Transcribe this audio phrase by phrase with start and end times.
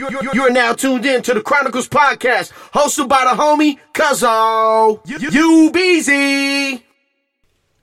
[0.00, 4.98] You're, you're, you're now tuned in to the Chronicles podcast, hosted by the homie Cuzzo.
[5.06, 6.82] You Beezy.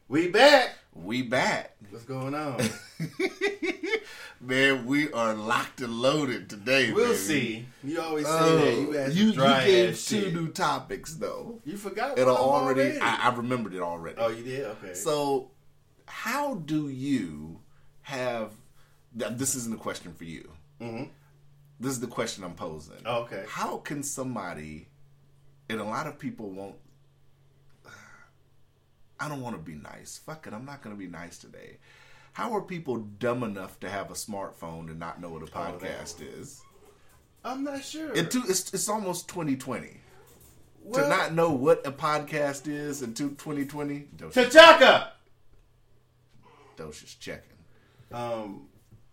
[0.07, 0.73] We back.
[0.95, 1.75] We back.
[1.91, 2.59] What's going on?
[4.41, 6.91] Man, we are locked and loaded today.
[6.91, 7.17] we'll baby.
[7.17, 7.65] see.
[7.83, 8.73] You always say Oh, that.
[8.73, 9.33] You ask you, you
[9.65, 10.33] gave two shit.
[10.33, 11.59] new topics though.
[11.65, 12.39] You forgot It'll one
[12.71, 12.99] of them already.
[12.99, 12.99] already.
[12.99, 14.17] I, I remembered it already.
[14.19, 14.65] oh, you did.
[14.65, 14.95] Okay.
[14.95, 15.51] So,
[16.07, 17.59] how do you
[18.01, 18.53] have?
[19.17, 20.49] th- This isn't a question for you.
[20.81, 21.09] Mhm.
[21.79, 22.95] This is the question I'm posing.
[23.05, 23.45] Oh, okay.
[23.47, 24.87] How can somebody,
[25.69, 26.75] and a lot of people won't.
[29.19, 30.19] I don't want to be nice.
[30.25, 30.53] Fuck it.
[30.53, 31.77] I'm not going to be nice today.
[32.33, 35.47] How are people dumb enough to have a smartphone and not know what a Oh,
[35.57, 36.61] podcast is?
[37.43, 38.13] I'm not sure.
[38.13, 39.97] It too, it's, it's almost 2020.
[40.83, 45.09] well, to not know what a podcast is in two- 2020, Dosh, T'Chaka.
[46.75, 47.57] Dosh is checking.
[48.11, 48.67] Um,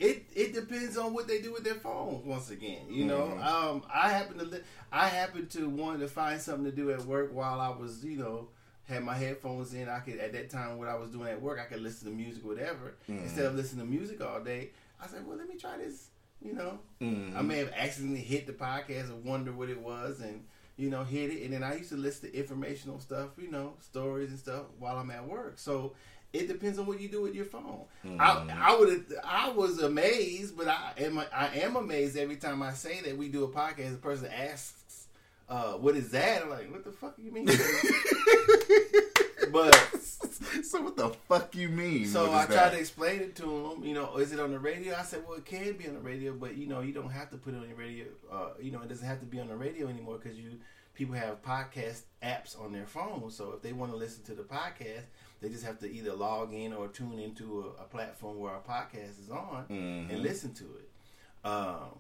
[0.04, 2.24] it it depends on what they do with their phones.
[2.26, 3.42] Once again, you know, Mm-hmm.
[3.68, 4.60] um, I happen to li-
[4.92, 8.16] I happen to want to find something to do at work while I was, you
[8.18, 8.48] know,
[8.84, 9.88] had my headphones in.
[9.88, 12.14] I could at that time what I was doing at work, I could listen to
[12.14, 12.94] music, whatever.
[13.08, 13.24] Mm-hmm.
[13.24, 14.70] Instead of listening to music all day,
[15.00, 16.08] I said, well, let me try this.
[16.42, 17.36] You know, Mm-hmm.
[17.38, 20.44] I may have accidentally hit the podcast and wonder what it was, and
[20.76, 21.44] you know, hit it.
[21.44, 24.96] And then I used to listen to informational stuff, you know, stories and stuff while
[24.98, 25.54] I'm at work.
[25.58, 25.94] So
[26.34, 27.84] it depends on what you do with your phone.
[28.18, 32.72] I, I would I was amazed, but I am I am amazed every time I
[32.72, 33.92] say that we do a podcast.
[33.92, 35.06] The person asks,
[35.48, 37.46] uh, "What is that?" I'm like, "What the fuck you mean?"
[39.52, 39.74] but
[40.64, 42.06] so what the fuck you mean?
[42.06, 42.72] so I tried that?
[42.72, 43.84] to explain it to him.
[43.84, 44.96] You know, is it on the radio?
[44.96, 47.30] I said, well, it can be on the radio, but you know, you don't have
[47.30, 48.06] to put it on your radio.
[48.30, 50.58] Uh, you know, it doesn't have to be on the radio anymore because you
[50.94, 53.30] people have podcast apps on their phone.
[53.30, 55.04] So if they want to listen to the podcast,
[55.44, 58.60] they just have to either log in or tune into a, a platform where our
[58.60, 60.10] podcast is on Mm-hmm.
[60.10, 61.46] and listen to it.
[61.46, 61.98] Um,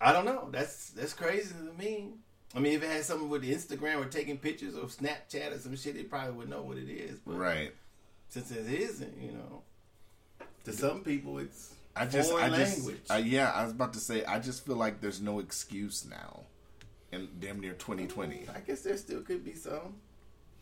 [0.00, 0.48] I don't know.
[0.50, 2.10] That's that's crazy to me.
[2.54, 5.76] I mean, if it had something with Instagram or taking pictures or Snapchat or some
[5.76, 7.18] shit, they probably would know what it is.
[7.26, 7.72] But right.
[8.30, 9.62] since it isn't, you know,
[10.64, 13.00] to some people it's I just, foreign I just, language.
[13.10, 16.44] uh, yeah, I was about to say, I just feel like there's no excuse now,
[17.12, 18.46] in damn near 2020.
[18.54, 19.94] I guess there still could be some,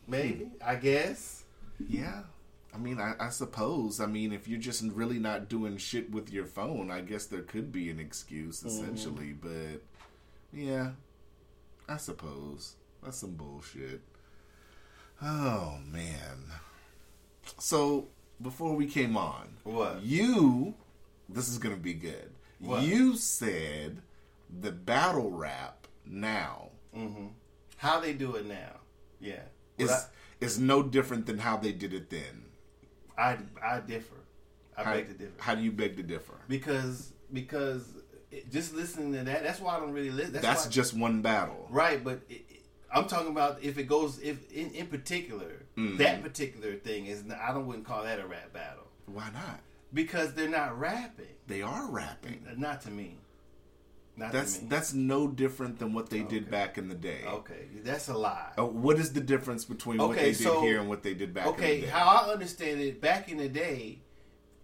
[0.07, 0.49] maybe.
[0.65, 1.43] I guess.
[1.79, 2.23] Yeah,
[2.73, 3.99] I mean, I, I suppose.
[3.99, 7.41] I mean, if you're just really not doing shit with your phone, I guess there
[7.41, 8.67] could be an excuse, Mm-hmm.
[8.69, 9.33] essentially.
[9.33, 9.81] But
[10.53, 10.91] yeah,
[11.87, 14.01] I suppose that's some bullshit.
[15.21, 16.43] Oh man.
[17.59, 18.07] So
[18.41, 20.01] before we came on, What?
[20.03, 20.75] you?
[21.29, 22.31] This is gonna be good.
[22.59, 22.83] What?
[22.83, 24.01] You said
[24.61, 27.27] the battle rap now hmm
[27.77, 28.79] How they do it now?
[29.19, 29.41] Yeah.
[29.77, 30.05] is
[30.41, 32.45] is no different than how they did it then.
[33.17, 34.15] I, I I differ.
[34.77, 36.33] I How, beg to differ how do you beg to differ?
[36.47, 37.83] because because
[38.31, 40.33] it, just listening to that, that's why I don't really listen.
[40.33, 41.67] That's, That's just one battle.
[41.71, 42.03] right.
[42.03, 42.61] But it, it-
[42.93, 45.97] I'm talking about if it goes if in, in particular Mm-hmm.
[45.97, 49.59] that particular thing is I don't wouldn't call that a rap battle Why not?
[49.93, 51.27] because they're not rapping.
[51.47, 52.43] They are rapping.
[52.57, 53.17] Not to me.
[54.17, 57.21] Not That's that's no different than what they did back in the day.
[57.27, 57.67] okay.
[57.83, 58.51] That's a lie.
[58.57, 61.13] Uh, what is the difference between what Okay, they did so- here and what they
[61.13, 61.91] did back in okay, the day?
[61.91, 63.99] how I understand it, back in the day,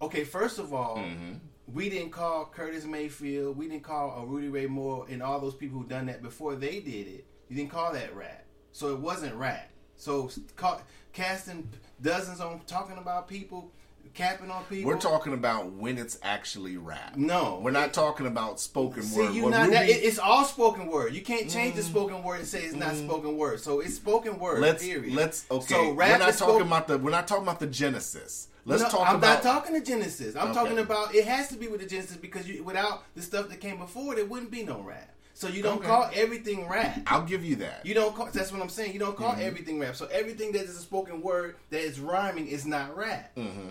[0.01, 1.33] okay, first of all, Mm-hmm.
[1.71, 5.77] we didn't call Curtis Mayfield, we didn't call Rudy Ray Moore, and all those people
[5.79, 7.25] who done that before they did it.
[7.47, 9.69] You didn't call that rap, so it wasn't rap.
[9.97, 10.81] So ca-
[11.13, 11.69] casting
[12.01, 13.71] dozens on talking about people,
[14.13, 14.89] capping on people.
[14.91, 17.15] We're talking about when it's actually rap.
[17.15, 19.33] No, We're not talking about spoken See, word.
[19.33, 21.13] you not Ruby- that, it- it's all spoken word.
[21.13, 21.77] You can't change Mm.
[21.77, 23.59] the spoken word and say it's not spoken word.
[23.59, 24.59] So it's spoken word.
[24.61, 25.13] let's period.
[25.15, 25.73] let's okay.
[25.73, 28.47] So we're rap not is talking spoken- about the we're not talking about the genesis.
[28.65, 30.37] Let's No, talk I'm about not talking to Genesis.
[30.37, 30.53] I'm Okay.
[30.53, 33.59] talking about it has to be with the Genesis because you, without the stuff that
[33.59, 35.09] came before, there wouldn't be no rap.
[35.33, 35.87] So you don't Okay.
[35.87, 37.01] call everything rap.
[37.07, 37.85] I'll give you that.
[37.85, 38.29] You don't call.
[38.31, 38.93] That's what I'm saying.
[38.93, 39.41] You don't call Mm-hmm.
[39.41, 39.97] everything rap.
[39.97, 43.35] So everything that is a spoken word that is rhyming is not rap.
[43.35, 43.69] Mm-hmm.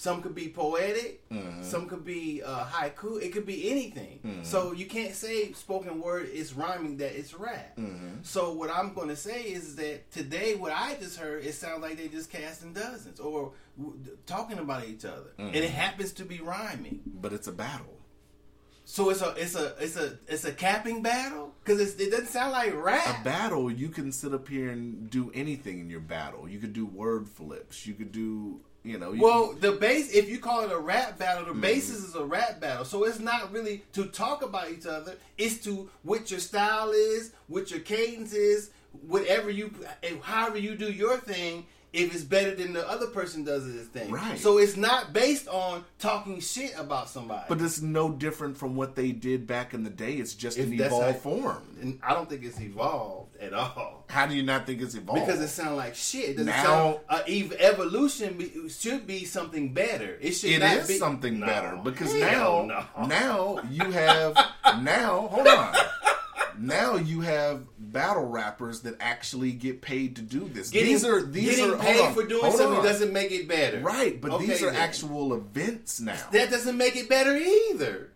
[0.00, 1.24] Some could be poetic.
[1.60, 3.20] Some could be uh, haiku.
[3.20, 4.20] It could be anything.
[4.24, 4.44] Mm-hmm.
[4.44, 7.76] So you can't say spoken word is rhyming that it's rap.
[7.76, 8.18] Mm-hmm.
[8.22, 11.82] So what I'm going to say is that today what I just heard it sounds
[11.82, 15.56] like they just casting dozens or w- talking about each other, and Mm-hmm.
[15.64, 17.00] it happens to be rhyming.
[17.20, 17.96] but it's a battle.
[18.84, 22.52] So it's a it's a it's a it's a capping battle because it doesn't sound
[22.52, 23.20] like rap.
[23.20, 26.48] a battle, you can sit up here and do anything in your battle.
[26.48, 27.84] You could do word flips.
[27.86, 29.12] You could do, you know.
[29.12, 31.60] You Well, the base, if you call it a rap battle, Mm-hmm.
[31.60, 32.84] the basis is a rap battle.
[32.84, 35.16] So it's not really to talk about each other.
[35.36, 38.70] It's to what your style is, what your cadence is,
[39.06, 39.74] whatever you,
[40.22, 41.66] however you do your thing.
[41.92, 44.10] If it's better than the other person does this thing.
[44.10, 44.38] Right.
[44.38, 47.44] So it's not based on talking shit about somebody.
[47.48, 50.14] But it's no different from what they did back in the day.
[50.14, 51.62] It's just If an evolved form.
[51.80, 54.04] and I don't think it's evolved at all.
[54.10, 55.26] How do you not think it's evolved?
[55.26, 56.30] Because it sounds like shit.
[56.30, 60.18] It doesn't Now- sound uh, evolution be, should be something better.
[60.20, 62.62] It should It not is be something No, better because now,
[62.96, 63.06] no.
[63.06, 64.34] now you have
[64.82, 65.28] now.
[65.30, 65.74] Hold on.
[66.58, 70.70] Now you have battle rappers that actually get paid to do this.
[70.70, 72.84] Getting, these are these getting are paid on, for doing something on.
[72.84, 73.80] doesn't make it better.
[73.80, 74.80] right, but these are then.
[74.80, 76.18] actual events now.
[76.32, 78.12] That doesn't make it better either.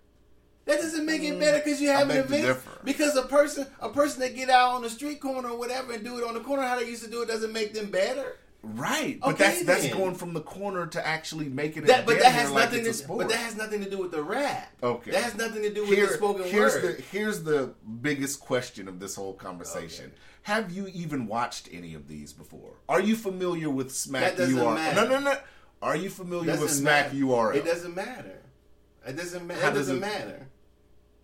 [0.64, 2.58] That doesn't make it mm, better because you have an event.
[2.84, 6.04] Because a person, a person that get out on the street corner or whatever and
[6.04, 8.36] do it on the corner how they used to do it doesn't make them better.
[8.64, 9.96] Right, but Okay, that's that's then.
[9.96, 11.86] going from the corner to actually making it.
[11.86, 12.84] That, but that has like nothing.
[12.92, 14.70] To, but that has nothing to do with the rap.
[14.82, 15.10] Okay.
[15.10, 16.98] That has nothing to do with Here- the spoken here's word.
[16.98, 20.06] the here's the biggest question of this whole conversation.
[20.06, 20.14] Okay.
[20.42, 22.74] Have you even watched any of these before?
[22.88, 24.74] Are you familiar with Smack That URL?
[24.76, 25.08] matter.
[25.08, 25.36] No, no, no.
[25.82, 27.16] Are you familiar with Smack matter.
[27.24, 27.54] URL?
[27.56, 28.38] It doesn't matter.
[29.04, 29.44] It doesn't.
[29.44, 30.46] Ma- it does doesn't it- matter.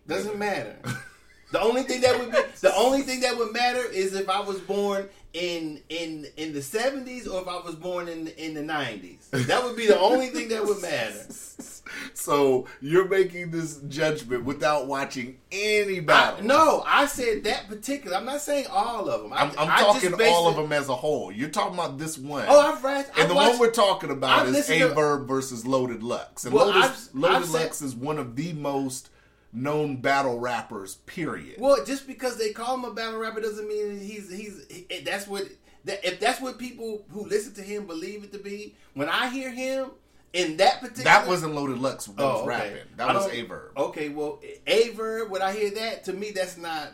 [0.07, 0.75] Doesn't matter.
[1.51, 4.39] The only thing that would be, the only thing that would matter is if I
[4.39, 8.63] was born in in in the seventies or if I was born in in the
[8.63, 9.27] nineties.
[9.31, 11.25] That would be the only thing that would matter.
[12.13, 16.45] So you're making this judgment without watching any I, battle.
[16.45, 18.15] no, I said that particular.
[18.15, 19.33] I'm not saying all of them.
[19.33, 21.31] I, I'm, I'm I talking all of them as a whole.
[21.31, 22.45] You're talking about this one.
[22.47, 23.05] Oh, I've read.
[23.13, 26.45] and I've the watched, one we're talking about I've is to- Averb versus Loaded Lux.
[26.45, 29.09] And Well, Loaded, I've- Loaded I've said- Lux is one of the most
[29.51, 30.95] known battle rappers.
[31.05, 31.55] Period.
[31.59, 35.27] Well, just because they call him a battle rapper doesn't mean he's he's he- that's
[35.27, 35.43] what
[35.85, 38.75] that if that's what people who listen to him believe it to be.
[38.93, 39.91] When I hear him
[40.33, 42.47] in that particular that wasn't Loaded Lux that was Oh, okay.
[42.47, 42.77] rapping.
[42.93, 43.77] I That was don't- Averb.
[43.77, 46.89] Okay, well, Aver, when I hear that, to me that's not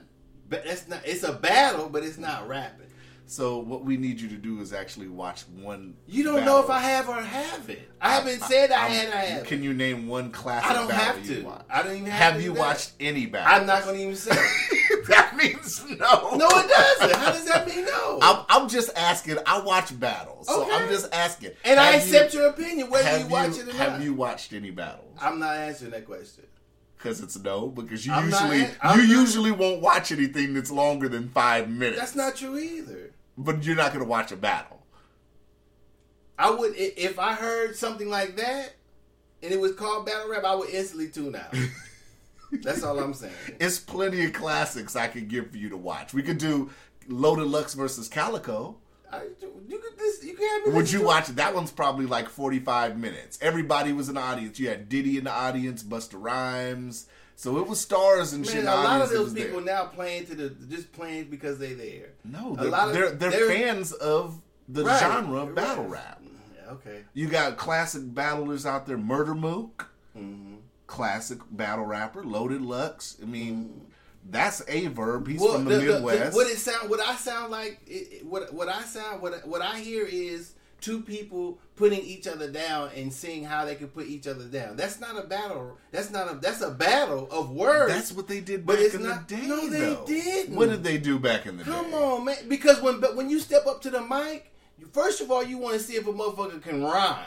[0.48, 2.85] that's not it's a battle, but it's not rapping.
[3.28, 5.96] So what we need you to do is actually watch one.
[6.08, 6.70] You don't know if.
[6.70, 7.90] I have or have it.
[8.00, 9.44] I haven't said I I'm- had or have.
[9.46, 10.70] Can you name one classic?
[10.70, 11.42] I don't battle have you to.
[11.46, 11.66] watched?
[11.70, 12.60] I don't even have Have you that.
[12.60, 13.52] watched any battle?
[13.52, 14.36] I'm not going to even say.
[15.08, 16.36] that means no.
[16.36, 17.16] no, it doesn't.
[17.18, 18.20] How does that mean no?
[18.22, 19.38] I'm, I'm just asking.
[19.48, 20.72] I watch battles, so Okay.
[20.76, 21.52] I'm just asking.
[21.64, 24.02] and I accept you, your opinion, whether have you watch it or Have not.
[24.02, 25.18] you watched any battles?
[25.20, 26.44] I'm not answering that question.
[26.98, 27.68] Because it's no.
[27.68, 31.70] Because you I'm usually I'm you not- usually won't watch anything that's longer than five
[31.70, 32.00] minutes.
[32.00, 33.05] That's not true either.
[33.38, 34.82] But you're not going to watch a battle.
[36.38, 38.74] I would if I heard something like that
[39.42, 41.56] and it was called battle rap, I would instantly tune out.
[42.62, 43.34] That's all I'm saying.
[43.60, 46.14] It's plenty of classics I could give for you to watch.
[46.14, 46.70] We could do
[47.08, 48.78] Loaded Lux versus Calicoe.
[49.12, 49.22] I,
[49.68, 51.36] you could this, you can have me Would you to- watch it?
[51.38, 53.38] That one's probably like 45 minutes.
[53.42, 54.60] Everybody was in the audience.
[54.60, 57.08] You had Diddy in the audience, Busta Rhymes.
[57.38, 58.64] So it was stars and shit.
[58.64, 59.76] Man, a lot of those people there.
[59.76, 62.10] now playing to the just playing because they're there.
[62.24, 65.56] No, A they're, lot of- they're, they're, they're- fans of the Right, genre of right.
[65.56, 66.22] battle rap.
[66.56, 67.02] Yeah, okay.
[67.14, 68.98] You got classic battlers out there.
[68.98, 70.56] Murda Mook, Mm-hmm.
[70.88, 72.24] classic battle rapper.
[72.24, 73.18] Loaded Lux.
[73.22, 73.82] I mean,
[74.30, 75.28] that's a verb.
[75.28, 75.44] He's Mm-hmm.
[75.46, 76.36] Well, from the, the- the- the- Midwest.
[76.36, 76.90] what it sound?
[76.90, 77.80] What I sound like?
[77.86, 79.22] It- what what I sound?
[79.22, 83.76] What what I hear is two people putting each other down and seeing how they
[83.76, 84.76] can put each other down.
[84.78, 85.78] That's not a battle.
[85.92, 86.36] That's not a.
[86.36, 87.92] That's a battle of words.
[87.94, 89.48] That's what they did But back it's in not- the day.
[89.48, 90.06] no, they though.
[90.06, 90.56] didn't.
[90.56, 91.92] What did they do back in the Come day?
[91.92, 92.38] Come on, man.
[92.48, 95.58] Because when but when you step up to the mic, you, first of all, you
[95.58, 97.26] want to see if a motherfucker can rhyme,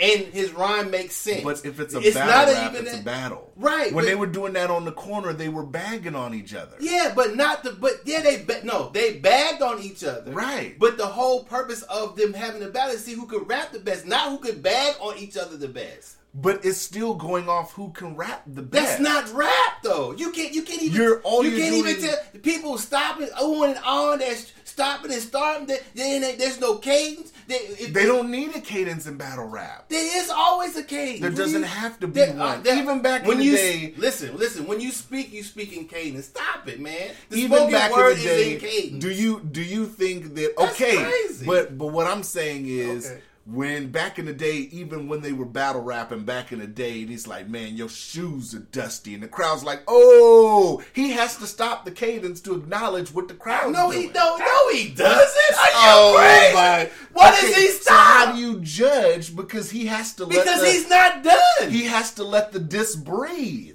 [0.00, 1.42] and his rhyme makes sense.
[1.44, 3.52] But if it's a It's battle not rap, even it's a battle.
[3.56, 6.54] Right, When but- they were doing that on the corner, they were bagging on each
[6.54, 6.76] other.
[6.80, 7.70] Yeah, but not the.
[7.72, 10.32] But yeah, they ba- no, they bagged on each other.
[10.32, 10.76] Right.
[10.78, 13.78] But the whole purpose of them having a battle is see who could rap the
[13.78, 16.16] best, not who could bag on each other the best.
[16.36, 18.98] But it's still going off who can rap the best.
[18.98, 20.10] That's not rap though.
[20.10, 20.52] You can't.
[20.52, 20.96] You can't even.
[20.96, 24.18] You're- all you you're can't even doing- tell people stopping, on and on.
[24.18, 25.66] That's stopping and starting.
[25.66, 27.32] There, there there's no cadence.
[27.46, 29.88] There, if- They don't need a cadence in battle rap.
[29.88, 31.20] There is always a cadence.
[31.20, 32.58] There When doesn't you- have to be there- one.
[32.58, 34.66] uh, there- Even back in when the you, day- Listen, listen.
[34.66, 36.26] When you speak, you speak in cadence.
[36.26, 37.10] Stop it, man.
[37.30, 39.04] The Even back in the is day, in cadence.
[39.04, 40.96] do you do you think that That's okay?
[41.04, 41.46] crazy.
[41.46, 43.06] But but what I'm saying is.
[43.06, 43.20] Okay.
[43.46, 47.02] When back in the day, even when they were battle rapping back in the day,
[47.02, 51.36] and he's like, "Man, your shoes are dusty," and the crowd's like, "Oh, he has
[51.36, 55.58] to stop the cadence to acknowledge what the crowd." No, he no, no, he doesn't.
[55.58, 56.54] Are you Oh crazy?
[56.54, 56.90] my!
[57.12, 59.36] What Okay, does he So how do you judge?
[59.36, 61.70] Because he has to let because the, he's not done.
[61.70, 63.73] he has to let the disc breathe.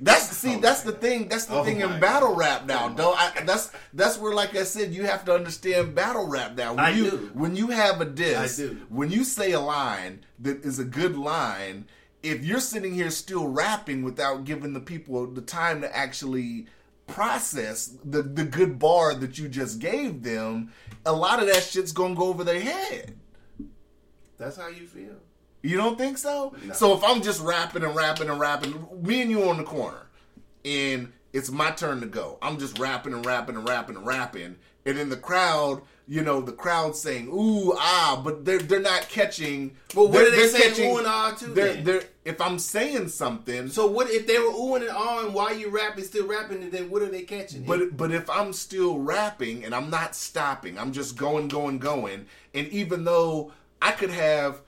[0.00, 1.28] That's see, that's the thing.
[1.28, 2.38] That's the Oh thing in battle God.
[2.38, 6.26] rap now, Oh I, that's that's where, like I said, you have to understand battle
[6.26, 6.74] rap now.
[6.74, 7.30] When I you do.
[7.34, 8.80] when you have a do.
[8.88, 11.86] when you say a line that is a good line,
[12.22, 16.66] if you're sitting here still rapping without giving the people the time to actually
[17.06, 20.72] process the the good bar that you just gave them,
[21.06, 23.16] a lot of that shit's gonna go over their head.
[24.38, 25.14] That's how you feel.
[25.64, 26.54] You don't think so?
[26.62, 26.74] No.
[26.74, 30.06] So if I'm just rapping and rapping and rapping, me and you on the corner,
[30.62, 32.38] and it's my turn to go.
[32.42, 36.42] I'm just rapping and rapping and rapping and rapping, and in the crowd, you know,
[36.42, 39.74] the crowd saying "ooh ah," but they're they're not catching.
[39.94, 43.68] But what are they saying ooh and ah to They're, they're, if I'm saying something,
[43.70, 46.90] So what if they were oohing and ahhing while you rapping, still rapping, and then
[46.90, 47.64] what are they catching?
[47.64, 52.26] But but if I'm still rapping and I'm not stopping, I'm just going, going, going,
[52.52, 54.60] and even though I could have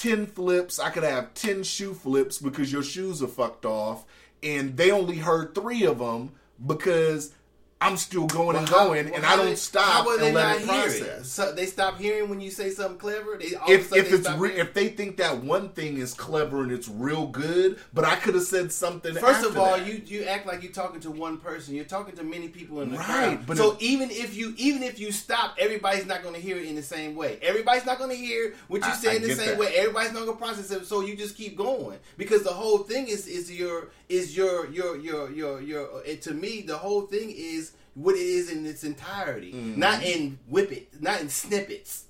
[0.00, 4.04] ten flips, I could have ten shoe flips because your shoes are fucked off,
[4.42, 6.32] and they only heard three of them
[6.64, 7.32] because
[7.80, 10.26] I'm still going and Well, how- going, well, and I don't they- stop How they
[10.26, 11.24] and not it hear it?
[11.26, 13.38] So they stop hearing when you say something clever.
[13.38, 16.62] They, all If, if they it's re- if they think that one thing is clever
[16.64, 19.14] and it's real good, but I could have said something.
[19.14, 19.86] First of all, that.
[19.86, 21.76] you you act like you're talking to one person.
[21.76, 23.06] You're talking to many people in the Right,
[23.36, 23.46] crowd.
[23.46, 26.64] but so even if you even if you stop, everybody's not going to hear it
[26.64, 27.38] in the same way.
[27.42, 29.58] Everybody's not going to hear what you say I in the same that.
[29.58, 29.72] way.
[29.76, 30.84] Everybody's not going to process it.
[30.86, 34.96] So you just keep going because the whole thing is is your is your your
[34.96, 36.02] your your your.
[36.08, 37.67] And to me, the whole thing is
[37.98, 39.78] what it is in its entirety, Mm-hmm.
[39.80, 42.04] not in whip it, not in snippets.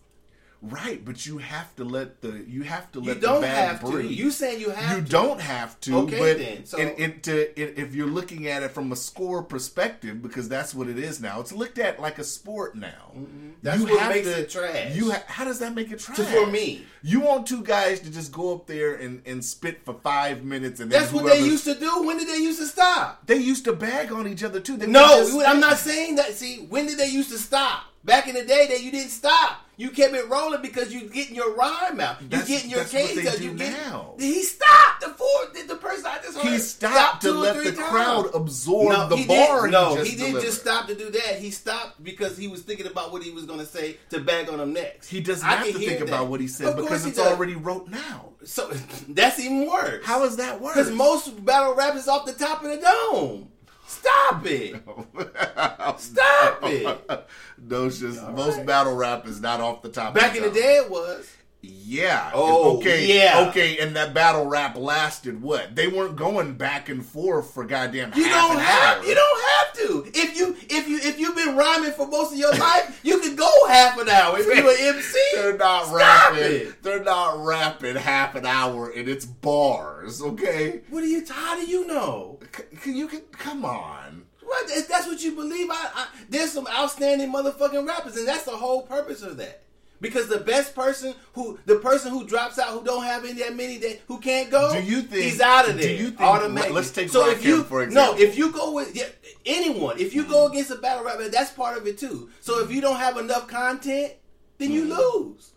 [0.63, 3.69] Right, but you have to let the you have to let You don't the bag
[3.69, 3.91] have to.
[3.91, 4.11] breathe.
[4.11, 5.11] You saying you have you to.
[5.11, 5.97] don't have to.
[5.99, 6.65] Okay, but then.
[6.67, 10.49] So- in, in, to, in, if you're looking at it from a score perspective, because
[10.49, 13.13] that's what it is now, it's looked at like a sport now.
[13.17, 13.49] Mm-hmm.
[13.63, 14.95] That's what makes it trash.
[14.95, 16.17] You ha- how does that make it trash?
[16.19, 16.85] To- for me.
[17.03, 20.81] you want two guys to just go up there and, and spit for five minutes,
[20.81, 22.03] and then That's what they used to do.
[22.07, 23.27] When did they used to stop?
[23.27, 24.77] They used to bag on each other too.
[24.77, 26.35] They No, I'm not saying that.
[26.35, 27.85] See, when did they used to stop?
[28.09, 29.65] Back in the day, that you didn't stop.
[29.77, 32.21] You kept it rolling because you getting your rhyme out.
[32.21, 33.41] You That's- getting your cadence out.
[33.41, 34.15] You get, now.
[34.19, 35.27] He stopped the four.
[35.55, 37.89] The, the person I just heard He stopped to let the times.
[37.89, 39.61] crowd absorb No, the he bar.
[39.61, 41.39] Didn't, no, just he didn't just stop to do that.
[41.39, 44.49] He stopped because he was thinking about what he was going to say to bag
[44.49, 45.09] on him next.
[45.09, 46.09] He doesn't I have to think that.
[46.09, 48.31] about what he said Of because he it's already wrote now.
[48.43, 48.69] So
[49.11, 50.05] that's even worse.
[50.05, 50.75] How is that worse?
[50.75, 53.49] Because most battle rap is off the top of the dome.
[53.89, 54.75] Stop it.
[55.99, 57.27] Stop it.
[57.57, 58.67] No, it's just All most right.
[58.67, 60.15] battle rap is not off the top.
[60.15, 61.27] Back of in the the day, it was.
[61.61, 62.31] Yeah.
[62.35, 63.49] Oh, okay, yeah.
[63.49, 63.79] okay.
[63.79, 65.75] And that battle rap lasted what?
[65.75, 68.13] They weren't going back and forth for goddamn.
[68.15, 68.99] You half don't an have.
[68.99, 69.05] hour.
[69.05, 70.11] You don't have to.
[70.15, 73.35] If you if you if you've been rhyming for most of your life, you can
[73.35, 74.39] go half an hour.
[74.39, 76.43] If you're an MC, They're not stop rapping.
[76.45, 76.83] it.
[76.83, 80.23] They're not rapping half an hour, and it's bars.
[80.23, 80.83] Okay.
[80.91, 81.25] What are you?
[81.29, 82.39] How do you know?
[82.57, 84.25] C- Can you can come on?
[84.43, 84.71] What?
[84.71, 88.53] If that's what you believe, I, I there's some outstanding motherfucking rappers, and that's the
[88.53, 89.63] whole purpose of that.
[90.01, 93.57] Because the best person who the person who drops out who don't have any that
[93.57, 95.89] many that who can't go, Do you think- he's out of there?
[95.89, 96.75] do you think- automatically?
[96.77, 98.15] let's take so if you for no, example.
[98.15, 98.23] Mm-hmm.
[98.23, 99.07] if you go with yeah,
[99.45, 102.31] anyone, if you go against a battle rapper, that's part of it too.
[102.41, 104.13] So if you don't have enough content,
[104.59, 104.93] then you Mm-hmm.
[105.33, 105.53] lose.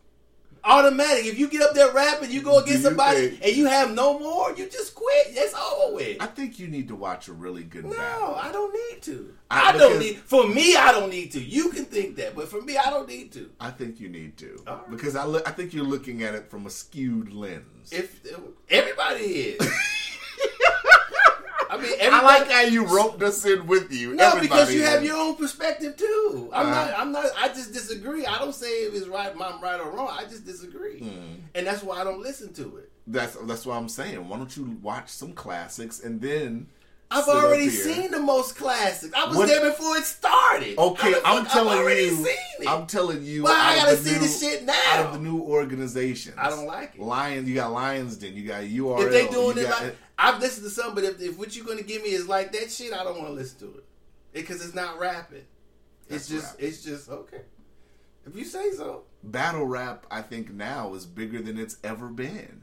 [0.64, 1.26] Automatic.
[1.26, 4.20] If you get up there rapping, you go against somebody think- and you have no
[4.20, 5.28] more, you just quit.
[5.30, 6.18] It's over with.
[6.22, 8.36] I think you need to watch a really good No, battle.
[8.36, 9.34] I don't need to.
[9.50, 10.18] I- I, don't need.
[10.18, 11.40] For me, I don't need to.
[11.42, 13.50] You can think that, but for me, I don't need to.
[13.60, 14.90] I think you need to right.
[14.90, 15.48] because I look.
[15.48, 17.92] I think you're looking at it from a skewed lens.
[17.92, 18.22] If
[18.70, 19.60] everybody is,
[21.72, 24.14] I mean, I like how you roped us in with you.
[24.16, 26.50] no, Everybody because you have your own perspective too.
[26.54, 26.86] I'm Uh-huh.
[26.86, 27.00] not.
[27.00, 27.26] I'm not.
[27.42, 28.26] I just disagree.
[28.26, 30.10] I don't say if it's right, I'm right or wrong.
[30.12, 31.36] I just disagree, Hmm.
[31.56, 32.92] and that's why I don't listen to it.
[33.08, 34.28] That's that's what I'm saying.
[34.28, 36.68] Why don't you watch some classics and then?
[37.14, 39.14] I've already seen the most classics.
[39.14, 40.78] I was What- there before it started.
[40.78, 42.28] Okay, the I'm telling you.
[42.66, 43.44] I'm telling you.
[43.44, 44.74] Why I gotta see new- this shit now?
[44.94, 47.02] Out of the new organizations, I don't like it.
[47.02, 49.02] Lions, you got Lions Den, you got URL.
[49.08, 51.56] if they doing you it got- like I've listened to some, but if, if what
[51.56, 53.86] you're gonna give me is like that shit, I don't want to listen to it
[54.34, 55.46] because it's not rapping.
[56.10, 56.56] It's just rap.
[56.60, 57.42] it's just okay.
[58.28, 62.62] If you say so, battle rap, I think now is bigger than it's ever been.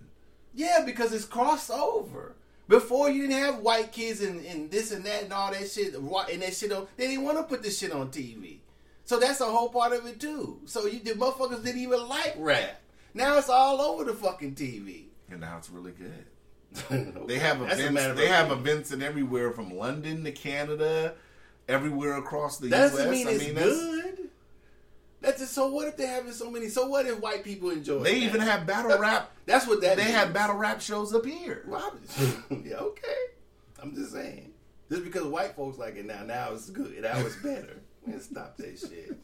[0.54, 2.32] yeah, because it's crossover.
[2.68, 5.94] Before you didn't have white kids and, and this and that and all that shit
[5.94, 6.86] and that shit on.
[6.96, 8.58] They didn't want to put this shit on TV,
[9.04, 10.60] so that's a whole part of it too.
[10.66, 12.80] So you the motherfuckers didn't even like rap.
[13.14, 15.06] Now it's all over the fucking TV.
[15.30, 16.26] And now it's really good.
[17.26, 18.18] They have That's events.
[18.20, 18.60] They have opinion.
[18.68, 21.14] events in everywhere from London to Canada,
[21.68, 22.92] everywhere across the That U.S.
[22.92, 24.04] doesn't mean I mean, that's- good.
[25.20, 25.66] That's just, so.
[25.66, 26.68] What if they're having so many?
[26.68, 28.04] So what if white people enjoy?
[28.04, 28.26] They that?
[28.26, 29.32] even have battle rap.
[29.46, 29.96] That's what that.
[29.96, 30.14] They means.
[30.14, 31.64] have battle rap shows up here.
[31.66, 31.92] Well,
[32.64, 33.16] yeah, okay.
[33.82, 34.52] I'm just saying.
[34.88, 37.02] Just because white folks like it now, now it's good.
[37.02, 37.80] Now it's better.
[38.08, 39.16] Man, stop that shit.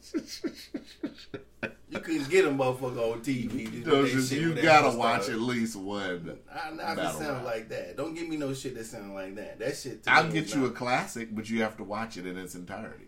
[1.89, 3.85] you couldn't get a motherfucker on TV.
[3.85, 5.41] No, just- you gotta watch started.
[5.41, 6.39] at least one.
[6.51, 7.97] I not battle sound like that.
[7.97, 9.59] Don't give me no shit that sound like that.
[9.59, 10.01] That shit.
[10.07, 13.05] I'll get you a classic, but you have to watch it in its entirety.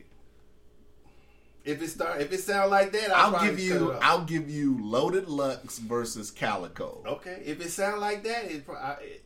[1.67, 3.91] If it start, if it sound like that, I'll, I'll give you.
[4.01, 7.03] I'll give you Loaded Lux versus Calicoe.
[7.05, 8.63] Okay, if it sound like that, it,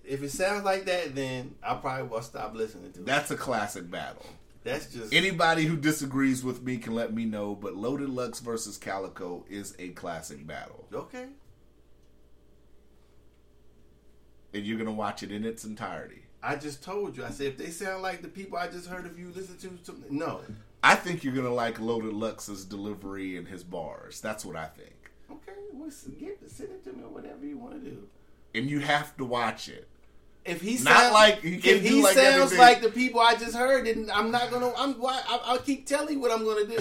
[0.04, 3.06] if it sounds like that, then I probably will stop listening to it.
[3.06, 4.26] That's a classic battle.
[4.64, 8.78] That's just Anybody who disagrees with me can let me know, but Loaded Lux versus
[8.78, 10.88] Calicoe is a classic battle.
[10.94, 11.26] okay.
[14.54, 16.24] And you're gonna watch it in its entirety.
[16.44, 17.24] I just told you.
[17.24, 19.80] I said if they sound like the people I just heard of you listen to,
[19.84, 20.42] something, no.
[20.84, 24.20] I think you're gonna like Loaded Lux's delivery and his bars.
[24.20, 25.12] That's what I think.
[25.32, 25.90] Okay, well,
[26.20, 28.08] give it, send it to me or whatever you want to do.
[28.54, 29.88] And you have to watch it.
[30.44, 33.86] If he Not sound, like- if he like sounds like the people I just heard,
[33.86, 34.74] then I'm not gonna.
[34.76, 34.94] I'm.
[34.96, 36.78] why- I, I'll keep telling you what I'm gonna do.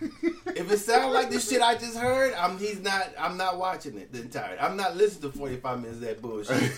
[0.46, 2.58] if it sounds like the shit I just heard, I'm.
[2.58, 3.12] He's not.
[3.18, 4.58] I'm not watching it the entire.
[4.60, 6.72] I'm not listening to 45 minutes of that bullshit.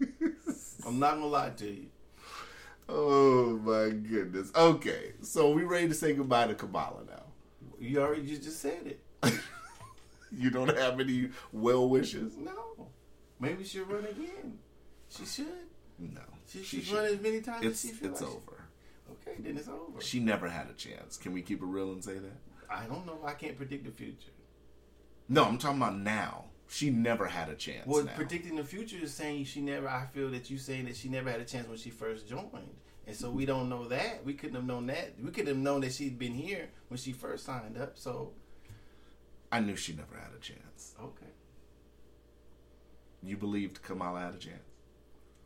[0.86, 1.86] I'm not gonna lie to you.
[2.88, 4.50] Oh my goodness.
[4.54, 7.22] Okay, so we ready to say goodbye to Kamala now.
[7.80, 9.00] You already you just said it.
[10.32, 12.36] You don't have any well wishes?
[12.36, 12.88] No,
[13.40, 14.58] maybe she'll run again.
[15.08, 15.46] She should.
[15.98, 16.20] No.
[16.48, 18.64] She, she she's run as many times It's as she feels it's like over.
[19.24, 20.00] She, okay, then it's over.
[20.00, 21.16] She never had a chance.
[21.16, 22.36] Can we keep it real and say that?
[22.70, 23.18] I don't know.
[23.24, 24.32] I can't predict the future.
[25.28, 26.46] No, I'm talking about now.
[26.68, 27.86] She never had a chance.
[27.86, 28.12] Well, now.
[28.16, 29.88] predicting the future is saying she never.
[29.88, 32.76] I feel that you saying that she never had a chance when she first joined,
[33.06, 34.24] and so we don't know that.
[34.24, 35.14] We couldn't have known that.
[35.22, 37.92] We could have known that she'd been here when she first signed up.
[37.96, 38.32] So
[39.52, 40.94] I knew she never had a chance.
[41.00, 41.30] okay,
[43.22, 44.65] You believed Kamala had a chance.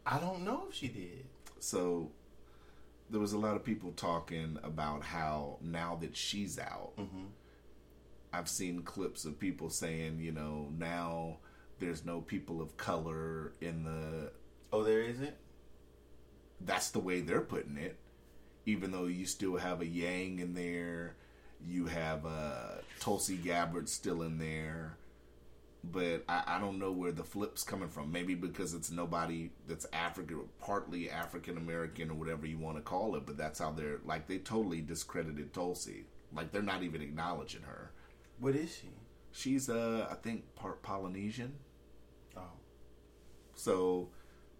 [0.06, 1.26] I don't know if she did.
[1.60, 2.10] So
[3.10, 7.24] there was a lot of people talking about how now that she's out, Mm-hmm.
[8.32, 11.38] I've seen clips of people saying, you know, now
[11.80, 14.30] there's no people of color in the.
[14.72, 15.34] Oh, there isn't.
[16.60, 17.98] That's the way they're putting it.
[18.66, 21.16] Even though you still have a Yang in there,
[21.66, 24.96] you have uh, Tulsi Gabbard still in there.
[25.82, 28.12] But I, I don't know where the flip's coming from.
[28.12, 33.16] Maybe because it's nobody that's African, partly African American or whatever you want to call
[33.16, 33.24] it.
[33.24, 36.04] But that's how they're like they totally discredited Tulsi.
[36.34, 37.92] Like they're not even acknowledging her.
[38.38, 38.88] What is she?
[39.32, 41.54] She's uh I think part Polynesian.
[42.36, 42.42] Oh,
[43.54, 44.08] So,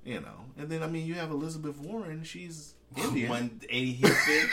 [0.04, 2.24] you know, and then I mean you have Elizabeth Warren.
[2.24, 3.28] She's Indian.
[3.28, 4.48] one eighty hit fit.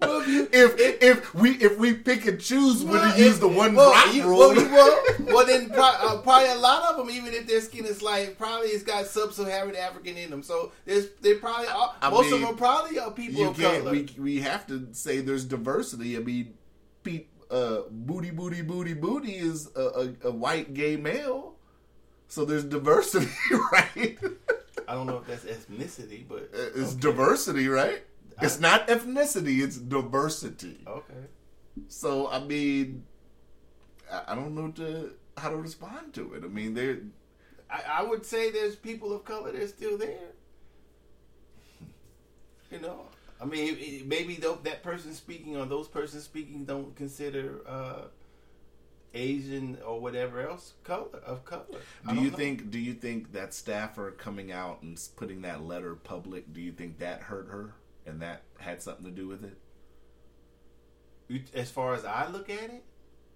[0.00, 0.20] well,
[0.52, 3.48] if you, if if we if we pick and choose when Well, to use the
[3.48, 6.90] one well, drop you, rule, Well, you, well, well, then pro- uh, probably a lot
[6.90, 10.42] of them, even if their skin is light, probably it's got sub-Saharan African in them.
[10.42, 13.58] So there's they probably are, I most mean, of them are probably are people of
[13.58, 13.90] color.
[13.90, 16.16] We we have to say there's diversity.
[16.16, 16.54] I mean,
[17.02, 21.54] Pete, uh, booty booty booty booty is a, a, a white gay male,
[22.28, 23.28] so there's diversity,
[23.72, 24.18] right?
[24.86, 28.02] I don't know if that's ethnicity, but it's diversity, right?
[28.40, 30.80] It's not ethnicity; it's diversity.
[30.86, 31.26] okay.
[31.88, 33.04] So I mean,
[34.10, 36.44] I, don't know to how to respond to it.
[36.44, 36.98] I mean, they're
[37.70, 40.18] I, I would say there's people of color that's still there.
[42.70, 43.06] You know,
[43.40, 48.02] I mean, maybe tho- that person speaking or those persons speaking don't consider uh,
[49.14, 51.64] Asian or whatever else color of color.
[52.06, 52.36] Do you know.
[52.36, 52.70] think?
[52.70, 56.52] Do you think that staffer coming out and putting that letter public?
[56.52, 57.72] Do you think that hurt her,
[58.08, 59.58] and that had something to do with it?
[61.54, 62.84] As far as I look at it?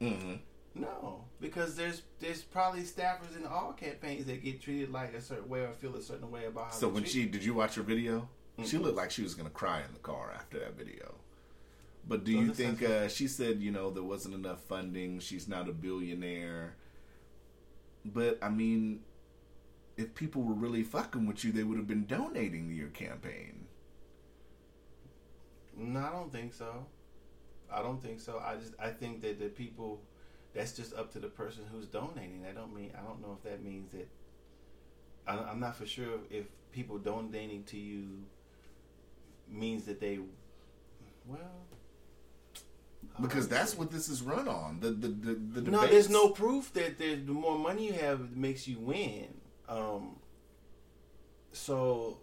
[0.00, 0.35] Mm-hmm.
[0.74, 5.48] No, because there's there's probably staffers in all campaigns that get treated like a certain
[5.50, 6.70] way or feel a certain way about how.
[6.72, 8.28] So when she did you watch her video?
[8.64, 8.82] She Mhm.
[8.82, 11.16] looked like she was gonna cry in the car after that video.
[12.08, 15.20] But do Oh, you think uh, she said you know there wasn't enough funding?
[15.20, 16.76] She's not a billionaire.
[18.04, 19.00] But I mean,
[19.98, 23.66] if people were really fucking with you, they would have been donating to your campaign.
[25.76, 26.87] No, I don't think so.
[27.72, 28.38] I don't think so.
[28.38, 30.00] I just I think that the people
[30.54, 32.44] that's just up to the person who's donating.
[32.48, 34.08] I don't mean I don't know if that means that
[35.26, 38.24] I, I'm not for sure if people donating to you
[39.48, 40.18] means that they
[41.26, 41.38] well
[43.20, 44.80] Because that's what this is run on.
[44.80, 45.80] The the the, the no.
[45.80, 49.28] debates- There's no proof that there's the more money you have it makes you win.
[49.68, 50.16] Um.
[51.52, 52.18] So.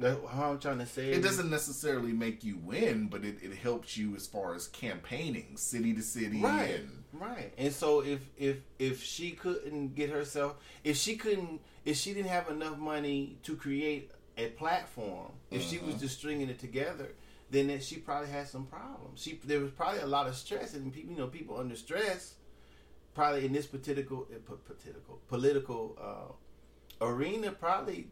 [0.00, 3.54] That, how I'm trying to say It doesn't necessarily make you win, but it, it
[3.54, 7.52] helps you as far as campaigning, city to city, right and right.
[7.56, 12.30] And so if if if she couldn't get herself if she couldn't if she didn't
[12.30, 17.12] have enough money to create a platform, if she was just stringing it together,
[17.50, 19.22] then that she probably had some problems.
[19.22, 22.34] She there was probably a lot of stress, and people, you know, people under stress,
[23.14, 25.96] probably in this political, uh, political, political
[27.00, 28.08] uh, arena, probably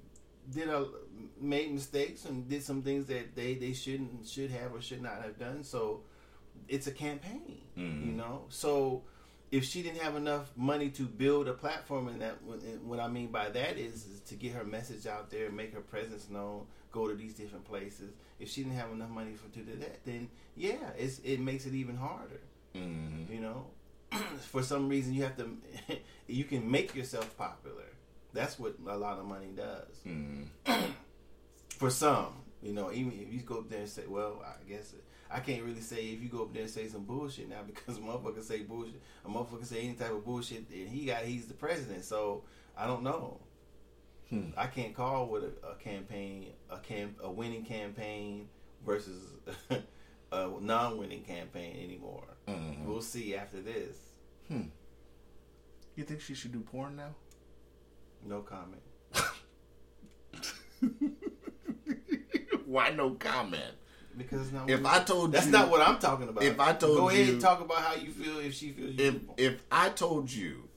[0.51, 0.87] did a
[1.41, 5.23] made mistakes and did some things that they they shouldn't should have or should not
[5.23, 5.65] have done.
[5.65, 6.01] So
[6.69, 8.17] it's a campaign, you mm-hmm.
[8.17, 8.45] know.
[8.49, 9.03] So
[9.51, 12.43] if she didn't have enough money to build a platform, and that
[12.85, 15.81] what I mean by that is, is to get her message out there, make her
[15.81, 18.13] presence known, go to these different places.
[18.41, 21.67] If she didn't have enough money for to do that, then yeah, it's it makes
[21.67, 22.41] it even harder.
[22.75, 23.33] Mm-hmm.
[23.33, 23.67] You know,
[24.41, 25.51] for some reason you have to,
[26.27, 27.85] you can make yourself popular.
[28.33, 30.01] That's what a lot of money does.
[30.07, 30.47] Mm.
[31.79, 34.95] for some, you know, even if you go up there and say, well, I guess
[35.31, 37.99] I can't really say if you go up there and say some bullshit now because
[37.99, 41.47] a motherfucker say bullshit, a motherfucker say any type of bullshit, and he got he's
[41.47, 42.42] the president, so
[42.77, 43.40] I don't know.
[44.29, 44.51] Hmm.
[44.57, 48.49] I can't call what a, a campaign, a cam, a winning campaign
[48.87, 49.23] versus
[50.33, 52.25] a non-winning campaign anymore.
[52.49, 52.87] Mm-hmm.
[52.87, 53.97] We'll see after this.
[54.49, 54.68] Hmm.
[55.97, 57.14] You think she should do porn now?
[58.25, 58.83] No comment.
[62.67, 63.75] Why no comment?
[64.17, 66.45] Because it's not If I told that's you, not what I'm talking about.
[66.45, 68.99] if I told go ahead you- and talk about how you feel if she feels
[68.99, 70.69] if if I told you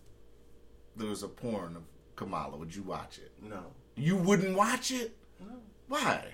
[0.96, 1.84] there was a porn of
[2.16, 3.32] Kamala, would you watch it?
[3.42, 3.60] no,
[3.96, 5.16] You wouldn't watch it.
[5.40, 5.48] no,
[5.88, 6.26] Why?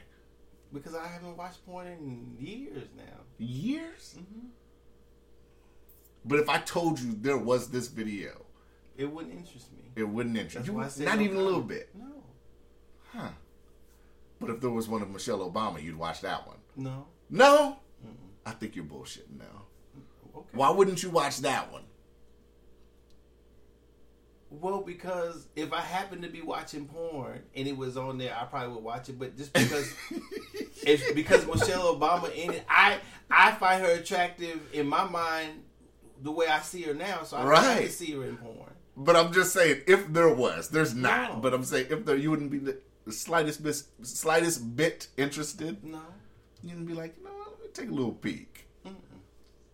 [0.74, 3.04] because I haven't watched porn in years now.
[3.39, 4.15] Years.
[4.17, 4.47] Mm-hmm.
[6.24, 8.45] But if I told you there was this video,
[8.97, 9.84] It wouldn't interest me.
[9.95, 10.73] it wouldn't interest you.
[10.73, 11.89] why I said Not no even a little bit.
[11.97, 12.06] No,
[13.13, 13.30] Huh.
[14.39, 16.58] But if there was one of Michelle Obama, you'd watch that one.
[16.75, 17.08] no.
[17.30, 17.77] No.
[18.45, 19.65] I think you're bullshitting now.
[20.36, 20.47] Okay.
[20.54, 21.84] Why wouldn't you watch that one?
[24.49, 28.43] Well, because if I happened to be watching porn and it was on there, I
[28.45, 29.17] probably would watch it.
[29.17, 29.93] But just because,
[30.84, 32.97] it's because Michelle Obama in it, I
[33.30, 35.63] I find her attractive in my mind
[36.21, 37.23] the way I see her now.
[37.23, 38.73] So I have to see her in porn.
[38.95, 41.36] But I'm just saying, if there was, there's not.
[41.36, 41.39] No.
[41.39, 42.77] But I'm saying, if there, you wouldn't be the
[43.12, 45.84] slightest bit, slightest bit interested.
[45.84, 46.01] No,
[46.63, 47.51] You'd be like, you know what?
[47.60, 48.67] Let me take a little peek.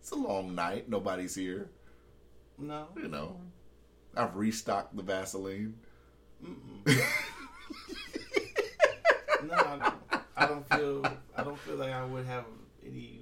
[0.00, 0.88] It's a long night.
[0.88, 1.68] Nobody's here.
[2.56, 2.86] no.
[2.96, 3.36] You know,
[4.16, 5.74] I've restocked the Vaseline.
[9.46, 11.04] No, I don't, I don't feel.
[11.36, 12.44] I don't feel like I would have
[12.84, 13.20] any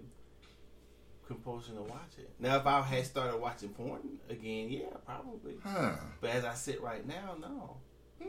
[1.27, 2.31] compulsion to watch it.
[2.39, 5.55] Now, if I had started watching porn again, yeah, probably.
[5.65, 5.93] Huh.
[6.21, 7.77] But as I sit right now, no.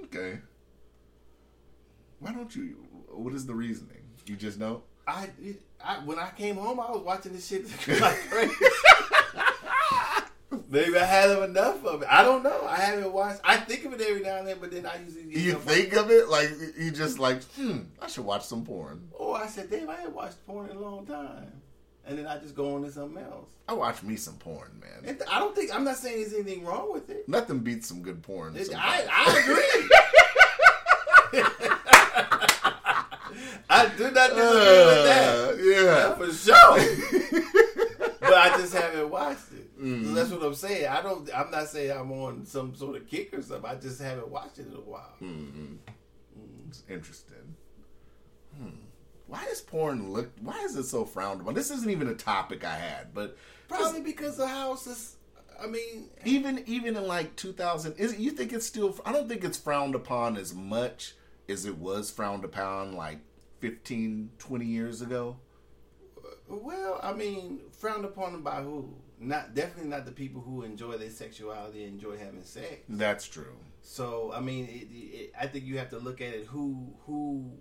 [0.06, 0.40] Okay.
[2.20, 2.78] Why don't you?
[3.10, 4.02] What is the reasoning?
[4.26, 4.84] You just know.
[5.08, 7.66] I, it, I when I came home, I was watching this shit
[8.02, 8.54] like crazy.
[10.70, 12.08] Maybe I had enough of it.
[12.10, 12.66] I don't know.
[12.68, 13.40] I haven't watched.
[13.44, 16.12] I think of it every now and then, but then I usually You think of
[16.12, 19.10] it like you just like, hmm, I should watch some porn.
[19.18, 21.62] Oh, I said, damn, I ain't watched porn in a long time,
[22.08, 23.50] and then I just go on to something else.
[23.68, 25.04] I watch me some porn, man.
[25.06, 27.28] And I don't think I'm not saying there's anything wrong with it.
[27.28, 28.56] Nothing beats some good porn.
[28.56, 29.90] It- I, I agree.
[33.70, 35.50] I do not disagree with that.
[35.50, 36.16] Uh, yeah.
[36.16, 38.16] for sure.
[38.22, 39.78] but I just haven't watched it.
[39.80, 40.06] Mm-hmm.
[40.06, 40.88] So that's what I'm saying.
[40.88, 41.30] I don't.
[41.36, 43.70] I'm not saying I'm on some sort of kick or something.
[43.70, 45.14] I just haven't watched it in a while.
[45.22, 45.78] Mm.
[46.70, 47.56] It's interesting.
[48.58, 48.70] Hmm.
[49.28, 50.32] Why does porn look?
[50.42, 51.54] Why is it so frowned upon?
[51.54, 53.38] This isn't even a topic I had, but
[53.68, 55.16] Probably because the house is.
[55.62, 58.98] I mean, even even in like 2000, is you think it's still?
[59.06, 61.16] I don't think it's frowned upon as much
[61.50, 63.20] as it was frowned upon like
[63.60, 65.38] 15, 20 years ago.
[66.48, 68.94] well, I mean, frowned upon by who?
[69.20, 72.84] Not definitely not the people who enjoy their sexuality and enjoy having sex.
[72.88, 73.58] That's true.
[73.82, 77.52] So I mean, it, it, I think you have to look at it who who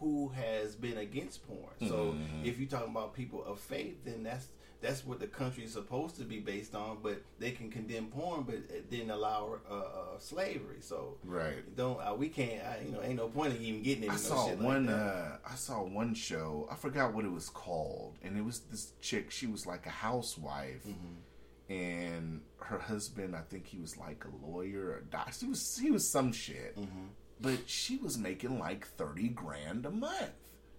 [0.00, 1.88] who has been against porn.
[1.88, 4.48] So if you're talking about people of faith, then that's
[4.82, 6.98] that's what the country is supposed to be based on.
[7.02, 10.78] But they can condemn porn, but it didn't allow uh, uh, slavery.
[10.80, 11.76] So Right.
[11.76, 14.08] don't uh, we can't I, you know ain't no point in even getting it.
[14.10, 14.86] I no saw one.
[14.86, 16.66] Like uh, I saw one show.
[16.72, 19.30] I forgot what it was called, and it was this chick.
[19.30, 21.72] She was like a housewife, Mm-hmm.
[21.74, 23.36] and her husband.
[23.36, 25.44] I think he was like a lawyer or a doctor.
[25.44, 27.06] He was he was some shit, Mm-hmm.
[27.40, 30.30] But she was making like thirty grand a month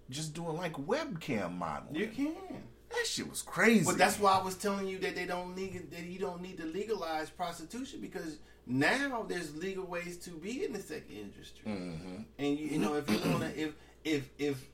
[0.10, 1.96] just doing like webcam modeling.
[1.96, 2.64] you can.
[2.90, 3.86] That shit was crazy.
[3.86, 6.58] But that's why I was telling you that they don't need that you don't need
[6.58, 11.64] to legalize prostitution because now there's legal ways to be in the sex industry.
[11.66, 12.26] Mhm.
[12.38, 14.66] And you, you know if you want to if if if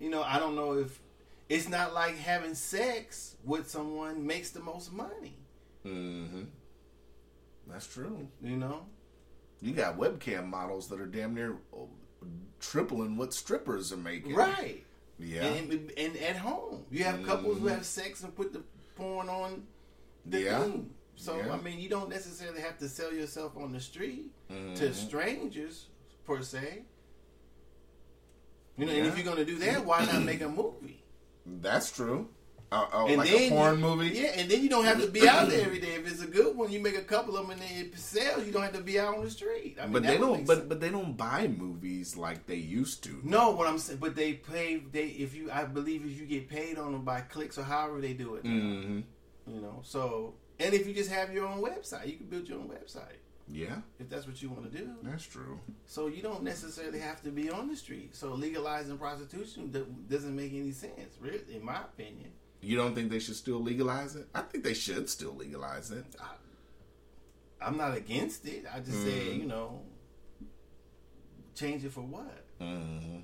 [0.00, 0.98] you know I don't know if
[1.48, 5.36] it's not like having sex with someone makes the most money.
[5.86, 6.42] Mm-hmm.
[7.68, 8.26] That's true.
[8.42, 8.86] You know.
[9.60, 11.56] You got webcam models that are damn near
[12.60, 14.34] tripling what strippers are making.
[14.34, 14.84] Right.
[15.18, 15.44] Yeah.
[15.44, 18.62] And, and at home, you have couples who have sex and put the
[18.96, 19.64] porn on
[20.26, 20.62] the Yeah.
[20.62, 20.90] thing.
[21.16, 21.52] So Yeah.
[21.52, 24.74] I mean, you don't necessarily have to sell yourself on the street Mm-hmm.
[24.74, 25.86] to strangers
[26.24, 26.82] per se.
[28.76, 31.02] You know, and if you're gonna do that, why not make a movie?
[31.44, 32.28] That's true.
[32.70, 34.08] Uh, uh, And like then a porn you- movie.
[34.10, 35.94] Yeah, and then you don't have to be out there every day.
[35.94, 38.44] If it's a good one, you make a couple of them and then it sells.
[38.46, 39.78] You don't have to be out on the street.
[39.80, 40.46] I mean, But they don't.
[40.46, 40.68] But sense.
[40.68, 43.20] but they don't buy movies like they used to.
[43.24, 44.76] no, what I'm saying, but they pay.
[44.92, 48.00] They if you, I believe, if you get paid on them by clicks or however
[48.02, 48.44] they do it.
[48.44, 48.50] now.
[48.50, 49.00] hmm
[49.46, 52.58] You know, so and if you just have your own website, you can build your
[52.58, 53.16] own website
[53.50, 54.90] Yeah, if that's what you want to do.
[55.04, 55.58] that's true.
[55.86, 58.14] So you don't necessarily have to be on the street.
[58.14, 59.72] So legalizing prostitution
[60.10, 62.30] doesn't make any sense, really, in my opinion.
[62.60, 64.26] You don't think they should still legalize it?
[64.34, 66.04] I think they should still legalize it.
[67.60, 68.64] I'm not against it.
[68.72, 69.04] I just Mm.
[69.04, 69.82] say, you know,
[71.54, 72.44] change it for what?
[72.58, 73.18] hmm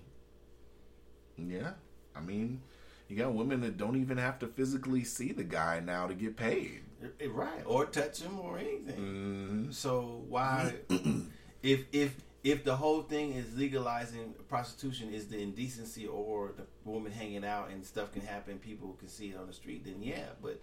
[1.37, 1.73] Yeah,
[2.14, 2.62] I mean,
[3.09, 6.37] you got women that don't even have to physically see the guy now to get
[6.37, 6.83] paid.
[7.29, 9.66] Right, or touch him or anything.
[9.66, 10.75] hmm So why,
[11.62, 17.11] if if if the whole thing is legalizing prostitution is the indecency or the woman
[17.11, 20.26] hanging out and stuff can happen, people can see it on the street, then yeah.
[20.42, 20.61] But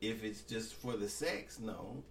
[0.00, 2.04] if it's just for the sex, no.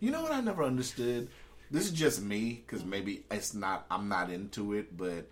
[0.00, 1.28] You know what I never understood?
[1.70, 3.86] This is just me because maybe it's not.
[3.88, 5.26] I'm not into it, but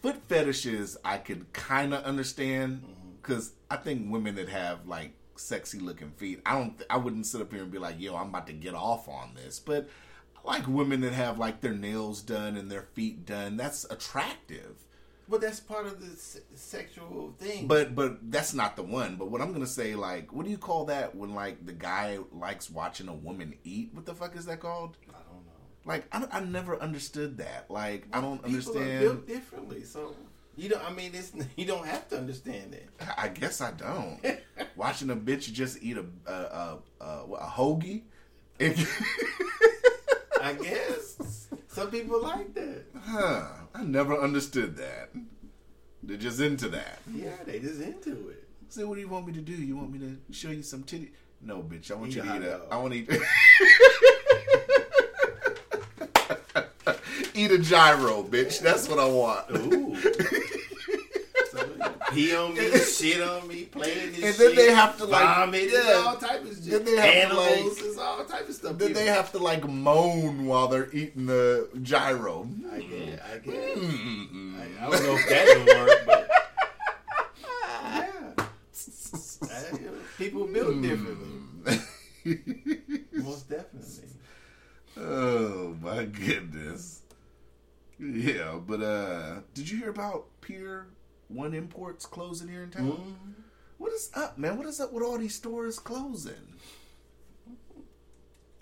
[0.00, 3.10] foot fetishes I could kind of understand mm-hmm.
[3.20, 6.82] because I think women that have like sexy looking feet, I don't.
[6.88, 9.34] I wouldn't sit up here and be like, "Yo, I'm about to get off on
[9.34, 9.90] this," but.
[10.44, 13.56] I like women that have like their nails done and their feet done.
[13.56, 14.76] That's attractive.
[15.28, 17.66] But that's part of the se- sexual thing.
[17.66, 19.16] But but that's not the one.
[19.16, 22.18] But what I'm gonna say, like, what do you call that when like the guy
[22.32, 23.90] likes watching a woman eat?
[23.94, 24.96] What the fuck is that called?
[25.08, 25.52] I don't know.
[25.84, 27.70] Like I, I never understood that.
[27.70, 29.00] Like I don't People are understand.
[29.00, 30.14] built differently, so
[30.56, 30.84] you don't.
[30.84, 32.88] I mean, it's you don't have to understand it.
[33.16, 34.20] I guess I don't.
[34.76, 38.02] Watching a bitch just eat a a a, a, a hoagie.
[40.42, 42.82] I guess some people like that.
[43.00, 43.46] huh?
[43.74, 45.10] I never understood that.
[46.02, 46.98] They're just into that.
[47.14, 48.48] Yeah, they just into it.
[48.68, 49.52] Say, what do you want me to do?
[49.52, 51.12] You want me to show you some titty?
[51.40, 51.92] No, bitch.
[51.92, 52.60] I want Eat you to eat a.
[52.70, 53.08] I want to eat.
[57.34, 58.58] eat a gyro, bitch.
[58.60, 59.48] That's what I want.
[59.50, 59.96] Ooh.
[62.14, 65.22] Pee on me, shit on me, playing this And then shit, they have to, like,
[65.22, 66.02] vomit, yeah.
[66.06, 66.64] all type of shit.
[66.64, 68.78] Then they have to, Animals, like- it's all type of stuff.
[68.78, 72.48] Then they have to like moan while they're eating the gyro.
[72.72, 73.20] I guess.
[73.34, 73.78] I guess.
[73.78, 74.54] Mm-mm.
[74.60, 76.28] I, I don't know if that will work, but
[77.40, 78.46] yeah,
[79.42, 81.78] I- people built differently,
[83.12, 84.08] most definitely.
[84.96, 87.00] oh my goodness.
[87.98, 90.86] Yeah, but uh did you hear about Pier
[91.34, 92.92] One Imports closing here in town?
[92.92, 93.42] Mhm.
[93.78, 94.56] What is up, man?
[94.58, 96.58] What is up with all these stores closing?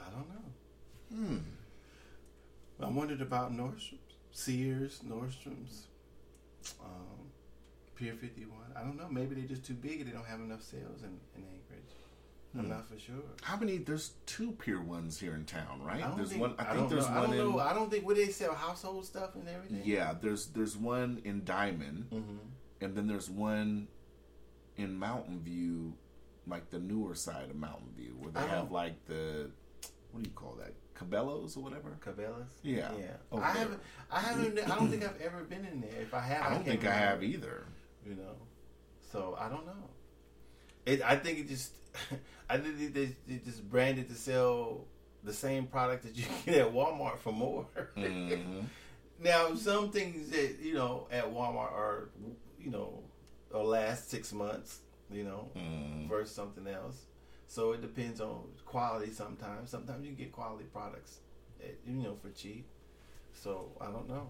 [0.00, 1.16] I don't know.
[1.16, 1.38] Hmm.
[2.82, 3.98] I wondered about Nordstrom's,
[4.32, 5.86] Sears, Nordstrom's,
[6.80, 7.30] um,
[7.94, 8.72] Pier 51.
[8.74, 9.08] I don't know.
[9.10, 11.84] Maybe they're just too big and they don't have enough sales in, in Anchorage.
[12.54, 12.68] I'm Hmm.
[12.70, 13.22] not for sure.
[13.42, 13.76] How many?
[13.78, 16.02] There's two Pier Ones here in town, right?
[16.02, 16.54] I don't There's think, one.
[16.58, 17.14] I, think don't there's know.
[17.14, 17.38] I don't in.
[17.38, 17.58] know.
[17.60, 19.82] I don't think where they sell household stuff and everything.
[19.84, 22.36] Yeah, there's there's one in Dimond, Mm-hmm.
[22.80, 23.88] And then there's one
[24.76, 25.94] in Mountain View,
[26.46, 29.50] like the newer side of Mountain View, where they I have like the
[30.12, 30.72] what do you call that?
[30.94, 31.96] Cabela's or whatever.
[32.04, 32.50] Cabela's.
[32.62, 33.38] Yeah, Yeah.
[33.38, 33.80] I haven't.
[34.10, 34.58] I haven't.
[34.70, 36.00] I don't think I've ever been in there.
[36.02, 37.64] If I have, I don't can't think I have either.
[38.04, 38.34] You know.
[39.12, 39.90] So I don't know.
[40.86, 41.02] It.
[41.02, 41.72] I think it just.
[42.50, 44.84] I think they, they, just branded to sell
[45.22, 47.66] the same product that you get at Walmart for more.
[47.96, 48.64] Mhm.
[49.22, 52.08] Now, some things that you know at Walmart are,
[52.62, 53.02] you know,
[53.52, 54.80] or last six months.
[55.12, 56.08] You know, Mm.
[56.08, 57.06] versus something else.
[57.48, 59.10] So it depends on quality.
[59.10, 61.18] Sometimes, sometimes you get quality products,
[61.60, 62.68] at, you know, for cheap.
[63.32, 64.28] So I don't know.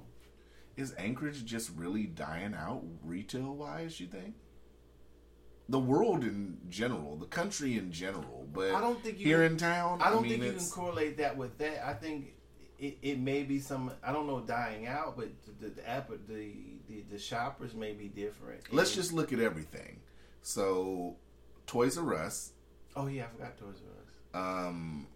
[0.78, 4.00] Is Anchorage just really dying out retail wise?
[4.00, 4.36] You think?
[5.68, 9.52] The world in general, the country in general, but I don't think you here can-
[9.52, 10.00] in town.
[10.00, 11.86] I don't mean, think you can correlate that with that.
[11.86, 12.34] I think
[12.80, 13.92] it, it may be some.
[14.02, 15.28] I don't know dying out, but
[15.60, 16.52] the the app, the,
[16.88, 18.62] the the shoppers may be different.
[18.72, 20.00] Let's And- just look at everything.
[20.42, 21.16] So,
[21.66, 22.52] Toys R Us.
[22.96, 23.80] Oh yeah, I forgot Toys
[24.34, 24.66] R Us.
[24.66, 25.06] Um,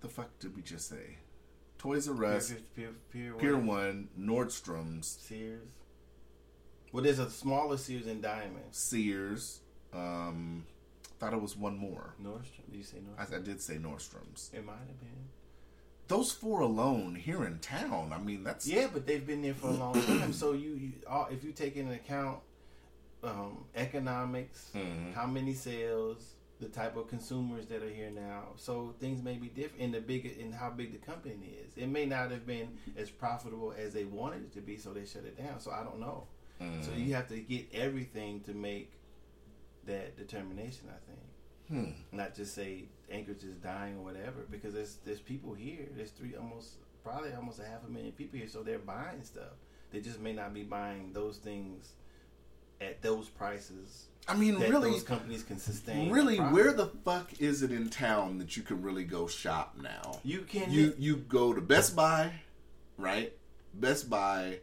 [0.00, 1.18] the fuck did we just say?
[1.78, 5.68] Toys R Us, Pier, Pier, Pier, Pier One, One, Nordstrom's, Sears.
[6.92, 8.70] Well, there's a smaller Sears in Dimond.
[8.72, 9.60] Sears.
[9.92, 10.64] Um,
[11.18, 12.14] thought it was one more.
[12.22, 12.66] Nordstrom.
[12.70, 14.50] Did you say I, I did say Nordstrom's.
[14.54, 15.28] it might have been.
[16.08, 18.12] Those four alone here in town.
[18.12, 20.32] I mean, that's Yeah, but they've been there for a long time.
[20.42, 22.38] So you, you all, if you take into account
[23.22, 25.14] um, economics, Mhm.
[25.14, 29.48] how many sales, the type of consumers that are here now, so things may be
[29.48, 31.76] different in the big in how big the company is.
[31.76, 35.04] It may not have been as profitable as they wanted it to be, so they
[35.04, 35.60] shut it down.
[35.60, 36.28] So I don't know.
[36.58, 37.00] So Mm-hmm.
[37.04, 38.92] you have to get everything to make
[39.84, 40.88] that determination.
[40.88, 41.20] I think
[41.68, 42.16] Hmm.
[42.16, 45.86] not just say Anchorage is dying or whatever, because there's there's people here.
[45.96, 49.54] There's three almost probably almost a half a million people here, so they're buying stuff.
[49.92, 51.92] They just may not be buying those things
[52.80, 56.10] at those prices I mean, that really, those companies can sustain.
[56.10, 60.18] really, where the fuck is it in town that you can really go shop now?
[60.24, 62.32] you can You you go to Best Buy,
[62.98, 63.32] right?
[63.74, 64.58] Best Buy.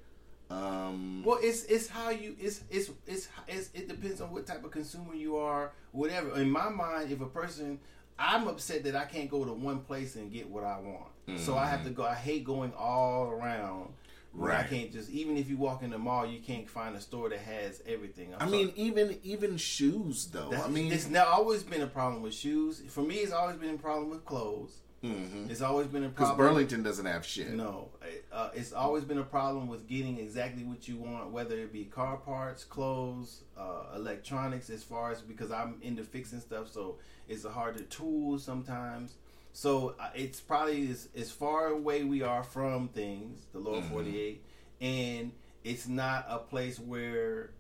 [0.50, 4.66] Um, Well, it's it's how you it's, it's it's it's it depends on what type
[4.66, 6.38] of consumer you are, whatever.
[6.38, 7.80] In my mind, if a person,
[8.18, 11.58] I'm upset that I can't go to one place and get what I want, so
[11.58, 11.96] I have to mm.
[11.96, 12.04] go.
[12.04, 13.94] I hate going all around.
[14.36, 17.02] Where I can't just even if you walk in the mall, you can't find a
[17.02, 18.34] store that has everything.
[18.34, 18.66] I'm I sorry.
[18.66, 20.50] mean, even even shoes though.
[20.50, 22.82] That's, I mean, it's now always been a problem with shoes.
[22.90, 24.80] For me, it's always been a problem with clothes.
[25.04, 26.16] Because It's always been a Mm-hmm.
[26.16, 26.38] problem.
[26.38, 27.52] Burlington doesn't have shit.
[27.52, 27.90] No,
[28.32, 31.86] uh, it's always been a problem with getting exactly what you want, whether it be
[31.86, 34.70] car parts, clothes, uh, electronics.
[34.70, 39.16] As far as because I'm into fixing stuff, so it's a harder tool sometimes.
[39.52, 43.90] So uh, it's probably as, as far away we are from things, the lower Mhm.
[43.92, 44.42] 48,
[44.82, 45.32] and
[45.64, 47.52] it's not a place where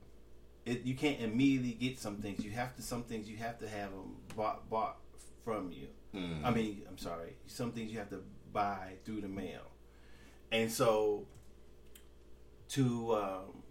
[0.65, 2.43] it, you can't immediately get some things.
[2.43, 4.97] You have to some things you have to have them bought bought
[5.43, 5.87] from you.
[6.13, 6.43] Mhm.
[6.45, 7.35] I mean, I'm sorry.
[7.47, 8.21] Some things you have to
[8.51, 9.71] buy through the mail,
[10.51, 11.25] and so
[12.69, 13.63] to um,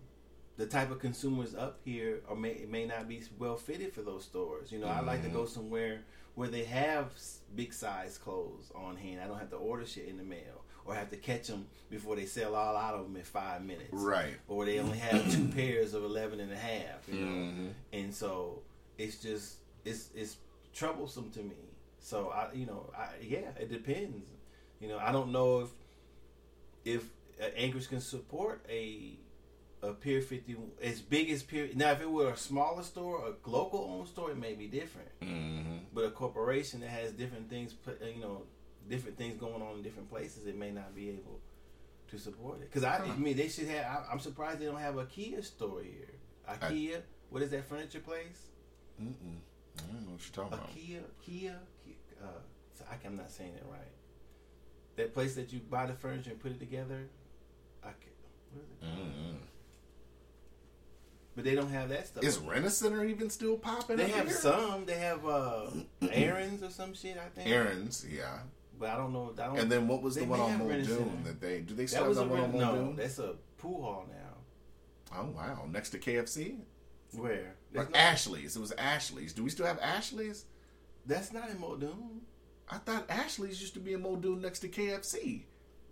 [0.56, 4.24] the type of consumers up here, or may may not be well fitted for those
[4.24, 4.70] stores.
[4.72, 6.00] You know, I like to go somewhere
[6.34, 7.12] where they have
[7.54, 9.20] big size clothes on hand.
[9.20, 12.16] I don't have to order shit in the mail or have to catch them before
[12.16, 13.90] they sell all out of them in five minutes.
[13.92, 14.34] Right.
[14.48, 17.30] Or they only have two pairs of 11 and a half, you know.
[17.30, 17.72] Mhm.
[17.92, 18.62] And so
[18.98, 20.38] it's just it's it's
[20.72, 21.56] troublesome to me.
[22.02, 24.28] So I you know, I yeah, it depends.
[24.80, 25.70] You know, I don't know if
[26.84, 27.04] if
[27.40, 29.16] uh, Anchorage can support a
[29.82, 33.48] a Pier 50 as big as Pier now if it were a smaller store, a
[33.48, 35.08] local owned store it may be different.
[35.20, 35.80] Mhm.
[35.94, 38.42] But a corporation that has different things put you know,
[38.88, 41.40] different things going on in different places, it may not be able
[42.08, 42.70] to support it.
[42.70, 43.84] Because I, I mean, they should have.
[43.84, 46.08] I, I'm surprised they don't have a Kia store here.
[46.48, 48.48] IKEA, what is that furniture place?
[49.00, 49.38] Mm-mm.
[49.78, 50.74] I don't know what you're talking A about.
[50.74, 51.58] Kia, Kia, Kia
[52.22, 52.26] uh,
[52.74, 53.80] so I, am not saying it right.
[54.96, 57.08] That place that you buy the furniture and put it together.
[57.82, 58.12] I can,
[58.52, 58.84] what is it?
[58.84, 59.36] Mm-mm.
[61.34, 62.24] But they don't have that stuff.
[62.24, 63.96] Is Rent a Center even still popping?
[63.96, 64.36] they have here?
[64.36, 64.84] some.
[64.84, 65.66] They have uh,
[66.10, 67.16] Aaron's or some shit.
[67.16, 67.48] I think.
[67.48, 68.40] Aaron's, yeah.
[68.78, 69.32] But I don't know.
[69.38, 71.86] I don't, And then what was They the one on Muldoon that they do they
[71.86, 72.92] still that have that one on rent, no.
[72.96, 75.18] That's a pool hall now.
[75.18, 76.56] Oh wow, next to KFC,
[77.12, 77.54] Where?
[77.70, 78.56] There's like no- Ashley's.
[78.56, 79.32] It was Ashley's.
[79.32, 80.46] Do we still have Ashley's?
[81.06, 82.20] That's not in Muldoon.
[82.68, 85.42] I thought Ashley's used to be in Muldoon next to KFC,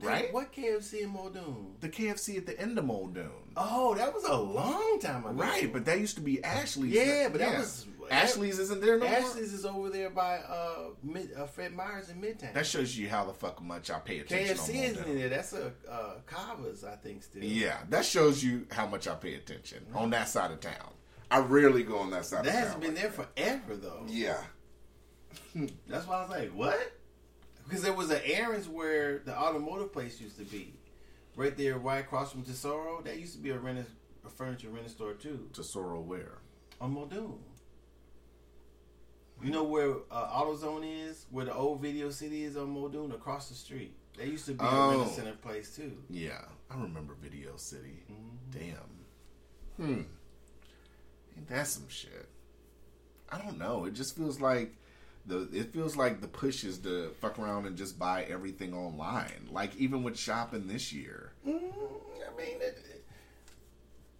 [0.00, 0.32] right?
[0.32, 1.74] What KFC in Muldoon?
[1.80, 3.30] The KFC at the end of Muldoon.
[3.56, 5.34] Oh, that was a long time ago.
[5.34, 6.92] Right, but that used to be Ashley's.
[6.92, 9.14] Yeah, but that was- Ashley's isn't there no more.
[9.14, 12.52] Ashley's is over there by uh, Mid, uh Fred Meyers in Midtown.
[12.54, 14.56] That shows you how the fuck much I pay attention.
[14.56, 15.28] KFC isn't in there.
[15.28, 17.22] That's a uh, Kava's, I think.
[17.22, 17.44] Still.
[17.44, 20.92] Yeah, that shows you how much I pay attention on that side of town.
[21.30, 22.62] I rarely go on that side That of town.
[22.62, 23.36] hasn't been like there that.
[23.36, 24.04] forever though.
[24.08, 24.38] Yeah.
[25.88, 26.92] That's why I was like, what?
[27.64, 30.74] Because there was an Aaron's where the automotive place used to be,
[31.36, 33.02] right there, right across from Tesoro.
[33.04, 33.86] That used to be a rent
[34.24, 36.38] a furniture rental store too Tesoro where?
[36.80, 37.38] on Muldoon.
[39.42, 43.48] You know where uh, AutoZone is, where the old Video City is on Muldoon, across
[43.48, 43.94] the street.
[44.18, 44.90] That used to be a Oh.
[44.90, 45.96] rental center place too.
[46.10, 48.02] Yeah, I remember Video City.
[48.10, 48.52] Mhm.
[48.52, 49.86] Damn.
[49.86, 50.02] Hmm.
[51.36, 52.28] Ain't that some shit?
[53.30, 53.86] I don't know.
[53.86, 54.74] It just feels like
[55.26, 59.48] the it feels like the push is to fuck around and just buy everything online.
[59.50, 61.32] Like even with shopping this year.
[61.46, 63.04] Mm, I mean, it, it-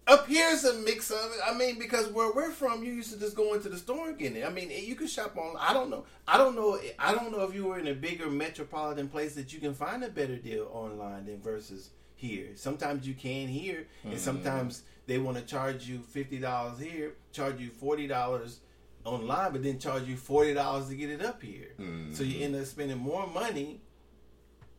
[0.07, 1.39] up here's a mix of it.
[1.45, 4.17] I mean, because where we're from, you used to just go into the store and
[4.17, 4.43] get it.
[4.45, 5.55] I mean, you can shop on.
[5.59, 6.05] I don't know.
[6.27, 6.79] I don't know.
[6.97, 10.03] I don't know if you were in a bigger metropolitan place that you can find
[10.03, 12.47] a better deal online than versus here.
[12.55, 17.59] Sometimes you can here, and sometimes they want to charge you fifty dollars here, charge
[17.61, 18.59] you forty dollars
[19.05, 21.73] online, but then charge you forty dollars to get it up here.
[22.11, 22.43] So you mm-hmm.
[22.43, 23.81] end up spending more money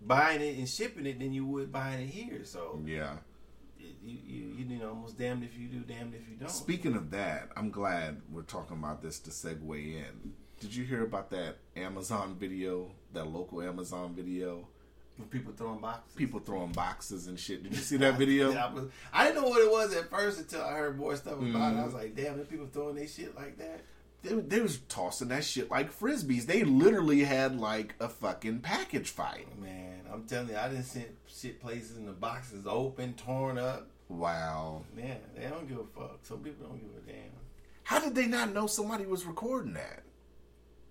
[0.06, 2.44] buying it and shipping it than you would buying it here.
[2.44, 3.16] So Yeah.
[3.78, 6.50] you you you know almost damned if you do, damned if you don't.
[6.50, 10.34] Speaking of that, I'm glad we're talking about this to segue in.
[10.60, 14.68] Did you hear about that Amazon video, that local Amazon video
[15.18, 16.14] With people throwing boxes.
[16.14, 17.64] People throwing boxes and shit.
[17.64, 18.52] Did you see that video?
[18.52, 21.16] Yeah, I, was, I didn't know what it was at first until I heard more
[21.16, 21.56] stuff about it.
[21.56, 21.96] I was mm-hmm.
[21.96, 23.80] like, damn, people throwing their shit like that.
[24.22, 26.46] They, they was tossing that shit like frisbees.
[26.46, 29.46] They literally had like a fucking package fight.
[29.60, 33.88] Man, I'm telling you, I didn't see shit places and the boxes open, torn up.
[34.08, 34.82] Wow.
[34.94, 36.20] Man, they don't give a fuck.
[36.22, 37.30] Some people don't give a damn.
[37.84, 40.02] How did they not know somebody was recording that?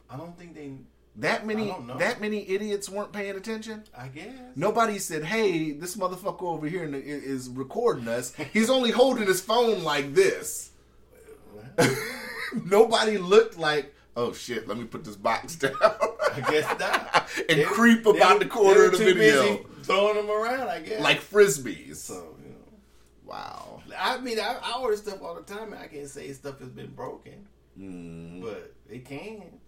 [0.10, 0.74] I don't think they.
[1.18, 3.84] That many that many idiots weren't paying attention?
[3.96, 4.34] I guess.
[4.56, 8.34] Nobody said, "Hey, this motherfucker over here is recording us.
[8.54, 10.72] He's only holding his phone like this."
[12.66, 17.28] Nobody looked like, "Oh shit, let me put this box down." I guess not.
[17.50, 20.68] and They- creep they about were- the corner of the video throwing them around.
[20.70, 21.02] I guess.
[21.02, 21.98] like frisbees.
[21.98, 22.56] so, you know.
[23.26, 23.82] wow.
[23.98, 26.70] I mean, I, I order stuff all the time, and I can't say stuff has
[26.70, 27.48] been broken,
[27.80, 29.60] Mm, but it can.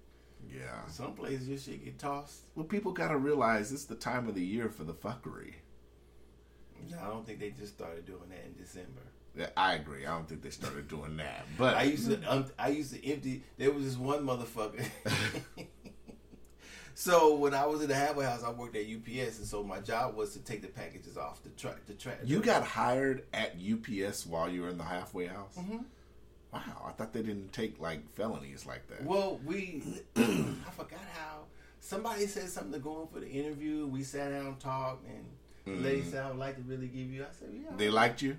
[0.50, 0.86] yeah.
[0.88, 2.42] Some places your shit get tossed.
[2.56, 5.54] Well, people got to realize it's the time of the year for the fuckery.
[6.90, 9.02] No, I don't think they just started doing that in December.
[9.58, 10.06] I agree.
[10.06, 13.06] I don't think they started doing that, but I used to um, I used to
[13.12, 13.44] empty.
[13.58, 14.86] There was this one motherfucker.
[16.96, 19.80] so when I was in the halfway house, I worked at UPS, and so my
[19.80, 21.84] job was to take the packages off the truck.
[21.88, 22.20] The track.
[22.24, 25.56] you got hired at UPS while you were in the halfway house.
[25.58, 25.86] Mhm.
[26.54, 29.04] Wow, I thought they didn't take like felonies like that.
[29.04, 29.82] Well, we
[30.16, 30.22] I
[30.78, 31.46] forgot how
[31.80, 33.88] somebody said something to go on for the interview.
[33.88, 35.26] We sat down and talked, and
[35.66, 37.78] the lady said, "I would like to really give you." I said, "Yeah." Mm-hmm.
[37.78, 38.38] they liked you.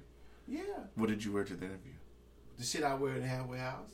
[0.49, 0.61] Yeah.
[0.95, 1.92] What did you wear to the interview?
[2.59, 3.90] The shit I wear in the halfway house.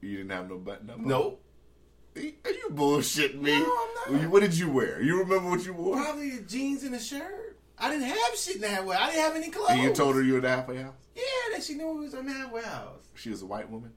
[0.00, 0.98] You didn't have no button up.
[0.98, 1.42] Nope.
[2.16, 3.58] Are you bullshitting me?
[3.60, 4.30] No, I'm not.
[4.30, 5.00] What did you wear?
[5.02, 5.96] You remember what you wore?
[5.96, 7.58] Probably a jeans and a shirt.
[7.78, 8.96] I didn't have shit in the halfway.
[8.96, 9.70] I didn't have any clothes.
[9.70, 10.94] And you told her you were in the halfway house.
[11.14, 13.04] Yeah, that she knew it was in the halfway house.
[13.14, 13.92] She was a white woman.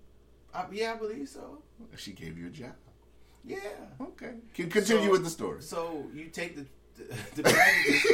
[0.53, 1.63] I, yeah, I believe so.
[1.97, 2.73] She gave you a job.
[3.43, 3.57] Yeah.
[3.99, 4.35] Okay.
[4.53, 5.61] Can continue So- with the story.
[5.61, 6.65] So you take the
[7.35, 8.05] the, packages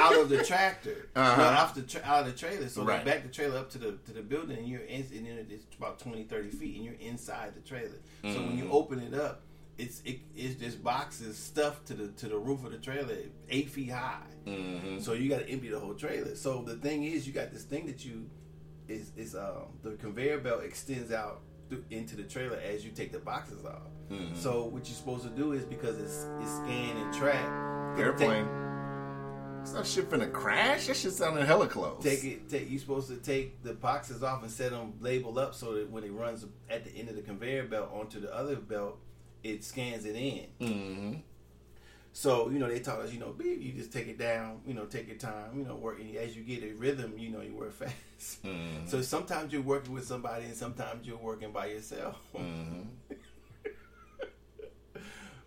[0.00, 1.36] out of the tractor, Uh-huh.
[1.36, 2.68] no, off the tra- out of the trailer.
[2.68, 3.04] So Right.
[3.04, 5.46] they back the trailer up to the to the building, and you're in, and then
[5.50, 7.98] it's about 20, 30 feet, and you're inside the trailer.
[8.22, 9.42] So when you open it up,
[9.76, 13.14] it's it, it's just boxes stuffed to the to the roof of the trailer,
[13.48, 14.22] eight feet high.
[14.46, 14.98] Mm-hmm.
[15.00, 16.34] So you got to empty the whole trailer.
[16.34, 18.28] So the thing is, you got this thing that you
[18.88, 23.12] is is um the conveyor belt extends out th- into the trailer as you take
[23.12, 23.82] the boxes off.
[24.10, 24.34] Mm-hmm.
[24.34, 27.98] So what you're supposed to do is because it's it's scan and track.
[27.98, 28.48] Airplane.
[29.62, 30.86] It's not shit finna crash.
[30.86, 32.02] That shit sounded hella close.
[32.02, 32.48] Take it.
[32.48, 35.90] Take you supposed to take the boxes off and set them labeled up so that
[35.90, 38.98] when it runs at the end of the conveyor belt onto the other belt,
[39.42, 40.46] it scans it in.
[40.60, 41.14] Mm-hmm.
[42.12, 44.74] So you know they taught us, you know, beep, you just take it down, you
[44.74, 46.00] know, take your time, you know, work.
[46.00, 48.42] And as you get a rhythm, you know, you work fast.
[48.44, 48.86] Mm-hmm.
[48.86, 52.16] So sometimes you're working with somebody, and sometimes you're working by yourself.
[52.34, 53.14] Mm-hmm.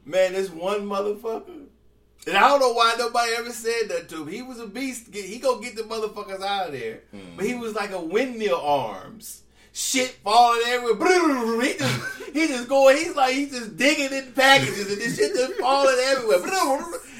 [0.05, 1.67] Man, this one motherfucker,
[2.27, 4.27] and I don't know why nobody ever said that to him.
[4.27, 5.13] He was a beast.
[5.13, 7.35] He gonna get the motherfuckers out of there, hmm.
[7.35, 9.43] but he was like a windmill arms.
[9.73, 11.61] Shit falling everywhere.
[11.61, 12.97] He just he just going.
[12.97, 16.39] He's like he's just digging in packages and this shit just falling everywhere.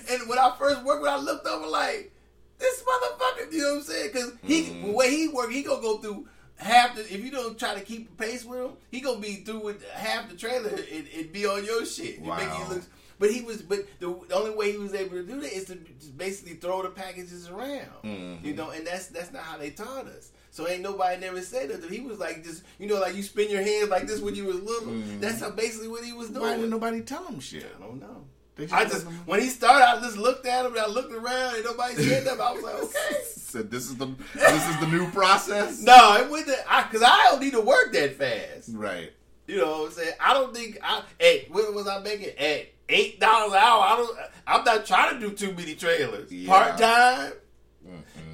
[0.10, 2.12] And when I first worked, when I looked over like
[2.60, 4.10] this motherfucker, you know what I'm saying?
[4.12, 4.88] Because he hmm.
[4.88, 6.28] the way he work, he gonna go through
[6.62, 7.02] half the.
[7.02, 10.30] If you don't try to keep pace with him, he gonna be through with half
[10.30, 12.16] the trailer and, and be on your shit.
[12.20, 12.68] You make Wow.
[12.70, 12.84] look.
[13.20, 15.66] But he was, but the, the only way he was able to do that is
[15.66, 18.44] to just basically throw the packages around, Mm-hmm.
[18.44, 20.32] you know, and that's that's not how they taught us.
[20.50, 21.88] So ain't nobody never said that.
[21.90, 24.46] He was like just, you know, like you spin your hands like this when you
[24.46, 24.94] was little.
[25.20, 26.42] That's how basically what he was doing.
[26.42, 26.50] Mm-hmm.
[26.50, 27.68] Why didn't nobody tell him shit?
[27.78, 28.26] I don't know.
[28.62, 31.56] They I just when he started, I just looked at him and I looked around
[31.56, 32.40] and nobody said that.
[32.40, 33.22] I was like, okay.
[33.26, 34.06] said this is the
[34.36, 35.82] this is the new process.
[35.82, 36.58] No, it wouldn't.
[36.70, 38.70] I, Cause I don't need to work that fast.
[38.74, 39.12] Right.
[39.48, 40.14] You know what I'm saying?
[40.20, 41.02] I don't think I.
[41.20, 42.38] Hey, what was I making?
[42.38, 44.18] At eight dollars an hour, I don't.
[44.46, 46.32] I'm not trying to do too many trailers.
[46.32, 46.48] Yeah.
[46.48, 47.34] Part time,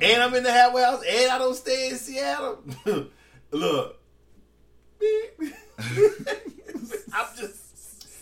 [0.01, 2.63] and I'm in the halfway house, and I don't stay in Seattle.
[3.51, 3.99] Look,
[7.13, 7.56] I'm just.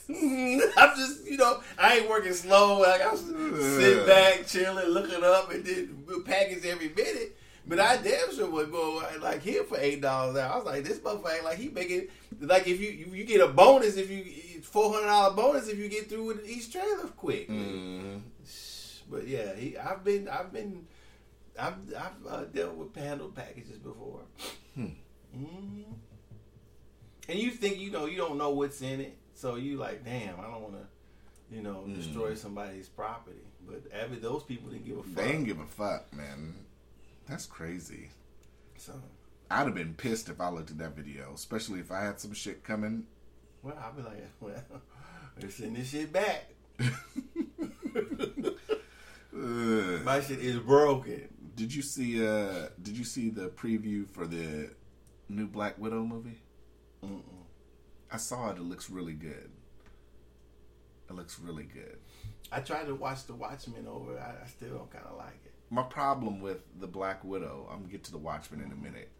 [0.77, 2.79] I'm just, you know, I ain't working slow.
[2.79, 7.37] Like I'm sitting back, chilling, looking up, and then package every minute.
[7.67, 10.99] But I damn sure would go like here for eight dollars I was like, this
[10.99, 12.07] motherfucker, like he making
[12.39, 15.89] like if you you get a bonus if you four hundred dollar bonus if you
[15.89, 17.49] get through with each trailer quick.
[17.49, 18.17] Mm-hmm.
[19.09, 20.85] But yeah, he, I've been I've been
[21.59, 24.21] I've I've uh, dealt with handled packages before.
[24.75, 24.85] Hmm.
[25.33, 25.81] hmm
[27.29, 30.39] And you think you know you don't know what's in it, so you like, damn,
[30.39, 31.93] I don't want to, you know, Hmm.
[31.93, 33.37] destroy somebody's property.
[33.67, 35.13] But every those people didn't give a fuck.
[35.15, 36.55] They ain't give a fuck, man.
[37.27, 38.09] That's crazy.
[38.77, 38.93] So,
[39.51, 42.33] I'd have been pissed if I looked at that video, especially if I had some
[42.33, 43.05] shit coming.
[43.63, 44.63] well, I'd be like, well,
[45.37, 46.49] they're sending this shit back.
[49.31, 51.27] My shit is broken.
[51.55, 52.25] Did you see?
[52.25, 54.69] uh Did you see the preview for the
[55.29, 56.37] new Black Widow movie?
[57.03, 57.21] Mm-mm.
[58.15, 58.57] I saw it.
[58.57, 59.51] It looks really good.
[61.09, 61.97] It looks really good.
[62.49, 64.17] I tried to watch The Watchmen over.
[64.17, 65.51] I, I still don't kind of like it.
[65.69, 69.11] My problem with the Black Widow, I'm gonna get to the Watchmen in a minute.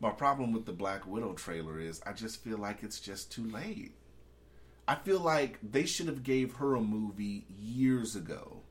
[0.00, 3.48] My problem with the Black Widow trailer is I just feel like it's just too
[3.48, 3.94] late.
[4.88, 8.62] I feel like they should have gave her a movie years ago.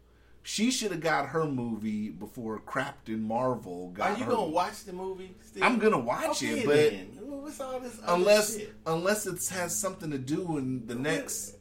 [0.45, 4.31] She should have got her movie before Captain Marvel got Are you her.
[4.31, 5.33] gonna watch the movie?
[5.41, 5.63] Still?
[5.63, 7.07] I'm gonna watch Okay, it, but then.
[7.41, 7.97] what's all this?
[8.05, 8.73] unless shit?
[8.85, 11.55] unless it has something to do in the next,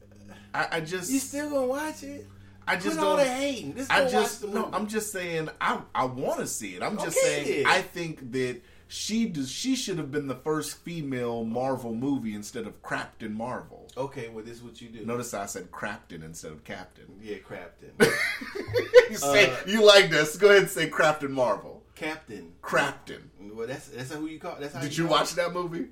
[0.53, 2.27] I, I just you still gonna watch it?
[2.67, 3.25] I just all don't.
[3.27, 3.75] the hating.
[3.77, 4.71] Just I just watch the no.
[4.73, 5.49] I'm just saying.
[5.61, 6.83] I I want to see it.
[6.83, 7.67] I'm just Okay, saying.
[7.67, 9.51] I think that she does.
[9.51, 13.82] She should have been the first female Marvel movie instead of Captain Marvel.
[13.97, 15.05] Okay, well, this is what you do.
[15.05, 17.05] Notice I said Captain instead of Captain.
[17.21, 17.91] Yeah, Captain.
[19.11, 20.37] you say Uh, you like this.
[20.37, 21.83] Go ahead and say Captain Marvel.
[21.95, 22.53] Captain.
[22.67, 23.31] Captain.
[23.53, 24.57] Well, that's that's who you call.
[24.59, 25.37] That's how Did you you watch it?
[25.37, 25.89] that movie?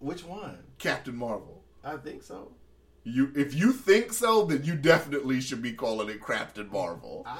[0.00, 0.58] Which one?
[0.78, 1.62] Captain Marvel.
[1.84, 2.50] I think so.
[3.04, 7.22] You, if you think so, then you definitely should be calling it Captain Marvel.
[7.26, 7.38] I,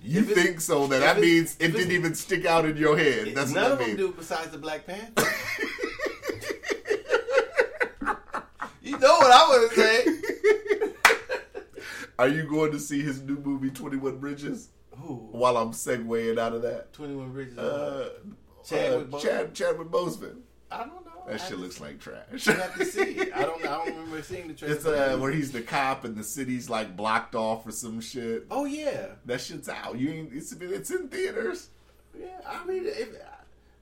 [0.00, 0.86] You think so?
[0.86, 3.34] Then that means it didn't even stick out in your head.
[3.34, 5.26] That's none what of that them do besides the Black Panther.
[8.82, 10.92] you know what I want to say?
[12.18, 14.68] Are you going to see his new movie Twenty One Bridges?
[14.96, 15.14] Who?
[15.32, 17.56] While I'm segueing out of that, Twenty One Bridges.
[17.58, 18.10] uh,
[18.66, 19.22] Chadwick uh, Boseman?
[19.22, 20.36] Chad, Chadwick Boseman.
[20.70, 21.10] I don't know.
[21.26, 22.46] That have shit looks see- like trash.
[22.48, 23.30] I have to see it.
[23.34, 23.60] I don't.
[23.62, 24.74] I don't remember seeing the trailer.
[24.74, 28.46] It's uh, where he's the cop and the city's like blocked off or some shit.
[28.50, 29.98] Oh yeah, That shit's out.
[29.98, 30.32] You ain't.
[30.34, 31.70] It's it's in theaters.
[32.18, 32.26] yeah.
[32.46, 33.08] I mean, if,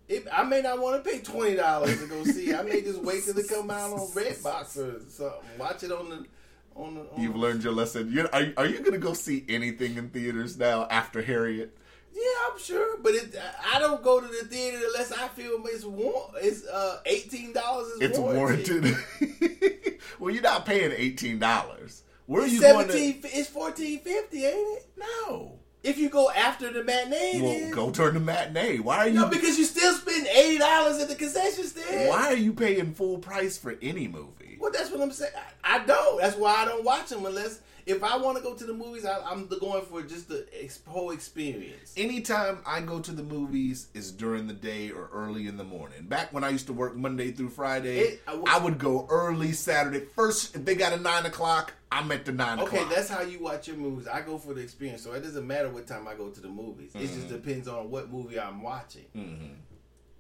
[0.09, 2.54] if I may not want to pay twenty dollars to go see.
[2.54, 5.40] I may just wait till it come out on Redbox or something.
[5.59, 6.26] Watch it on the
[6.74, 7.00] on the.
[7.02, 8.11] On You've learned your lesson.
[8.12, 11.76] You are, are you gonna go see anything in theaters now after Harriet?
[12.12, 13.36] Yeah, I'm sure, but it,
[13.72, 17.88] I don't go to the theater unless I feel it's war- It's uh eighteen dollars.
[18.00, 18.96] It's warranted.
[20.18, 22.02] well, you're not paying eighteen dollars.
[22.26, 23.22] Where are you going seventeen.
[23.22, 23.28] to?
[23.28, 24.86] It's fourteen fifty, ain't it?
[24.96, 25.59] No.
[25.82, 28.78] If you go after the matinee, Well, then go during the matinee.
[28.78, 29.14] Why are you?
[29.14, 32.08] no, because you still spend eighty dollars at the concession stand.
[32.08, 34.58] why are you paying full price for any movie?
[34.60, 35.32] Well, that's what I'm saying.
[35.62, 36.20] I, I don't.
[36.20, 39.05] That's why I don't watch them unless if I want to go to the movies,
[39.05, 41.95] I, I'm going for just the ex- whole experience.
[41.97, 46.07] Anytime I go to the movies is during the day or early in the morning.
[46.07, 49.07] Back when I used to work Monday through Friday, It- I w- I would go
[49.11, 50.01] early Saturday.
[50.01, 52.95] First, if they got a nine o'clock, I'm at the nine Okay, o'clock.
[52.95, 54.07] that's how you watch your movies.
[54.07, 56.49] I go for the experience, so it doesn't matter what time I go to the
[56.49, 56.93] movies.
[56.95, 57.14] It Mm-hmm.
[57.14, 59.07] just depends on what movie I'm watching.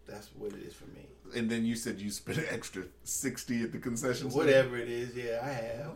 [0.06, 1.06] That's what it is for me.
[1.36, 4.30] and then you said you spent an extra sixty at the concession.
[4.30, 5.90] Whatever it is, yeah, I have.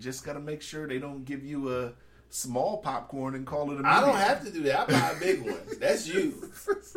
[0.00, 1.92] Just got to make sure they don't give you a
[2.30, 3.86] small popcorn and call it a medium.
[3.86, 4.80] I don't have to do that.
[4.80, 5.60] I buy a big one.
[5.78, 6.50] That's you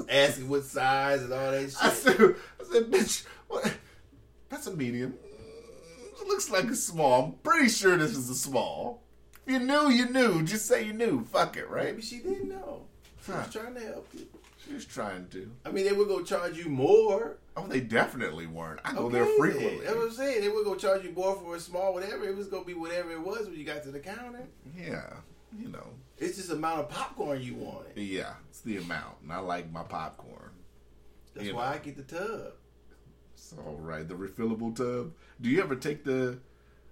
[0.09, 1.83] asking what size and all that shit.
[1.83, 3.73] I said, I said, bitch, what?
[4.49, 5.15] That's a medium.
[6.21, 7.25] It looks like a small.
[7.25, 9.03] I'm pretty sure this is a small.
[9.45, 10.43] If you knew, you knew.
[10.43, 11.25] Just say you knew.
[11.25, 11.87] Fuck it, right?
[11.87, 12.83] Maybe she didn't know.
[13.25, 14.25] She was trying to help you.
[14.65, 15.51] She was trying to.
[15.65, 17.37] I mean, they were going to charge you more.
[17.55, 18.79] Oh, they definitely weren't.
[18.83, 19.85] I go Okay, there frequently.
[19.85, 20.41] That's what I'm saying.
[20.41, 22.25] They would go charge you more for a small whatever.
[22.27, 24.47] It was gonna be whatever it was when you got to the counter.
[24.75, 25.13] Yeah,
[25.57, 25.87] you know.
[26.17, 27.95] It's just the amount of popcorn you wanted.
[27.97, 29.17] Yeah, it's the amount.
[29.23, 30.49] And I like my popcorn.
[31.35, 31.73] That's You why know.
[31.73, 32.53] I get the tub.
[33.35, 34.07] It's all right.
[34.07, 35.13] The refillable tub.
[35.41, 36.39] Do you ever take the?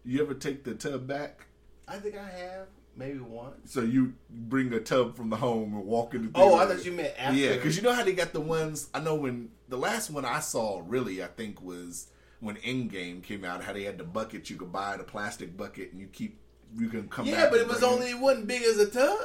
[0.04, 1.46] You ever take the tub back?
[1.88, 3.72] I think I have maybe once.
[3.72, 6.30] So you bring a tub from the home and walk into.
[6.30, 6.40] the.
[6.40, 7.40] Oh, I thought you meant after.
[7.40, 8.90] Yeah, because you know how they got the ones.
[8.94, 12.08] I know when the last one I saw really, I think was
[12.40, 13.64] when Endgame came out.
[13.64, 16.40] How they had the bucket you could buy the plastic bucket and you keep
[16.78, 17.34] you can come back.
[17.34, 19.18] Yeah, but it was only it wasn't big as a tub,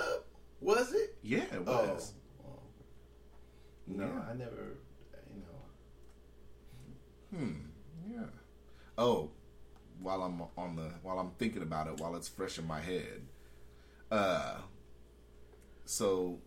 [0.60, 1.16] was it?
[1.22, 1.68] Yeah, it was.
[1.68, 1.92] Oh.
[1.94, 2.12] was.
[3.86, 4.22] No, Yeah.
[4.30, 4.76] I never.
[5.34, 7.38] You know.
[7.38, 7.52] Hmm.
[8.10, 8.26] Yeah.
[8.98, 9.30] Oh,
[10.00, 13.22] while I'm on the while I'm thinking about it, while it's fresh in my head,
[14.10, 14.56] uh,
[15.84, 16.38] so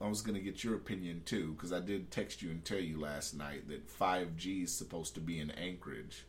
[0.00, 3.00] I was gonna get your opinion too because I did text you and tell you
[3.00, 6.24] last night that 5G is supposed to be in Anchorage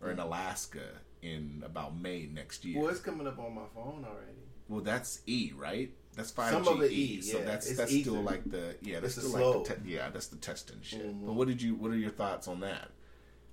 [0.00, 0.84] or in Alaska
[1.22, 2.80] in about May next year.
[2.80, 4.32] Well, it's coming up on my phone already.
[4.68, 5.90] Well, that's E, right?
[6.14, 6.94] That's 5G Some of it E.
[6.94, 7.44] E, so yeah.
[7.44, 8.10] that's It's that's ether.
[8.10, 11.06] still like the yeah, that's It's still like the te- yeah, that's the testing shit.
[11.06, 11.26] Mhm.
[11.26, 12.90] But what did you what are your thoughts on that?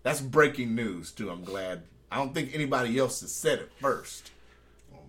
[0.03, 1.29] That's breaking news too.
[1.29, 1.83] I'm glad.
[2.11, 4.31] I don't think anybody else has said it first.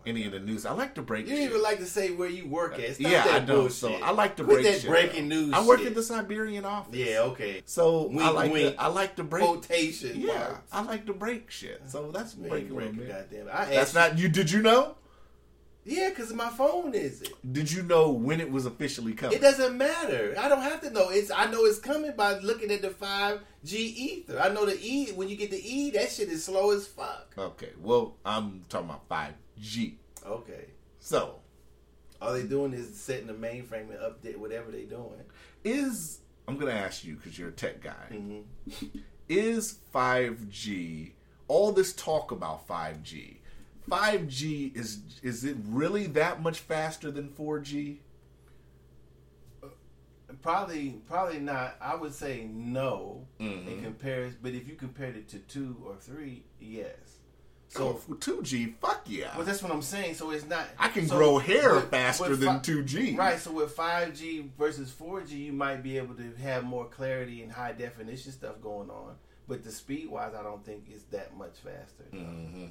[0.07, 0.67] Any of the news.
[0.67, 1.27] I like to break.
[1.27, 1.51] You shit.
[1.51, 2.97] even like to say where you work at.
[2.97, 3.57] Stop yeah, that I don't.
[3.57, 3.73] bullshit.
[3.73, 4.91] So I like to Quit break that shit.
[4.91, 5.53] breaking news.
[5.53, 5.89] I work shit.
[5.89, 6.95] at the Siberian office.
[6.95, 7.63] Yeah, okay.
[7.65, 8.77] So I like wink.
[8.77, 9.45] to I like to break.
[9.45, 10.21] Quotation.
[10.21, 10.73] Yeah, marks.
[10.73, 11.83] I like to break shit.
[11.87, 13.31] So that's Man, breaking break little it, bit.
[13.31, 13.55] goddamn it.
[13.55, 14.29] I That's not you.
[14.29, 14.97] Did you know?
[15.87, 17.53] Yeah, because my phone is it.
[17.53, 19.37] Did you know when it was officially coming?
[19.37, 20.35] It doesn't matter.
[20.39, 21.11] I don't have to know.
[21.11, 24.41] It's I know it's coming by looking at the five G ether.
[24.41, 25.13] I know the E.
[25.13, 27.35] When you get the E, that shit is slow as fuck.
[27.37, 29.09] Okay, well, I'm talking about
[29.61, 29.95] 5G.
[30.27, 30.67] Okay.
[31.01, 31.41] So,
[32.21, 35.21] All they doing is setting the mainframe and update whatever they doing.
[35.65, 38.07] is I'm gonna ask you because you're a tech guy.
[38.11, 38.41] hmm
[39.29, 41.13] Is 5G
[41.49, 43.39] all this talk about 5G?
[43.91, 47.99] 5G is is it really that much faster than 4G?
[50.43, 51.77] Probably, probably not.
[51.81, 53.67] I would say no Mhm.
[53.67, 54.39] in comparison.
[54.43, 57.19] But if you compared it to two or three, yes.
[57.75, 59.37] So So, 2G, fuck yeah.
[59.37, 60.15] well, that's what I'm saying.
[60.15, 60.67] So it's not.
[60.79, 63.17] I can so grow hair with- faster with than 2G.
[63.19, 63.39] Right.
[63.39, 67.73] So with 5G versus 4G, you might be able to have more clarity and high
[67.73, 69.17] definition stuff going on.
[69.49, 72.05] But the speed wise, I don't think it's that much faster.
[72.13, 72.21] no.
[72.21, 72.67] hmm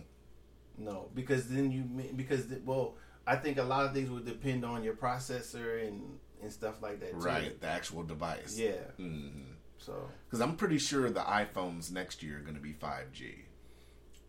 [0.78, 1.84] No, because then you
[2.16, 2.96] because the, well,
[3.28, 7.00] I think a lot of things would depend on your processor and and stuff like
[7.02, 7.12] that.
[7.12, 7.18] Too.
[7.18, 8.58] Right, the actual device.
[8.58, 8.72] Yeah.
[8.98, 13.44] Because So I'm pretty sure the iPhones next year are going to be 5G.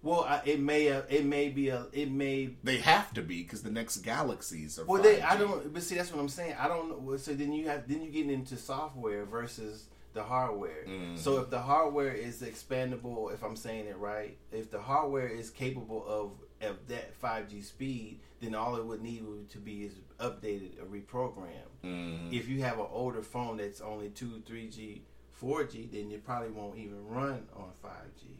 [0.04, 3.42] Well, I, it may uh, it may be a it may They have to be
[3.42, 4.84] because the next Galaxies are.
[4.84, 5.04] well 5G.
[5.04, 7.68] they I don't but see that's what I'm saying I don't know so then you
[7.68, 10.84] have then you get into software versus the hardware.
[10.86, 11.18] Mhm.
[11.18, 15.50] So if the hardware is expandable, if I'm saying it right, if the hardware is
[15.50, 16.32] capable of
[16.68, 21.72] of that 5G speed, then all it would need to be is updated or reprogrammed.
[21.82, 22.32] Mhm.
[22.32, 25.02] if you have an older phone that's only 2, 3G,
[25.42, 28.38] 4G, then it probably won't even run on 5G.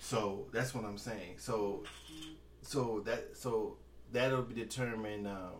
[0.00, 1.34] So that's what I'm saying.
[1.38, 1.84] So
[2.62, 3.76] so that so
[4.12, 5.52] that'll be determine um,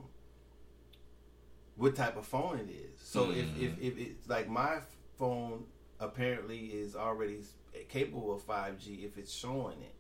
[1.77, 3.01] what type of phone it is.
[3.03, 4.79] So if, if if it's like my
[5.19, 5.65] phone
[6.01, 7.41] apparently is already
[7.89, 9.95] capable of 5G if it's showing it.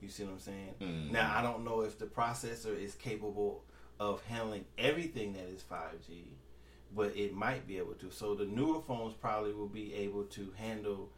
[0.00, 0.74] You see what I'm saying?
[0.80, 1.10] Mhm.
[1.12, 3.64] Now I don't know if the processor is capable
[4.00, 6.24] of handling everything that is 5G,
[6.94, 8.10] but it might be able to.
[8.10, 11.10] So the newer phones probably will be able to handle,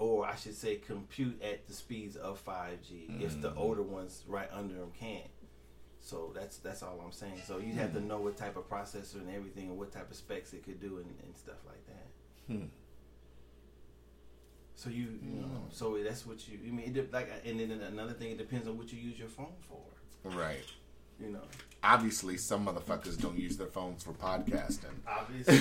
[0.00, 3.20] or I should say, compute at the speeds of 5G.
[3.22, 3.56] If the Mhm.
[3.58, 5.30] older ones right under them can't.
[6.00, 7.42] So that's that's all I'm saying.
[7.46, 10.16] So you have to know what type of processor and everything, and what type of
[10.16, 12.06] specs it could do, and, and stuff like that.
[12.46, 12.64] Hmm.
[14.74, 16.58] So you, you know, so that's what you.
[16.66, 19.28] I mean, it, like, and then another thing, it depends on what you use your
[19.28, 19.82] phone for.
[20.30, 20.64] Right.
[21.22, 21.40] You know,
[21.82, 24.92] Obviously, some motherfuckers don't use their phones for podcasting.
[25.08, 25.56] obviously,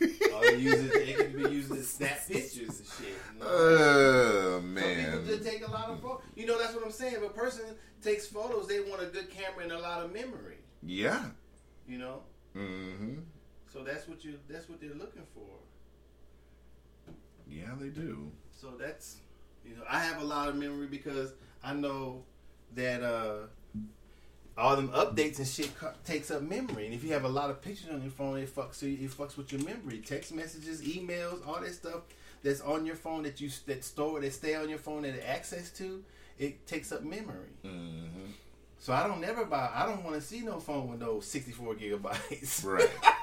[0.00, 3.14] you use it, it can be used to snap pictures and shit.
[3.42, 6.22] Oh Some people just take a lot of photos.
[6.36, 7.14] You know, that's what I'm saying.
[7.16, 7.64] If a person
[8.02, 10.58] takes photos, they want a good camera and a lot of memory.
[10.82, 11.24] Yeah.
[11.88, 12.20] You know,
[12.56, 13.14] Mm-hmm.
[13.72, 14.38] so that's what you.
[14.48, 15.42] That's what they're looking for.
[17.48, 18.30] Yeah, they do.
[18.52, 19.16] So that's
[19.66, 21.32] you know I have a lot of memory because
[21.64, 22.22] I know
[22.76, 23.46] that uh
[24.56, 27.50] all them updates and shit co- takes up memory, and if you have a lot
[27.50, 29.98] of pictures on your phone, it fucks it fucks with your memory.
[29.98, 32.02] Text messages, emails, all that stuff
[32.42, 35.70] that's on your phone that you that store that stay on your phone that access
[35.72, 36.04] to,
[36.38, 37.50] it takes up memory.
[37.64, 38.30] Mm-hmm.
[38.78, 39.70] So I don't never buy.
[39.74, 42.64] I don't want to see no phone with no sixty four gigabytes.
[42.64, 42.90] Right.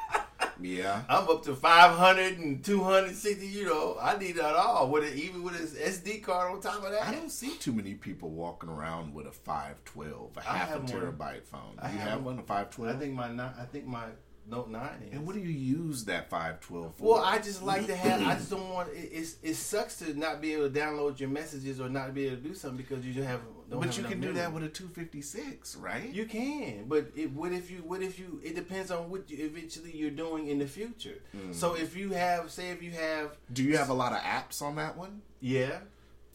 [0.63, 1.03] yeah.
[1.09, 3.97] I'm up to 500 and 260, you know.
[4.01, 7.03] I need that all with it, even with his SD card on top of that.
[7.07, 10.83] I don't see too many people walking around with a 512, a half a have
[10.83, 10.91] one.
[10.91, 11.77] terabyte phone.
[11.79, 12.39] I you have have one.
[12.39, 12.95] a 512?
[12.95, 13.27] I think my
[13.59, 14.05] I think my
[14.49, 15.13] Note Nine is.
[15.13, 17.13] And what do you use that 512 for?
[17.13, 18.21] well, I just like to have.
[18.21, 18.89] I just don't want.
[18.89, 22.25] It, it's it sucks to not be able to download your messages or not be
[22.25, 23.41] able to do something because you just have.
[23.79, 24.33] But you can do memory.
[24.41, 26.09] that with a 256, right?
[26.13, 27.79] You can, but it, what if you?
[27.79, 28.39] What if you?
[28.43, 31.19] It depends on what you, eventually you're doing in the future.
[31.35, 31.53] Mm.
[31.55, 34.61] So if you have, say, if you have, do you have a lot of apps
[34.61, 35.21] on that one?
[35.39, 35.79] yeah,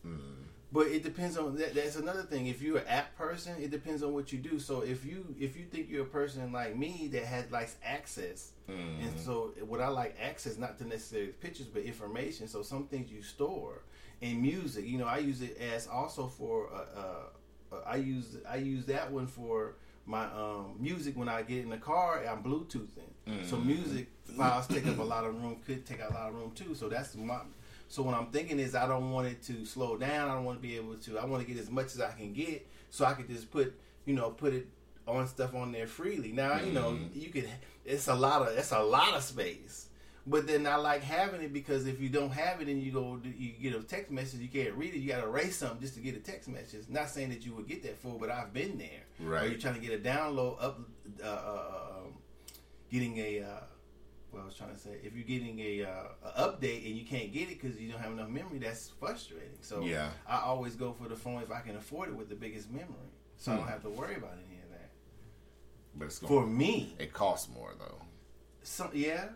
[0.06, 0.18] Mm.
[0.72, 1.74] But it depends on that.
[1.74, 2.48] That's another thing.
[2.48, 4.58] If you're an app person, it depends on what you do.
[4.58, 8.50] So if you if you think you're a person like me that has likes access,
[8.68, 9.00] Mm.
[9.00, 12.48] and so what I like access not to necessarily pictures but information.
[12.48, 13.82] So some things you store
[14.20, 14.86] in music.
[14.86, 16.68] You know, I use it as also for.
[16.72, 19.74] Uh, uh, uh, I use I use that one for
[20.06, 22.22] my um, music when I get in the car.
[22.26, 23.10] I'm Bluetoothing.
[23.44, 23.66] So Mm.
[23.66, 24.06] music
[24.36, 25.56] files take up a lot of room.
[25.66, 26.74] Could take a lot of room too.
[26.76, 27.40] So that's my
[27.88, 30.28] so what I'm thinking is I don't want it to slow down.
[30.30, 31.18] I don't want to be able to.
[31.18, 33.74] I want to get as much as I can get, so I could just put,
[34.04, 34.66] you know, put it
[35.08, 36.30] on stuff on there freely.
[36.32, 37.14] Now, you know, Mhm.
[37.14, 37.48] you could.
[37.84, 38.56] It's a lot of.
[38.56, 39.85] It's a lot of space.
[40.28, 43.20] But then I like having it because if you don't have it and you go,
[43.24, 44.98] you get a text message, you can't read it.
[44.98, 46.86] You got to erase something just to get a text message.
[46.88, 49.04] Not saying that you would get that full, but I've been there.
[49.24, 49.50] Or Right.
[49.50, 50.80] you're trying to get a download up,
[51.22, 52.14] uh, uh, um,
[52.90, 53.40] getting a.
[53.42, 53.60] Uh,
[54.32, 57.06] what I was trying to say, if you're getting a, uh, a update and you
[57.06, 59.56] can't get it because you don't have enough memory, that's frustrating.
[59.62, 60.10] So Yeah.
[60.26, 62.88] I always go for the phone if I can afford it with the biggest memory.
[63.38, 63.70] so I don't Hmm.
[63.70, 64.90] have to worry about any of that.
[65.94, 68.02] But it's For going me, it costs more though.
[68.62, 69.28] So yeah,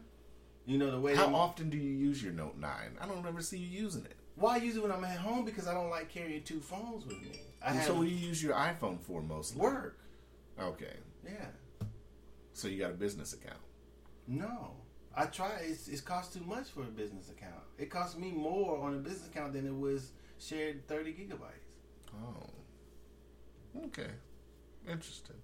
[0.71, 1.17] you know the way.
[1.17, 2.71] How often do you use your Note 9?
[3.01, 4.15] I don't ever see you using it.
[4.37, 5.45] Why use it when I'm at home?
[5.45, 7.41] Because I don't like carrying two phones with me.
[7.61, 9.61] I have so what do you use your iPhone for mostly?
[9.61, 9.99] work.
[10.59, 10.95] Okay.
[11.25, 11.87] Yeah.
[12.53, 13.59] So you got a business account.
[14.29, 14.77] No.
[15.17, 15.51] I try.
[15.63, 17.63] It's, it's cost too much for a business account.
[17.77, 22.15] It costs me more on a business account than it was shared 30 gigabytes.
[22.15, 22.47] Oh.
[23.87, 24.11] Okay.
[24.89, 25.37] Interesting.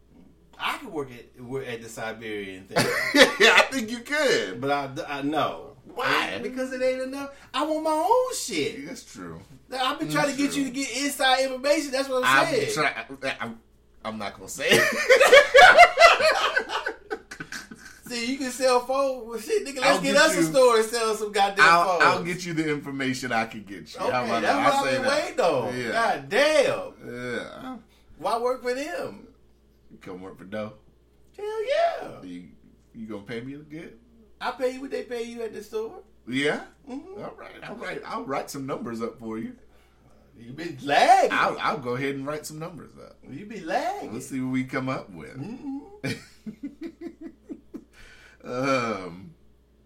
[0.59, 2.79] I could work at work at the Siberian thing,
[3.41, 4.61] yeah, I think you could.
[4.61, 6.39] but I, I know Why?
[6.43, 7.31] because it ain't enough.
[7.53, 8.87] I want my own shit.
[8.87, 9.41] That's true.
[9.73, 10.63] I've been trying to get True.
[10.63, 11.91] you to get inside information.
[11.91, 12.73] That's what I'm I'm, saying.
[12.73, 13.05] try-
[13.41, 13.59] I'm,
[14.05, 14.83] I'm not gonna say it.
[18.07, 19.27] See, you can sell phones.
[19.27, 21.85] Well, shit, nigga, let's I'll get, us a you- store and sell some goddamn I'll,
[21.99, 22.03] phones.
[22.05, 24.01] I'll get you the information I can get you.
[24.01, 24.65] Okay, that's that?
[24.65, 25.77] what I've say been waiting on.
[25.81, 25.91] Yeah.
[25.93, 26.93] God damn.
[27.05, 27.77] Yeah.
[28.19, 29.26] Why work for them?
[30.01, 30.72] Come work for Doe.
[31.37, 32.22] Hell yeah.
[32.22, 32.45] You,
[32.95, 33.99] you gonna pay me good?
[34.41, 36.03] I pay you what they pay you at the store.
[36.28, 36.62] Yeah.
[36.89, 37.22] Mhm.
[37.22, 37.51] All right.
[37.62, 38.03] I'll write.
[38.05, 39.55] I'll write some numbers up for you.
[40.39, 41.30] You been lagging.
[41.32, 43.16] I'll, I'll go ahead and write some numbers up.
[43.30, 44.12] You be lagging.
[44.12, 45.34] Let's see what we come up with.
[45.37, 45.80] Mhm.
[48.45, 49.34] um,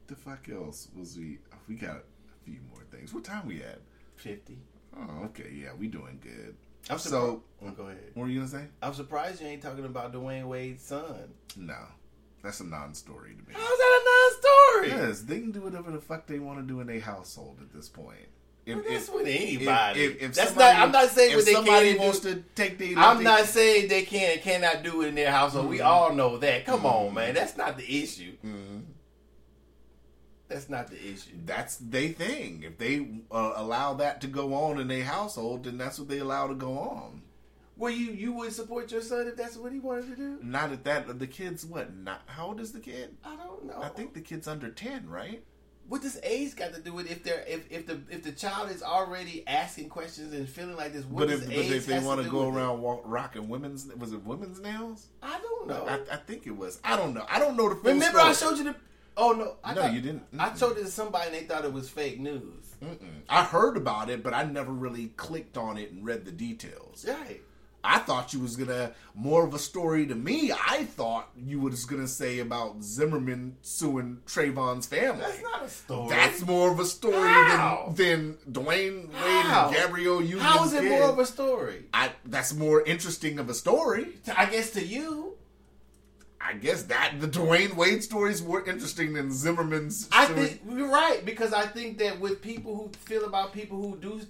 [0.07, 1.39] the fuck else was we?
[1.69, 2.03] We got a
[2.45, 3.15] few more things.
[3.15, 3.81] What time we at?
[4.17, 4.59] Fifty.
[4.97, 5.51] Oh, okay.
[5.53, 6.57] Yeah, we doing good.
[6.91, 7.43] I'm So-.
[7.63, 7.99] Oh, go ahead.
[8.15, 8.65] What were you gonna say?
[8.83, 11.35] I'm surprised you ain't talking about Dwyane Wade's son.
[11.57, 11.77] No,
[12.43, 13.53] that's a non-story to me.
[13.55, 15.09] How's that a non-story?
[15.09, 17.73] Yes, they can do whatever the fuck they want to do in their household at
[17.73, 18.17] this point.
[18.67, 20.05] If, Well, that's if- with anybody.
[20.05, 22.03] If, if That's somebody- not- I'm not saying if they somebody can do.
[22.03, 22.97] wants to take their.
[22.99, 25.69] I'm they- not saying they can and cannot do it in their household.
[25.69, 26.67] We all know that.
[26.67, 27.35] Come on, man.
[27.35, 28.37] That's not the issue.
[28.45, 28.83] Mhm.
[30.51, 31.31] That's not the issue.
[31.47, 32.65] That's their thing.
[32.67, 36.19] If they uh, allow that to go on in their household, then that's what they
[36.19, 37.23] allow to go on.
[37.77, 40.39] Well, you you would support your son if that's what he wanted to do?
[40.43, 41.19] Not at that.
[41.19, 41.97] The kid's what?
[41.97, 43.17] Not how old is the kid?
[43.25, 43.81] I don't know.
[43.81, 45.43] I think the kid's under ten, right?
[45.91, 48.71] what does age got to do with if they're if, if the if the child
[48.71, 51.05] is already asking questions and feeling like this?
[51.05, 53.87] What But does if, but age if they want to go around walk, rocking women's,
[53.97, 55.09] was it women's nails?
[55.21, 55.87] I don't know.
[55.89, 56.79] I, I think it was.
[56.85, 57.27] I don't know.
[57.29, 58.23] I don't know the Remember, story.
[58.23, 58.77] I showed you the.
[59.17, 60.23] Oh no, I No, thought- you didn't.
[60.39, 60.59] I Mm-mm.
[60.59, 62.75] showed it to somebody and they thought it was fake news.
[62.83, 62.97] Mm-mm.
[63.29, 67.05] I heard about it, but I never really clicked on it and read the details.
[67.07, 67.43] Right.
[67.83, 70.53] I thought you was gonna more of a story to me.
[70.53, 75.23] I thought you was gonna say about Zimmerman suing Trayvon's family.
[75.23, 76.09] That's not a story.
[76.11, 77.93] That's more of a story How?
[77.97, 79.69] than than Dwyane Wade How?
[79.69, 81.85] and Gabrielle Union's How is it more of a story?
[81.95, 84.09] I, that's more interesting of a story.
[84.37, 85.37] I guess to you.
[86.41, 90.09] I guess that the Dwyane Wade story is more interesting than Zimmerman's.
[90.11, 93.97] I think you're right because I think that with people who feel about people who
[93.99, 94.21] do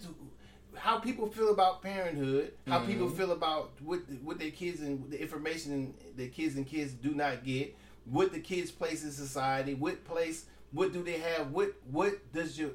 [0.76, 3.16] how people feel about parenthood, how people Mm-hmm.
[3.16, 7.44] feel about what what their kids and the information their kids and kids do not
[7.44, 12.32] get, what the kids place in society, what place, what do they have, what what
[12.32, 12.70] does your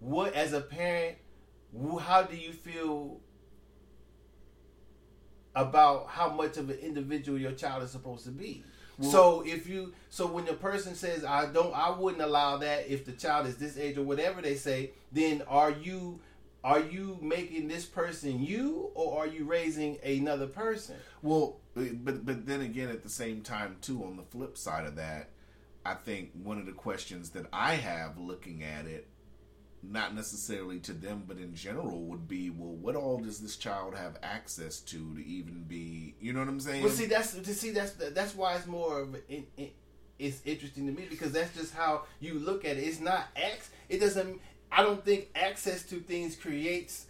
[0.00, 1.16] what as a parent,
[2.00, 3.20] how do you feel
[5.54, 8.64] about how much of an individual your child is supposed to be.
[9.00, 13.04] so if you so when the person says I don't I wouldn't allow that if
[13.04, 16.20] the child is this age or whatever they say, then are you
[16.64, 20.96] are you making this person you or are you raising another person?
[21.20, 24.86] Well, eh, but but then again, at the same time, too, on the flip side
[24.86, 25.30] of that,
[25.84, 29.08] I think one of the questions that I have looking at it,
[29.82, 33.96] not necessarily to them, but in general, would be, well, what all does this child
[33.96, 36.14] have access to to even be?
[36.20, 36.82] You know what I'm saying?
[36.82, 39.70] Well, see that's to see that's that's why it's more of in, in,
[40.18, 42.80] it's interesting to me because that's just how you look at it.
[42.80, 43.70] It's not X.
[43.88, 44.40] It doesn't.
[44.70, 47.06] I don't think access to things creates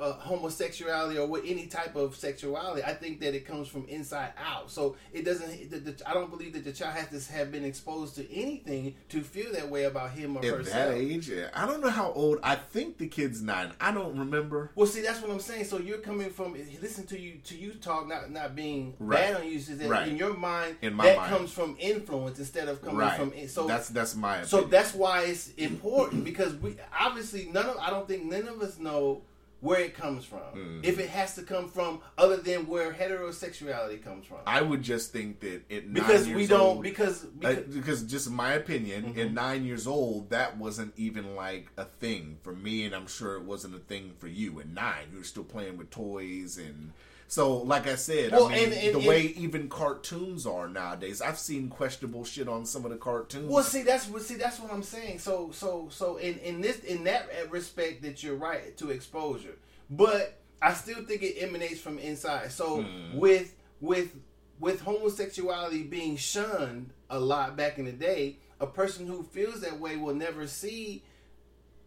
[0.00, 2.82] uh, homosexuality or what any type of sexuality.
[2.82, 4.70] I think that it comes from inside out.
[4.70, 5.70] So it doesn't.
[5.70, 8.94] The, the, I don't believe that the child has to have been exposed to anything
[9.10, 10.66] to feel that way about him or at herself.
[10.90, 11.48] that age, yeah.
[11.54, 12.38] I don't know how old.
[12.42, 13.72] I think the kid's nine.
[13.80, 14.70] I don't remember.
[14.74, 15.64] Well, see, that's what I'm saying.
[15.64, 19.20] So you're coming from listen to you to you talk, not not being Right.
[19.32, 19.56] bad on you.
[19.56, 20.08] Is that Right.
[20.08, 21.34] in your mind In my that mind.
[21.36, 23.18] comes from influence instead of coming Right.
[23.18, 24.42] from so that's that's my.
[24.44, 28.60] so that's why it's important because we obviously none of I don't think none of
[28.62, 29.22] us know
[29.60, 30.40] where it comes from.
[30.54, 30.84] Mm.
[30.84, 34.38] If it has to come from other than where heterosexuality comes from.
[34.46, 38.52] I would just think that it because we don't because, Uh, because because just my
[38.54, 39.20] opinion, Mm-hmm.
[39.20, 43.36] at nine years old, that wasn't even like a thing for me, and I'm sure
[43.36, 44.58] it wasn't a thing for you.
[44.60, 46.92] At nine, you were still playing with toys, and
[47.32, 50.68] so, like I said, Well, I mean, and- and- the and- way even cartoons are
[50.68, 53.48] nowadays, I've seen questionable shit on some of the cartoons.
[53.48, 55.20] Well, see, that's what see that's what I'm saying.
[55.20, 59.56] So, so, so in in this in that respect, that you're right to exposure,
[59.88, 62.50] but I still think it emanates from inside.
[62.50, 63.16] So Hmm.
[63.16, 64.10] with with
[64.58, 69.78] with homosexuality being shunned a lot back in the day, a person who feels that
[69.78, 71.04] way will never see.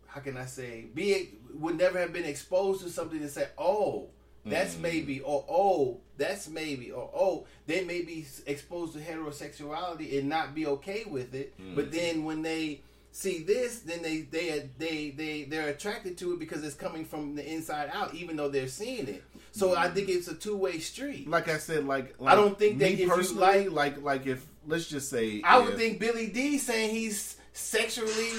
[0.07, 0.85] How can I say?
[0.93, 4.09] Be would never have been exposed to something to say, "Oh,
[4.45, 4.81] that's mm.
[4.81, 10.53] maybe," or "Oh, that's maybe," or "Oh, they may be exposed to heterosexuality and not
[10.53, 11.91] be okay with it." But mm.
[11.91, 12.81] then when they
[13.11, 17.35] see this, then they they they they they're attracted to it because it's coming from
[17.35, 19.23] the inside out, even though they're seeing it.
[19.51, 19.93] So I mm.
[19.93, 21.29] think it's a two way street.
[21.29, 24.03] Like I said, like, like I don't think that me if you personally, like- like
[24.03, 28.31] like if let's just say I would think Billy Dee saying he's sexually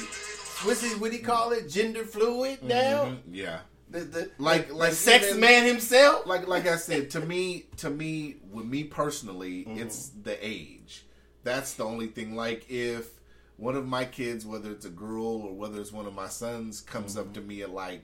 [0.64, 2.68] what's he what do you call it gender fluid mm-hmm.
[2.68, 3.05] now.
[3.05, 3.61] Mhm, yeah.
[3.91, 6.26] The, the Like- the, like sex even- man himself.
[6.26, 9.78] like like I said, to me, to me, with me personally, Mm-hmm.
[9.78, 11.05] it's the age.
[11.43, 12.35] That's the only thing.
[12.35, 13.09] Like if
[13.57, 16.80] one of my kids, whether it's a girl or whether it's one of my sons,
[16.80, 17.49] comes up to Mm-hmm.
[17.49, 18.03] me at like,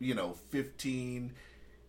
[0.00, 1.32] you know, fifteen,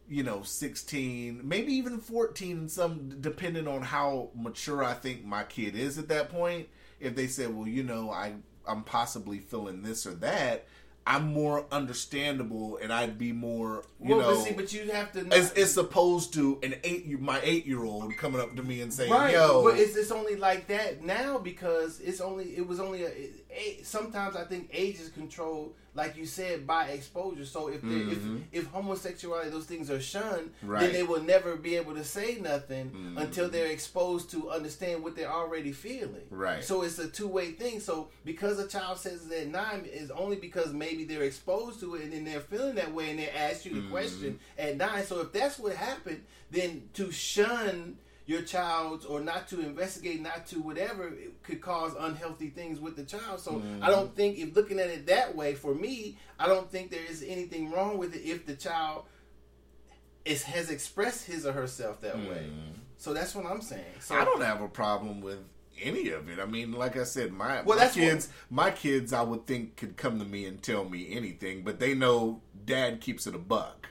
[0.07, 5.75] you know, sixteen, maybe even fourteen, some depending on how mature I think my kid
[5.75, 6.67] is at that point.
[6.99, 8.35] If they say, well, you know, I
[8.67, 10.67] I'm possibly feeling this or that.
[11.07, 15.11] I'm more understandable, and I'd be more, you well, know, but see, but you have
[15.11, 15.27] to.
[15.31, 18.91] as, as opposed to an eight my eight year old coming up to me and
[18.91, 22.79] saying, right, "Yo, but it's, it's only like that now because it's only it was
[22.79, 23.11] only a,
[23.51, 27.45] a sometimes I think age is controlled, like you said, by exposure.
[27.45, 28.19] So if they if
[28.51, 30.67] if homosexuality those things are shunned, Mm-hmm.
[30.69, 30.81] Right.
[30.81, 35.15] then they will never be able to say nothing until they're exposed to understand what
[35.15, 36.23] they're already feeling.
[36.29, 36.63] Right.
[36.63, 37.79] So it's a two way thing.
[37.79, 41.95] So because a child says it at nine is only because maybe they're exposed to
[41.95, 45.03] it and then they're feeling that way and they ask you the question at nine.
[45.05, 50.47] So if that's what happened, then to shun your child or not to investigate, not
[50.47, 53.39] to whatever, it could cause unhealthy things with the child.
[53.39, 54.15] So I don't mm-hmm.
[54.15, 57.71] think if looking at it that way, for me, I don't think there is anything
[57.71, 59.05] wrong with it if the child
[60.25, 62.47] is has expressed his or herself that way.
[62.49, 62.79] Mm-hmm.
[62.97, 63.83] So that's what I'm saying.
[63.99, 65.39] So I don't have a problem with
[65.81, 66.39] any of it.
[66.39, 69.45] I mean, like I said, my, Well, my that's what- kids, my kids, I would
[69.45, 73.35] think could come to me and tell me anything, but they know Dad keeps it
[73.35, 73.89] a buck.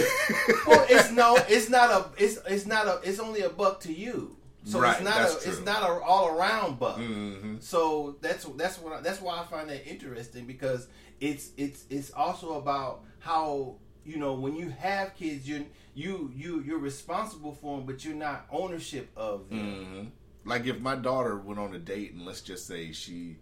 [0.66, 3.92] well, it's no, it's not a, it's it's not a, it's only a buck to
[3.92, 4.36] you.
[4.64, 5.52] So Right, it's not a, true.
[5.52, 6.98] it's not a all around buck.
[6.98, 7.62] Mhm.
[7.62, 10.88] So that's that's what I, that's why I find that interesting because
[11.20, 16.62] it's it's it's also about how you know when you have kids you you you
[16.66, 19.58] you're responsible for them but you're not ownership of them.
[20.44, 23.36] hmm Like if my daughter went on a date and let's just say she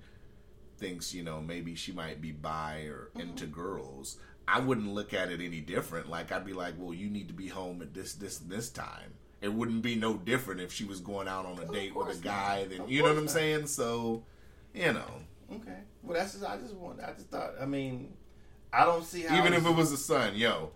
[0.79, 3.21] thinks, you know, maybe she might be bi or Mm-hmm.
[3.31, 6.09] into girls, I wouldn't look at it any different.
[6.11, 9.15] Like I'd be like, well, you need to be home at this, this, this time.
[9.41, 12.23] It wouldn't be no different if she was going out on a date with a
[12.23, 12.67] guy.
[12.69, 13.31] Then you know what I'm not.
[13.31, 13.67] saying?
[13.67, 14.25] So,
[14.73, 15.11] you know,
[15.55, 18.15] Okay, well that's just I just want I just thought I mean
[18.73, 20.71] I don't see how even if it was a son, yo,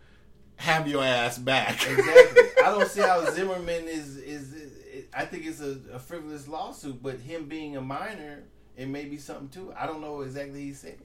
[0.56, 1.74] have your ass back.
[1.88, 2.42] exactly.
[2.64, 4.52] I don't see how Zimmerman is is.
[4.52, 4.72] is
[5.14, 8.42] I think it's a, a frivolous lawsuit, but him being a minor,
[8.76, 9.72] it may be something too.
[9.76, 10.98] I don't know exactly he said.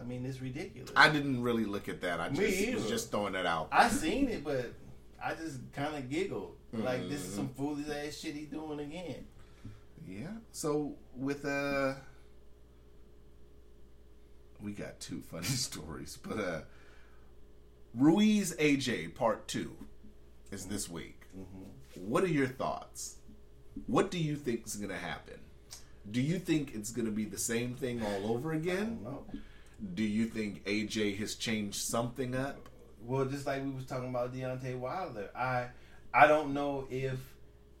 [0.00, 0.90] I mean, it's ridiculous.
[0.96, 2.20] I didn't really look at that.
[2.20, 2.36] I Me
[2.66, 3.68] just was just throwing that out.
[3.72, 4.72] I seen it, but
[5.22, 6.56] I just kind of giggled.
[6.72, 7.36] Like this is Mm-hmm.
[7.36, 9.24] some foolish ass shit he doing again.
[10.06, 10.28] Yeah.
[10.52, 11.94] So with uh
[14.62, 16.60] we got two funny stories, but uh
[17.94, 19.74] Ruiz AJ part 2
[20.50, 21.22] is this week.
[21.94, 23.16] What are your thoughts?
[23.86, 25.38] What do you think is going to happen?
[26.10, 28.98] Do you think it's going to be the same thing all over again?
[29.94, 32.68] Do you think AJ has changed something up?
[33.04, 35.66] Well, just like we was talking about Deontay Wilder, I
[36.14, 37.18] I don't know if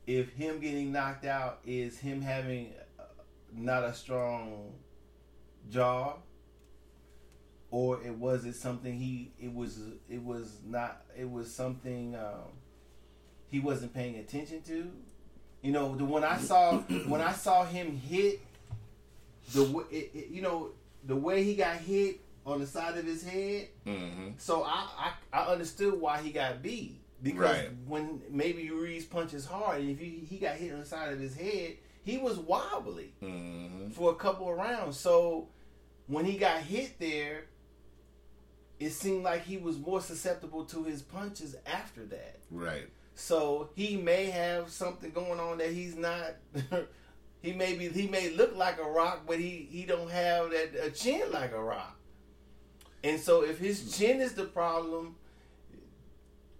[0.06, 3.04] if him getting knocked out is him having uh,
[3.52, 4.74] not a strong
[5.70, 6.16] jaw,
[7.70, 12.52] or it was it something he it was it was not it was something um,
[13.48, 14.90] he wasn't paying attention to.
[15.62, 16.78] You know, the when I saw
[17.08, 18.40] when I saw him hit
[19.52, 20.70] the it, it, you know
[21.06, 23.68] the way he got hit on the side of his head.
[23.86, 24.28] Mm-hmm.
[24.38, 24.86] So I,
[25.32, 27.70] I I understood why he got beat because Right.
[27.86, 31.18] when maybe Ruiz punches hard and if he, he got hit on the side of
[31.18, 33.90] his head, he was wobbly Mm-hmm.
[33.90, 34.96] for a couple of rounds.
[34.98, 35.48] So
[36.06, 37.46] when he got hit there,
[38.78, 42.36] it seemed like he was more susceptible to his punches after that.
[42.50, 42.88] Right.
[43.14, 46.34] So he may have something going on that he's not.
[47.46, 47.88] he may be.
[47.88, 51.52] He may look like a rock, but he he don't have that a chin like
[51.52, 51.96] a rock.
[53.04, 53.90] And so if his hmm.
[53.90, 55.14] chin is the problem,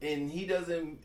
[0.00, 1.00] and he doesn't,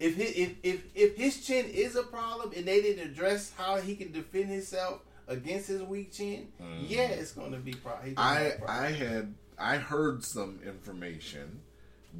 [0.00, 3.76] if his, if if if his chin is a problem, and they didn't address how
[3.76, 6.84] he can defend himself against his weak chin, hmm.
[6.86, 8.54] yeah, it's going to be pro- gonna I.
[8.66, 11.60] I had I heard some information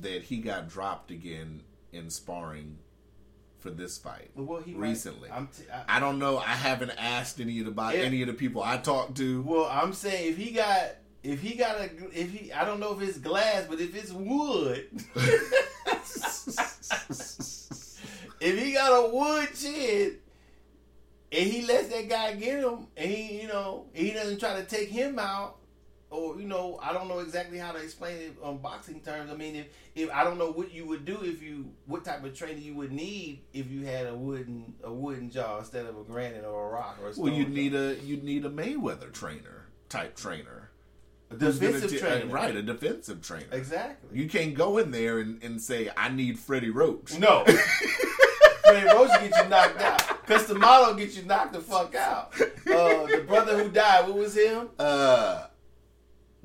[0.02, 2.76] that he got dropped again in sparring
[3.58, 5.30] for this fight Well, he might- recently.
[5.30, 6.38] I'm t- I, I don't know.
[6.38, 9.42] I haven't asked any of the about any of the people I talked to.
[9.42, 12.92] well, I'm saying if he got if he got a if he I don't know
[12.92, 14.88] if it's glass, but if it's wood,
[18.40, 20.16] if he got a wood chin
[21.32, 24.64] and he lets that guy get him and he you know he doesn't try to
[24.64, 25.56] take him out
[26.10, 29.30] or you know I don't know exactly how to explain it on boxing terms.
[29.30, 32.24] I mean if if I don't know what you would do if you what type
[32.24, 35.96] of training you would need if you had a wooden a wooden jaw instead of
[35.98, 37.54] a granite or a rock or a well, you'd jaw.
[37.54, 40.70] need a you'd need a Mayweather trainer type trainer.
[41.28, 42.32] Gonna defensive uh, trainer.
[42.32, 42.54] right?
[42.54, 43.46] A defensive trainer.
[43.50, 44.16] Exactly.
[44.16, 47.44] You can't go in there and, and say, "I need Freddie Roach." No.
[48.64, 50.26] Freddie Roach get you knocked out.
[50.26, 52.32] Customato get you knocked the fuck out.
[52.40, 54.68] Uh, the brother who died, what was him?
[54.78, 55.46] Uh,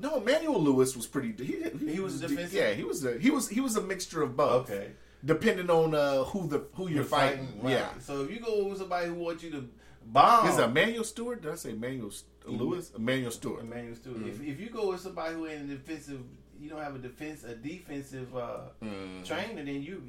[0.02, 1.32] no, Manuel Lewis was pretty.
[1.44, 2.52] He, He was defensive?
[2.52, 3.04] Yeah, he was.
[3.04, 3.48] A, he was.
[3.48, 4.70] He was a mixture of both.
[4.70, 4.88] Okay.
[5.24, 7.46] Depending on uh, who the who you're, fighting.
[7.62, 7.72] right.
[7.72, 7.88] Yeah.
[8.00, 9.68] So if you go with somebody who wants you to
[10.04, 11.42] bomb, Is Emanuel Steward?
[11.42, 12.10] Did I say Emmanuel
[12.46, 12.90] Lewis?
[12.96, 13.60] Emanuel Steward.
[13.64, 14.16] Emanuel Steward.
[14.18, 14.28] Mm-hmm.
[14.42, 16.20] If, if you go with somebody who ain't a defensive,
[16.60, 19.22] you don't have a defense, a defensive uh, Mm-hmm.
[19.22, 20.02] trainer, then you,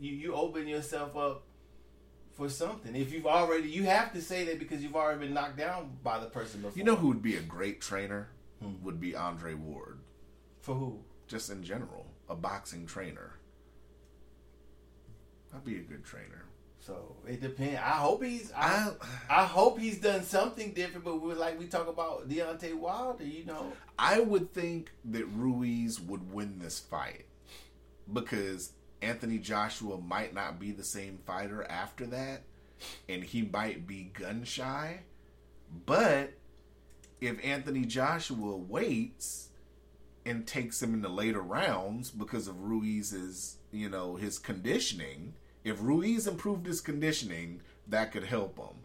[0.00, 1.42] you you open yourself up
[2.32, 2.96] for something.
[2.96, 6.18] If you've already, you have to say that because you've already been knocked down by
[6.18, 6.76] the person before.
[6.78, 8.28] You know who would be a great trainer?
[8.82, 9.98] Would be Andre Ward.
[10.60, 10.98] for who?
[11.26, 13.32] Just in general, a boxing trainer.
[15.54, 16.44] I'd be a good trainer.
[16.80, 17.78] So it depends.
[17.78, 18.52] I hope he's.
[18.54, 18.90] I,
[19.28, 21.04] I I hope he's done something different.
[21.04, 23.24] But we're like we talk about Deontay Wilder.
[23.24, 27.24] You know, I would think that Ruiz would win this fight
[28.12, 32.42] because Anthony Joshua might not be the same fighter after that,
[33.08, 35.00] and he might be gun shy.
[35.86, 36.34] But
[37.26, 39.48] if Anthony Joshua waits
[40.26, 45.80] and takes him in the later rounds because of Ruiz's, you know, his conditioning, if
[45.80, 48.84] Ruiz improved his conditioning, that could help him.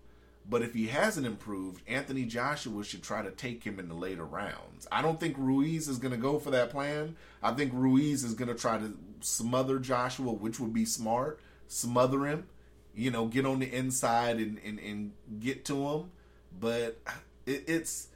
[0.50, 4.26] But if he hasn't improved, Anthony Joshua should try to take him in the later
[4.26, 4.88] rounds.
[4.92, 7.16] I don't think Ruiz is going to go for that plan.
[7.44, 11.40] I think Ruiz is going to try to smother Joshua, which would be smart.
[11.68, 12.48] Smother him,
[12.96, 16.12] you know, get on the inside and, and, and get to him.
[16.60, 17.00] But
[17.46, 18.08] it, it's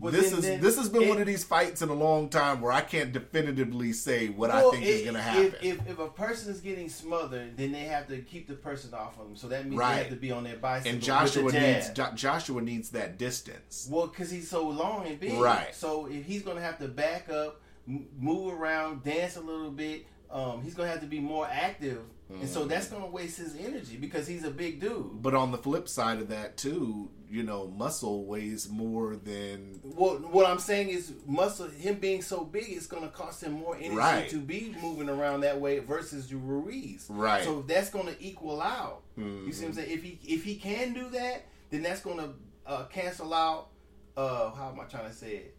[0.00, 1.94] Well, this then- is then this has been it- one of these fights in a
[1.94, 5.54] long time where I can't definitively say what Well, I think is going to happen.
[5.60, 8.94] If, if if a person is getting smothered, then they have to keep the person
[8.94, 9.36] off of them.
[9.36, 9.94] So that means Right.
[9.94, 10.92] they have to be on their bicycle.
[10.92, 11.90] and Joshua needs.
[11.90, 13.88] Jo- Joshua needs that distance.
[13.90, 15.32] Well, because he's so long and big.
[15.34, 15.74] Right.
[15.74, 19.70] So if he's going to have to back up, m- move around, dance a little
[19.70, 22.02] bit, um, he's going to have to be more active.
[22.30, 22.68] And so Mm-hmm.
[22.68, 25.22] that's going to waste his energy because he's a big dude.
[25.22, 30.16] But on the flip side of that too, you know, muscle weighs more than Well,
[30.16, 33.76] what I'm saying is muscle, him being so big, it's going to cost him more
[33.76, 34.28] energy Right.
[34.30, 37.06] to be moving around that way versus Ruiz.
[37.08, 37.44] Right.
[37.44, 39.02] So that's going to equal out.
[39.16, 39.90] You see what I'm saying?
[39.90, 42.30] If he if he can do that, then that's going to
[42.66, 43.68] uh, cancel out.
[44.16, 45.56] Uh, how am I trying to say it?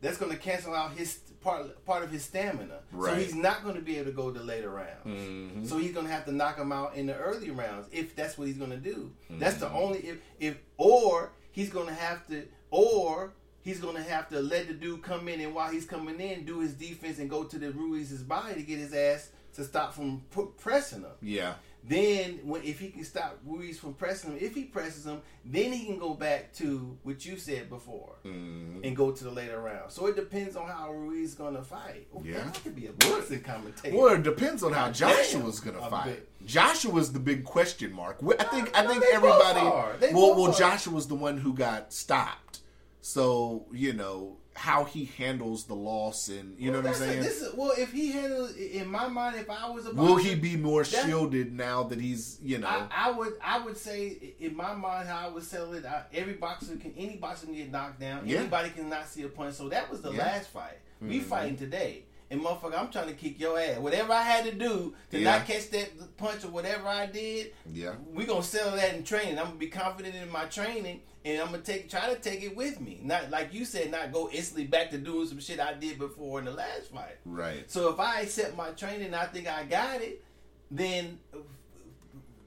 [0.00, 2.80] That's going to cancel out his part part of his stamina.
[2.92, 5.06] So he's not going to be able to go to later rounds.
[5.06, 5.66] Mm-hmm.
[5.66, 8.38] So he's going to have to knock him out in the early rounds if that's
[8.38, 9.10] what he's going to do.
[9.30, 9.76] That's the mm-hmm.
[9.76, 13.32] only if if or he's going to have to or
[13.62, 16.44] he's going to have to let the dude come in and while he's coming in
[16.44, 19.94] do his defense and go to the Ruiz's body to get his ass to stop
[19.94, 20.22] from
[20.58, 21.10] pressing him.
[21.20, 21.54] yeah.
[21.88, 25.72] Then, when if he can stop Ruiz from pressing him, if he presses him, then
[25.72, 28.80] he can go back to what you said before Mm-hmm.
[28.84, 29.90] and go to the later round.
[29.90, 32.06] So it depends on how Ruiz is gonna fight.
[32.14, 32.38] Oh, Yeah.
[32.38, 33.96] man, I could be a boxing commentator.
[33.96, 36.04] Well, it depends on how Joshua's gonna fight.
[36.40, 36.46] big.
[36.46, 38.18] Joshua's the big question mark.
[38.38, 39.60] I think I No, think they everybody.
[39.60, 39.96] both are.
[39.98, 40.58] They well, well, are.
[40.58, 42.60] Joshua's the one who got stopped.
[43.00, 47.20] So you know how he handles the loss, and you know what I'm a- saying.
[47.22, 50.34] this is- well, if he handles, in my mind, if I was a Will he
[50.34, 52.66] be more shielded now that he's you know?
[52.66, 55.84] I, I would I would say in my mind how I would sell it.
[55.86, 58.26] I, every boxer can any boxer can get knocked down.
[58.26, 58.38] Yeah.
[58.40, 59.54] Anybody can not see a punch.
[59.54, 60.18] So that was the Yeah.
[60.24, 60.78] last fight.
[61.00, 61.28] We Mm-hmm.
[61.28, 62.02] fighting today.
[62.30, 63.78] And motherfucker, I'm trying to kick your ass.
[63.78, 65.38] Whatever I had to do to Yeah.
[65.38, 67.94] not catch that punch or whatever I did, Yeah.
[68.12, 69.38] we gonna settle that in training.
[69.38, 72.54] I'm gonna be confident in my training, and I'm gonna take try to take it
[72.54, 73.00] with me.
[73.02, 76.38] Not like you said, not go instantly back to doing some shit I did before
[76.40, 77.16] in the last fight.
[77.24, 77.70] right.
[77.70, 80.22] So if I accept my training and I think I got it,
[80.70, 81.18] then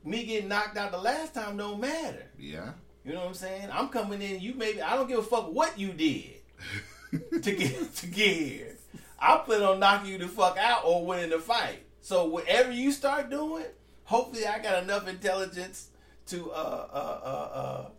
[0.03, 2.27] me getting knocked out the last time don't matter.
[2.37, 2.73] Yeah.
[3.03, 3.69] You know what I'm saying?
[3.71, 4.39] I'm coming in.
[4.41, 6.35] You maybe I don't give a fuck what you did
[7.41, 8.70] to get to get here.
[9.21, 11.83] I plan on knocking you the fuck out or winning the fight.
[12.01, 13.65] So whatever you start doing,
[14.03, 15.89] hopefully I got enough intelligence
[16.27, 17.89] to uh uh uh uh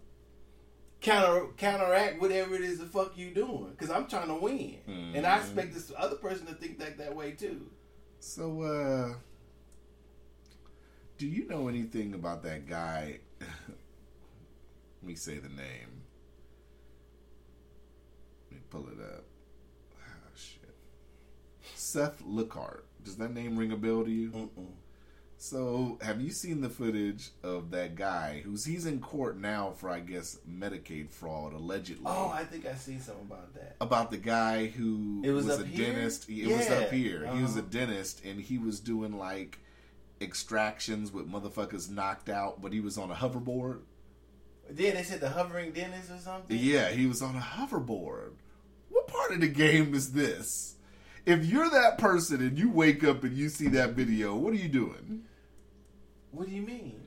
[1.01, 3.73] counter counteract whatever it is the fuck you doing.
[3.77, 4.79] Cause I'm trying to win,
[5.14, 7.70] and I expect this other person to think that that way too.
[8.20, 9.14] So, uh,
[11.18, 13.18] do you know anything about that guy?
[13.41, 13.49] Let
[15.03, 16.03] me say the name.
[18.51, 19.25] Let me pull it up.
[21.93, 22.86] Seth Lookhart.
[23.05, 24.30] Does that name ring a bell to you?
[24.30, 24.66] Mm-mm.
[25.36, 29.90] So, have you seen the footage of that guy who's he's in court now for
[29.90, 32.05] I guess Medicaid fraud allegedly?
[32.07, 33.76] Oh, I think I see something about that.
[33.80, 35.93] about the guy who It was a here?
[35.93, 36.30] dentist.
[36.30, 37.26] It was up here.
[37.34, 37.68] He was a Uh-huh.
[37.70, 39.59] dentist, and he was doing like
[40.20, 43.80] extractions with motherfuckers knocked out, but he was on a hoverboard.
[44.70, 46.57] Then they said the hovering dentist or something.
[46.57, 48.34] Yeah, he was on a hoverboard.
[48.90, 50.76] What part of the game is this?
[51.25, 54.57] If you're that person and you wake up and you see that video, what are
[54.57, 55.25] you doing?
[56.33, 57.01] What do you mean?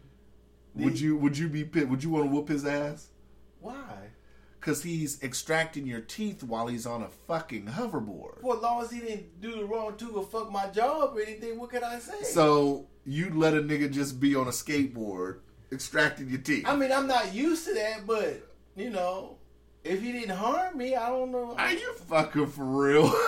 [0.76, 1.88] Would you would you be pit?
[1.90, 3.08] Would you want to whoop his ass?
[3.60, 4.10] Why?
[4.60, 8.42] Because he's extracting your teeth while he's on a fucking hoverboard.
[8.42, 11.22] Well, as long as he didn't do the wrong to or fuck my job or
[11.22, 12.24] anything, what could I say?
[12.24, 15.40] So you'd let a nigga just be on a skateboard
[15.72, 16.66] extracting your teeth.
[16.68, 18.42] I mean, I'm not used to that, but
[18.76, 19.38] you know,
[19.84, 21.56] if he didn't harm me, I don't know.
[21.58, 23.14] Are you fucking for real?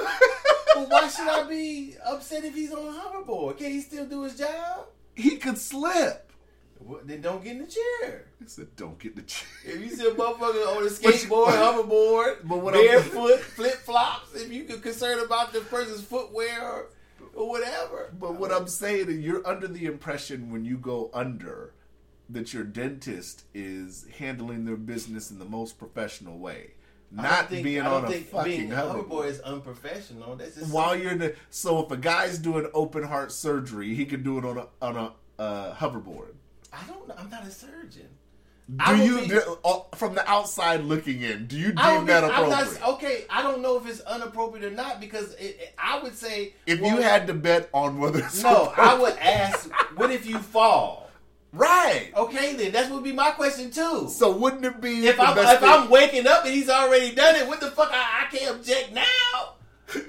[0.78, 3.58] Well, why should I be upset if he's on a hoverboard?
[3.58, 4.88] Can he still do his job?
[5.16, 6.32] he could slip.
[6.80, 8.26] Well, then don't get in the chair.
[8.40, 11.48] He said, "Don't get the chair." If you see a motherfucker on a But skateboard,
[11.48, 16.86] hoverboard, But what barefoot, flip flops, if you get concerned about the person's footwear or,
[17.34, 18.14] or whatever.
[18.20, 21.74] But what I'm saying is, you're under the impression when you go under
[22.30, 26.77] that your dentist is handling their business in the most professional way, I
[27.12, 29.28] not think- being I don't on a fucking being a hoverboard.
[29.28, 30.36] is unprofessional.
[30.36, 34.05] That's just While you're in the so if a guy's doing open heart surgery, he
[34.05, 36.34] can do it on a on a uh, hoverboard.
[36.74, 37.16] I don't know.
[37.18, 38.10] I'm not a surgeon.
[38.76, 41.47] Do you be- do- uh, from the outside looking in?
[41.47, 42.49] Do you deem that appropriate?
[42.82, 46.18] not, okay, I don't know if it's inappropriate or not because it, it- I would
[46.18, 50.12] say if well, you had to bet on whether it's no, I would ask, what
[50.12, 51.07] if you fall?
[51.58, 52.12] Right.
[52.16, 54.08] Okay, then that would be my question too.
[54.10, 57.14] So wouldn't it be if the I'm if thing- I'm waking up and he's already
[57.14, 57.89] done it, what the fuck?
[57.91, 59.53] I, I can't object now.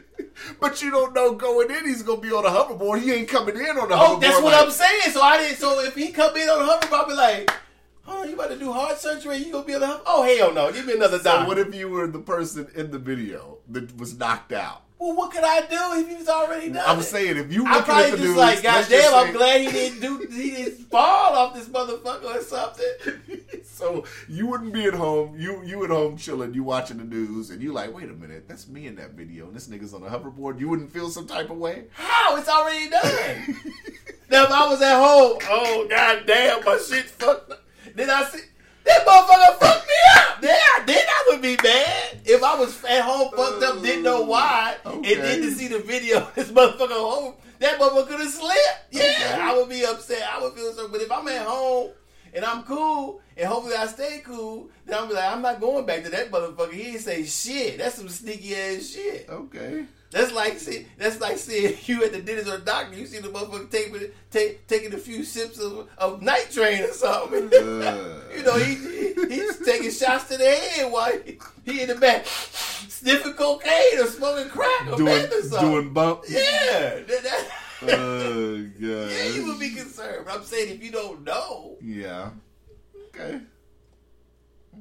[0.60, 3.02] But you don't know going in he's gonna be on a hoverboard.
[3.02, 3.90] He ain't coming in on oh, a hoverboard.
[3.90, 4.20] Oh, hoverboard.
[4.20, 5.12] that's what like- I'm saying.
[5.12, 5.58] So I didn't.
[5.58, 7.50] So if he come in on a hoverboard, I'll be like,
[8.06, 9.38] "Oh, you about to do heart surgery?
[9.38, 10.02] You gonna be on the hover?
[10.06, 10.72] Oh, hell no!
[10.72, 13.96] Give me another So doctor." what if you were the person in the video that
[13.98, 14.82] was knocked out?
[14.98, 16.82] Well, what could I do if he was already done?
[16.84, 17.04] I'm it?
[17.04, 20.18] saying if you I probably just news, like, God damn, I'm glad he didn't do,
[20.30, 23.62] he didn't fall off this motherfucker or something.
[23.62, 25.38] so you wouldn't be at home.
[25.38, 26.52] You you at home chilling.
[26.52, 29.46] You watching the news, and you like, wait a minute, that's me in that video,
[29.46, 30.58] and this nigga's on a hoverboard.
[30.58, 31.84] You wouldn't feel some type of way.
[31.92, 32.36] How?
[32.36, 33.56] It's already done.
[34.30, 37.62] now, if I was at home, oh god damn, my shit fucked up.
[37.94, 38.40] Then I see
[38.84, 40.40] that motherfucker fucked me up.
[40.40, 42.20] Then I, then I would be mad.
[42.24, 45.14] If I was at home fucked up, didn't know oh, why, Okay.
[45.14, 48.84] and to see the video, this motherfucker home, that motherfucker could have slipped.
[48.90, 49.40] Yeah, Okay.
[49.40, 50.22] I would be upset.
[50.32, 50.88] I would feel so.
[50.88, 51.90] But if I'm at home
[52.32, 56.04] and I'm cool, and hopefully I stay cool, then I'm like, I'm not going back
[56.04, 56.72] to that motherfucker.
[56.72, 57.78] He ain't say shit.
[57.78, 59.26] That's some sneaky ass shit.
[59.28, 59.86] Okay.
[60.10, 62.96] That's like see, that's like seeing you at the dentist or doctor.
[62.96, 66.92] You see the motherfucker taking take, taking a few sips of, of night train or
[66.92, 67.52] something.
[67.52, 68.20] Uh.
[68.36, 71.94] you know, he, he he's taking shots to the head while he, he in the
[71.96, 75.70] back sniffing cocaine or smoking crack or Doing meth or something.
[75.70, 76.24] doing bump.
[76.28, 77.48] yeah, that, that-
[77.80, 78.72] Oh god.
[78.80, 80.24] yeah, you would be concerned.
[80.24, 82.30] But I'm saying if you don't know, Yeah.
[83.14, 83.40] Okay.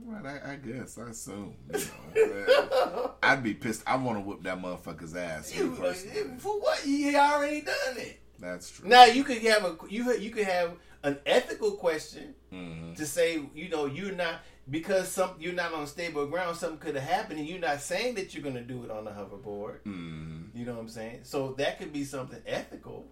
[0.05, 0.97] All right, I, I guess.
[0.97, 1.55] I assume.
[1.73, 3.83] You know, I'd be pissed.
[3.87, 5.55] I want to whip that motherfucker's ass.
[5.55, 8.19] you, for what he already done it.
[8.39, 8.87] That's true.
[8.87, 10.73] Now you could have a you you could have
[11.03, 12.95] an ethical question Mhm.
[12.97, 16.55] to say you know you're not because some you're not on stable ground.
[16.57, 19.05] Something could have happened, and you're not saying that you're going to do it on
[19.05, 19.79] the hoverboard.
[19.85, 20.49] Mhm.
[20.53, 21.21] You know what I'm saying?
[21.23, 23.07] So that could be something ethical.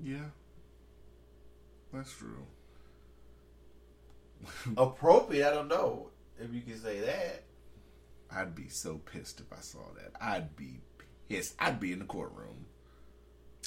[0.00, 0.26] Yeah.
[1.92, 2.46] That's true.
[4.76, 6.08] Appropriate, I don't know
[6.40, 7.44] if you can say that.
[8.34, 10.12] I'd be so pissed if I saw that.
[10.20, 10.80] I'd be
[11.28, 11.54] pissed.
[11.58, 12.66] I'd be in the courtroom.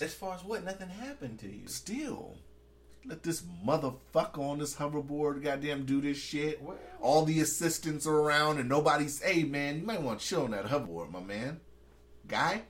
[0.01, 1.67] As far as what, nothing happened to you.
[1.67, 2.35] Still,
[3.05, 6.61] let this motherfucker on this hoverboard goddamn do this shit.
[6.61, 9.21] Well- All the assistants are around and nobody's.
[9.21, 11.61] Hey man, you might want to chill on that hoverboard, my man.
[12.27, 12.63] Guy.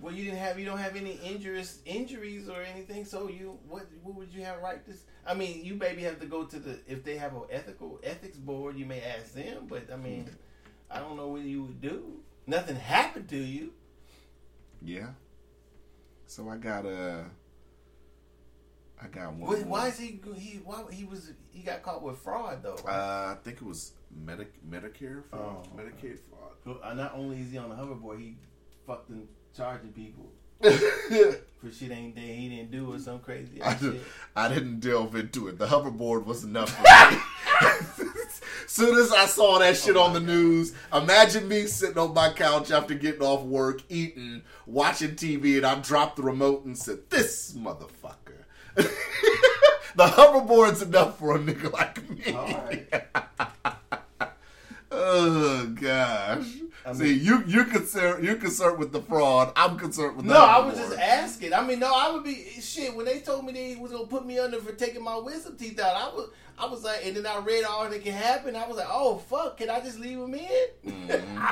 [0.00, 3.04] Well, you didn't have you don't have any injuries injuries or anything.
[3.04, 5.04] So you what what would you have right this?
[5.26, 8.38] I mean, you maybe have to go to the if they have an ethical ethics
[8.38, 8.76] board.
[8.76, 10.30] You may ask them, but I mean,
[10.90, 12.20] I don't know what you would do.
[12.46, 13.72] Nothing happened to you.
[14.82, 15.08] Yeah.
[16.26, 17.26] So I got a.
[19.02, 19.40] I got one.
[19.40, 19.64] Why, more.
[19.66, 22.78] why is he he why he was he got caught with fraud though?
[22.86, 26.18] Uh, I think it was Medic Medicare fraud, Oh, Medicaid
[26.64, 26.78] fraud.
[26.82, 28.36] Uh, not only is he on the hoverboard, he
[28.86, 30.30] fucked and charging people.
[30.62, 34.00] for shit ain't that he didn't do or some crazy I, shit.
[34.36, 35.58] I didn't delve into it.
[35.58, 37.18] The hoverboard was enough for me.
[38.66, 42.30] Soon as I saw that shit oh on the news, imagine me sitting on my
[42.30, 47.10] couch after getting off work, eating, watching TV, and I dropped the remote and said,
[47.10, 48.44] "This motherfucker."
[48.76, 48.86] the
[50.06, 52.32] hoverboard's enough for a nigga like me.
[52.32, 53.04] Right.
[54.92, 56.46] Oh gosh.
[56.84, 59.52] I See, you you concerned you're concerned with the fraud.
[59.54, 61.52] I'm concerned with the No, I was just asking.
[61.52, 64.24] I mean, no, I would be shit when they told me they was gonna put
[64.24, 65.94] me under for taking my wisdom teeth out.
[65.94, 68.56] I was, I was like, and then I read all that can happen.
[68.56, 70.66] I was like, oh fuck, can I just leave them in?
[70.86, 71.44] Mm-hmm.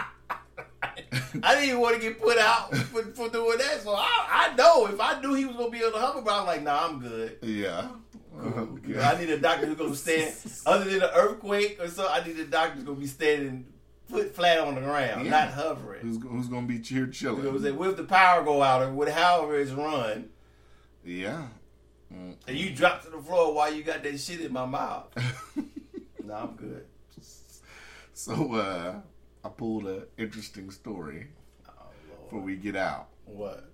[1.43, 3.81] I didn't even want to get put out for, for doing that.
[3.83, 6.47] So I, I know if I knew he was gonna be on the hoverboard, I'm
[6.47, 7.39] like, nah, I'm good.
[7.43, 7.89] Yeah.
[8.41, 9.01] Okay.
[9.01, 10.35] I need a doctor who's gonna stand
[10.65, 12.09] other than an earthquake or so.
[12.09, 13.67] I need a doctor who's gonna be standing
[14.09, 15.31] foot flat on the ground, Yeah.
[15.31, 16.01] not hovering.
[16.01, 17.45] Who's who's gonna be here chilling?
[17.77, 20.31] what if the power go out or what, however it's run,
[21.05, 21.49] Yeah.
[22.13, 22.37] Mm.
[22.47, 25.07] and you drop to the floor while you got that shit in my mouth?
[26.25, 26.87] no, I'm good.
[28.15, 29.01] So uh
[29.45, 31.29] I pulled an interesting story
[31.69, 31.73] Oh
[32.25, 33.09] before we get out.
[33.27, 33.65] what?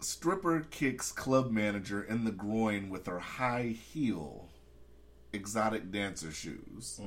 [0.00, 4.48] Stripper kicks club manager in the groin with her high heel
[5.32, 7.00] exotic dancer shoes.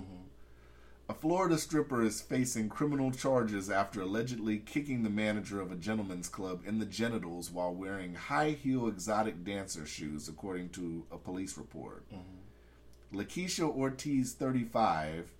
[1.08, 6.28] A Florida stripper is facing criminal charges after allegedly kicking the manager of a gentleman's
[6.28, 11.60] club in the genitals while wearing high heel exotic dancer shoes, according to a police
[11.60, 12.06] report.
[12.12, 13.20] Mm-hmm.
[13.20, 15.32] Lakeisha Ortiz, 35,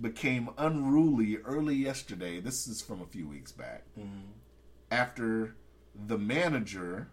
[0.00, 2.38] became unruly early yesterday.
[2.38, 3.82] This is from a few weeks back.
[3.98, 4.30] Mm-hmm.
[4.92, 5.56] After
[6.06, 7.08] the manager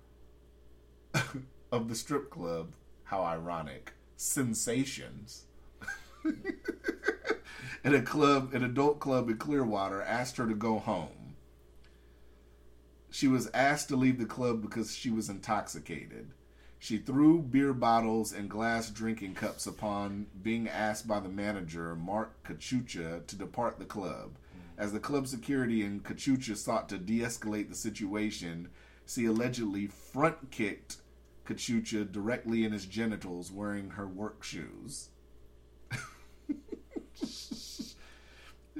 [1.71, 2.73] of the strip club,
[3.05, 5.45] how ironic, Sinsations,
[7.83, 11.35] in a club, an adult club in Clearwater, asked her to go home.
[13.09, 16.31] She was asked to leave the club because she was intoxicated.
[16.79, 22.43] She threw beer bottles and glass drinking cups upon being asked by the manager, Mark
[22.43, 24.37] Cachucha, to depart the club.
[24.77, 28.69] As the club security and Cachucha sought to de escalate the situation,
[29.05, 30.97] she allegedly front kicked
[31.45, 35.09] Cachucha directly in his genitals wearing her work shoes.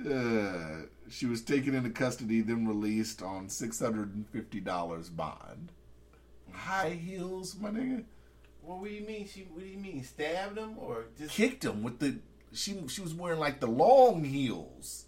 [0.05, 5.71] Uh, she was taken into custody, then released on six hundred and fifty dollars bond.
[6.51, 8.03] High heels, my nigga.
[8.61, 9.27] What do you mean?
[9.27, 9.41] She?
[9.41, 10.03] What do you mean?
[10.03, 12.17] Stabbed him or just Kicked him with the.
[12.53, 15.05] She she was wearing like the long heels.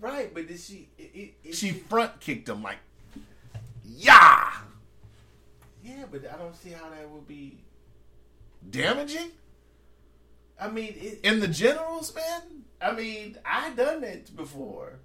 [0.00, 0.32] right?
[0.32, 0.88] But did she?
[0.98, 2.78] It, it, it- She front kicked him like,
[3.84, 4.50] yeah,
[5.82, 7.58] Yeah, but I don't see how that would be.
[8.70, 9.30] damaging
[10.60, 10.94] I mean,
[11.24, 12.63] in the genitals, man.
[12.84, 14.98] I mean, I done it before.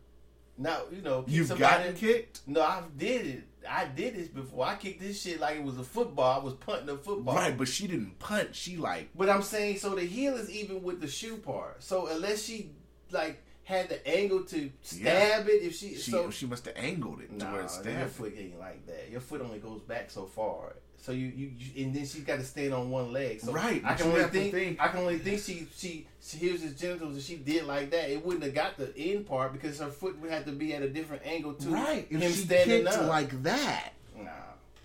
[0.57, 3.43] Now you know You've somebody- gotten kicked, No, I did it.
[3.69, 4.65] I did this before.
[4.65, 6.39] I kicked this shit like it was a football.
[6.41, 7.35] I was punting a football.
[7.35, 7.57] right?
[7.57, 8.55] But she didn't punt.
[8.55, 11.81] She like But I'm saying so the heel is even with the shoe part.
[11.81, 12.71] So unless she
[13.11, 17.21] like had the angle to stab it, if she, she so she must have angled
[17.21, 17.99] it to nah, where it stabbed.
[17.99, 19.09] your foot ain't like that.
[19.11, 20.75] Your foot only goes back so far.
[21.01, 23.39] So you, you, you and then she's got to stand on one leg.
[23.41, 26.61] So Right, I can only think, think- I can only think she she she here's
[26.61, 28.09] his genitals and she did like that.
[28.09, 30.81] It wouldn't have got the end part because her foot would have to be at
[30.81, 33.07] a different angle to Right, if him she standing up.
[33.07, 33.93] like that.
[34.17, 34.29] Nah,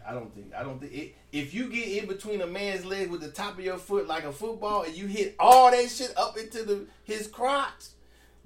[0.07, 0.53] I don't think.
[0.57, 0.93] I don't think.
[0.93, 4.07] It, if you get in between a man's leg with the top of your foot
[4.07, 7.87] like a football, and you hit all that shit up into the his crotch,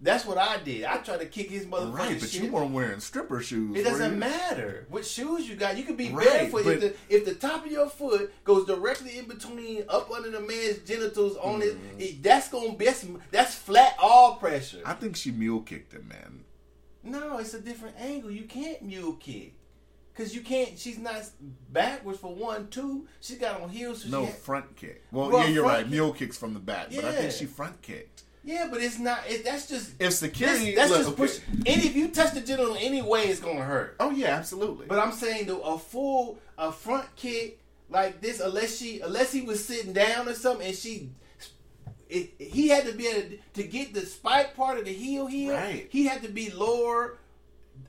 [0.00, 0.84] that's what I did.
[0.84, 2.42] I tried to kick his motherfucking Right, but shit.
[2.44, 3.76] you weren't wearing stripper shoes.
[3.76, 5.76] it doesn't matter what shoes you got.
[5.76, 9.18] You can be Right, barefoot if the if the top of your foot goes directly
[9.18, 11.76] in between up under the man's genitals on it.
[11.98, 12.00] Mm.
[12.00, 14.82] it that's gonna be that's, that's flat all pressure.
[14.84, 16.44] I think she mule kicked him, man.
[17.02, 18.30] No, it's a different angle.
[18.30, 19.54] You can't mule kick.
[20.14, 20.76] Cause you can't.
[20.76, 21.22] She's not
[21.72, 22.66] backwards for one.
[22.70, 24.02] Two, she's got on heels.
[24.02, 25.04] So No she front kick.
[25.12, 25.84] Well, Well, yeah, you're right.
[25.84, 28.17] kick- Mule kicks from the back, but I think she front kicked.
[28.44, 29.20] Yeah, but it's not.
[29.28, 29.90] It, that's just.
[29.92, 31.16] If That's, security, that's look, just okay.
[31.16, 31.38] push.
[31.66, 33.96] And if you touch the genital in any way, it's gonna hurt.
[34.00, 34.86] Oh yeah, absolutely.
[34.86, 37.60] But I'm saying though, a full a front kick
[37.90, 41.10] like this, unless she unless he was sitting down or something, and she.
[42.10, 45.26] It, he had to be able to, to get the spike part of the heel
[45.26, 45.52] here.
[45.52, 45.88] Right.
[45.90, 47.18] He had to be lower,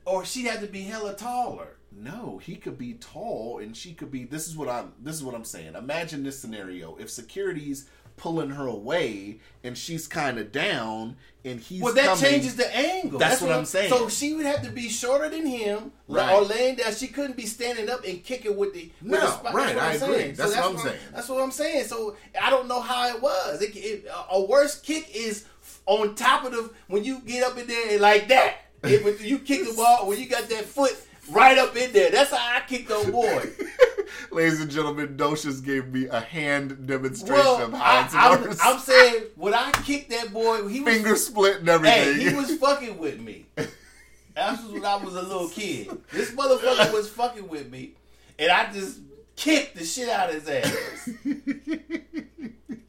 [0.04, 1.78] or she had to be hella taller.
[1.90, 4.24] no, he could be tall, and she could be.
[4.24, 4.92] This is what I'm.
[5.00, 5.74] This is what I'm saying.
[5.74, 7.88] Imagine this scenario: if security's
[8.20, 12.76] pulling her away, and she's kind of down, and he's Well, that coming, changes the
[12.76, 13.18] angle.
[13.18, 13.88] That's what I'm saying.
[13.90, 16.30] So she would have to be shorter than him, Right.
[16.34, 16.94] or laying down.
[16.94, 18.92] She couldn't be standing up and kicking with the.
[19.00, 19.54] With No, the spot.
[19.54, 20.22] right, That's what I I'm agree.
[20.22, 20.34] saying.
[20.36, 20.98] That's what I'm saying.
[21.14, 21.84] That's what I'm saying.
[21.86, 23.62] So I don't know how it was.
[23.62, 25.46] It, it, a worse kick is
[25.86, 28.56] on top of the when you get up in there like that.
[28.82, 30.96] It, when you kick the ball when you got that foot
[31.30, 32.10] right up in there.
[32.10, 33.42] That's how I kicked old boy.
[34.32, 38.60] Ladies and gentlemen, Docious gave me a hand demonstration Well, of how it's I, works.
[38.64, 42.28] am saying when I kicked that boy, he was Finger split and Hey, everything.
[42.30, 43.46] he was fucking with me.
[43.56, 45.90] That was when I was a little kid.
[46.12, 47.92] This motherfucker was fucking with me,
[48.38, 49.00] and I just
[49.36, 51.10] kicked the shit out of his ass.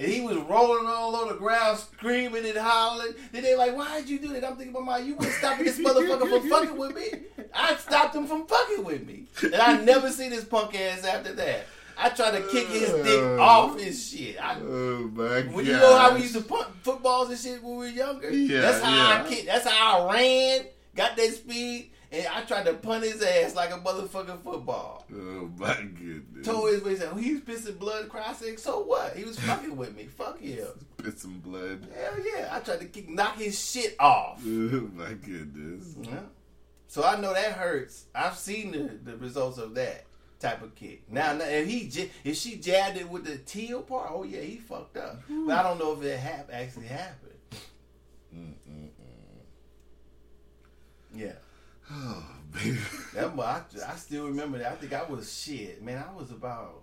[0.01, 3.13] and he was rolling all on the ground, screaming and hollering.
[3.31, 6.27] Then they like, "Why'd you do that?" I'm thinking, "Mama, you wasn't stopping this motherfucker
[6.27, 7.45] from fucking with me.
[7.53, 11.33] I stopped him from fucking with me, and I never seen this punk ass after
[11.33, 11.67] that."
[11.97, 13.37] I tried to kick his dick uh.
[13.39, 14.43] off his shit.
[14.43, 15.53] I, oh my god!
[15.53, 18.31] when you know how we used to punt footballs and shit when we were younger,
[18.31, 19.23] Yeah, that's how yeah.
[19.23, 19.45] I kicked.
[19.45, 20.65] That's how I ran,
[20.95, 25.05] got that speed, and I tried to punt his ass like a motherfucking football.
[25.13, 26.45] Oh my goodness!
[26.45, 29.15] Told his way, said, oh, "He was pissing blood, cry." I "So what?
[29.15, 30.05] He was fucking with me.
[30.07, 30.67] Fuck him.
[30.97, 31.87] Piss some blood.
[31.95, 34.41] Hell yeah!" I tried to kick, knock his shit off.
[34.45, 35.95] Oh my goodness!
[36.01, 36.19] Yeah.
[36.87, 38.05] So I know that hurts.
[38.13, 40.03] I've seen the, the results of that
[40.41, 41.03] type of kick.
[41.09, 44.41] Now, now, if he j- if she jabbed it with the teal part, oh yeah,
[44.41, 45.21] he fucked up.
[45.29, 47.31] But I don't know if it hap- actually happened.
[48.35, 48.89] Mm, mm, mm.
[51.13, 51.33] Yeah,
[51.91, 52.23] Oh
[52.53, 52.77] baby.
[53.13, 53.61] that I,
[53.91, 54.71] I still remember that.
[54.71, 56.03] I think I was shit, man.
[56.07, 56.81] I was about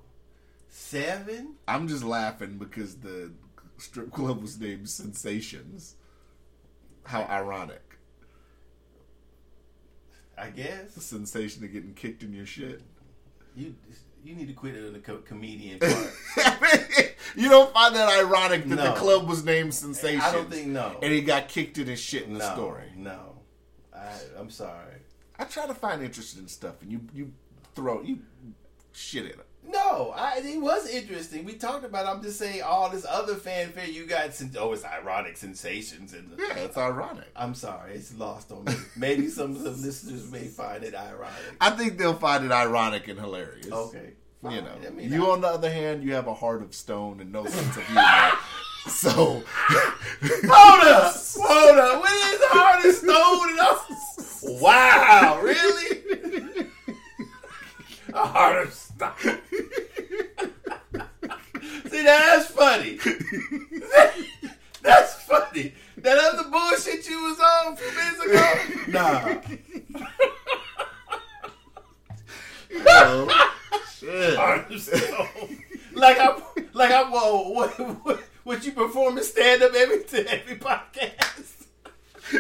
[0.69, 1.55] seven.
[1.67, 3.33] I'm just laughing because the
[3.79, 5.95] strip club was named Sinsations.
[7.05, 7.83] How ironic!
[10.37, 12.81] I guess The sensation of getting kicked in your shit.
[13.57, 13.75] you
[14.25, 17.15] you need to quit it in the co- comedian part.
[17.37, 18.85] you don't find that ironic that No.
[18.85, 20.23] the club was named Sinsations?
[20.23, 20.99] I don't think no.
[21.03, 22.93] And he got kicked in his shit in the no, story.
[22.97, 23.28] No,
[24.09, 24.95] I, I'm sorry.
[25.39, 27.33] I try to find interesting stuff, and you you
[27.75, 28.19] throw you
[28.93, 29.45] shit in it.
[29.71, 31.45] No, I, it was interesting.
[31.45, 32.07] We talked about.
[32.07, 32.09] it.
[32.09, 34.35] I'm just saying all this other fanfare you got.
[34.35, 37.29] Since oh, it's ironic sensations and Yeah, it's ironic.
[37.37, 38.73] I'm sorry, it's lost on me.
[38.97, 41.35] Maybe some of the listeners may find it ironic.
[41.61, 43.71] I think they'll find it ironic and hilarious.
[43.71, 44.13] Okay,
[44.43, 46.75] You know, I mean, you I- on the other hand, you have a heart of
[46.75, 48.03] stone and no sense of humor.
[48.89, 52.01] so, hold up, hold up.
[52.01, 53.51] What is heart of stone?
[53.51, 56.67] And I'm- wow, really?
[58.13, 59.39] a heart of stone.
[61.91, 62.99] See, that's funny.
[64.83, 65.75] That's funny.
[65.99, 68.55] That other bullshit you was on a few minutes ago.
[68.89, 69.41] Nah.
[72.87, 73.51] oh,
[73.99, 74.37] shit.
[74.37, 75.59] Heart of stone.
[75.95, 76.41] Like I,
[76.73, 77.71] like I, whoa, what,
[78.05, 81.55] what, what you performing stand up every to every podcast?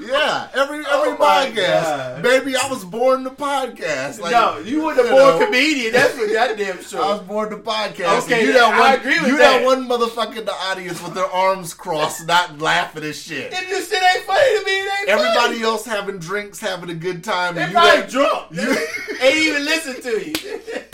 [0.00, 2.56] yeah, every every Oh podcast, baby.
[2.56, 4.20] I was born to podcast.
[4.20, 5.92] Like, no, you were the you born know, comedian.
[5.92, 7.02] That's what for goddamn sure.
[7.04, 8.22] I was born to podcast.
[8.24, 9.64] Okay, you that I one, agree with you that.
[9.64, 13.52] one motherfucker in the audience with their arms crossed, not laughing at shit.
[13.52, 15.62] If this shit ain't funny to me, it ain't Everybody funny.
[15.62, 17.56] else having drinks, having a good time.
[17.58, 18.52] and you Everybody that, drunk.
[18.52, 20.84] you- ain't even listen to you.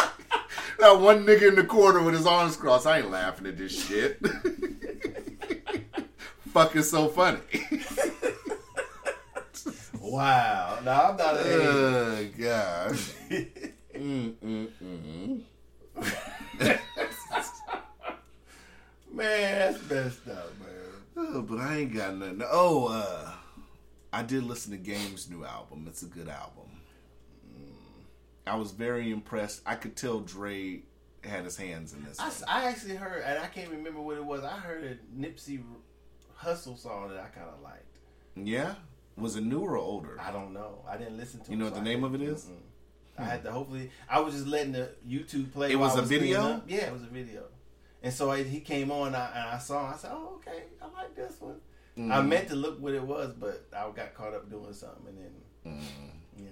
[0.81, 2.87] That one nigga in the corner with his arms crossed.
[2.87, 4.19] I ain't laughing at this shit.
[6.53, 7.41] Fucking so funny.
[10.01, 10.79] wow.
[10.85, 13.13] No, I'm not oh gosh.
[14.01, 15.43] Mm, mm, mm.
[19.13, 20.69] Man, that's messed up, man.
[21.19, 22.43] Oh, but I ain't got nothing.
[22.51, 23.31] Oh, uh,
[24.11, 25.85] I did listen to Game's new album.
[25.87, 26.70] It's a good album.
[28.47, 28.53] Mm.
[28.53, 29.63] I was very impressed.
[29.67, 30.83] I could tell Dre
[31.23, 32.19] had his hands in this.
[32.19, 34.43] I, I actually heard, and I can't remember what it was.
[34.43, 35.63] I heard a Nipsey
[36.43, 37.85] Hussle song that I kind of liked.
[38.37, 38.75] Yeah,
[39.17, 40.19] was it newer or older?
[40.21, 40.83] I don't know.
[40.89, 41.51] I didn't listen to.
[41.51, 42.45] You know so what the I name of it is?
[42.45, 42.57] Mm-mm.
[43.19, 43.91] I had to hopefully.
[44.09, 45.73] I was just letting the YouTube play.
[45.73, 46.63] It was a video?
[46.67, 47.43] Yeah, it was a video.
[48.03, 49.87] And so I, he came on, and I, and I saw.
[49.89, 49.93] him.
[49.95, 51.57] I said, "Oh, okay, I like this one."
[51.99, 52.13] Mm-hmm.
[52.13, 55.19] I meant to look what it was, but I got caught up doing something, and
[55.19, 56.45] then Mm-hmm.
[56.47, 56.51] yeah.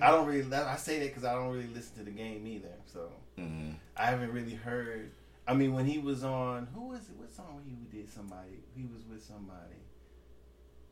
[0.00, 0.54] I don't really.
[0.54, 2.74] I say that because I don't really listen to the game either.
[2.86, 3.74] So Mhm.
[3.96, 5.10] I haven't really heard.
[5.46, 7.16] I mean, when he was on, who was it?
[7.16, 8.08] What song he did?
[8.12, 8.62] Somebody.
[8.76, 9.74] He was with somebody,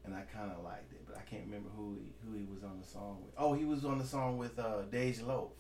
[0.05, 2.65] and I kind of liked it, but I can't remember who he who he was
[2.65, 3.33] on the song with.
[3.39, 5.53] Oh, he was on the song with uh, Dej Loaf.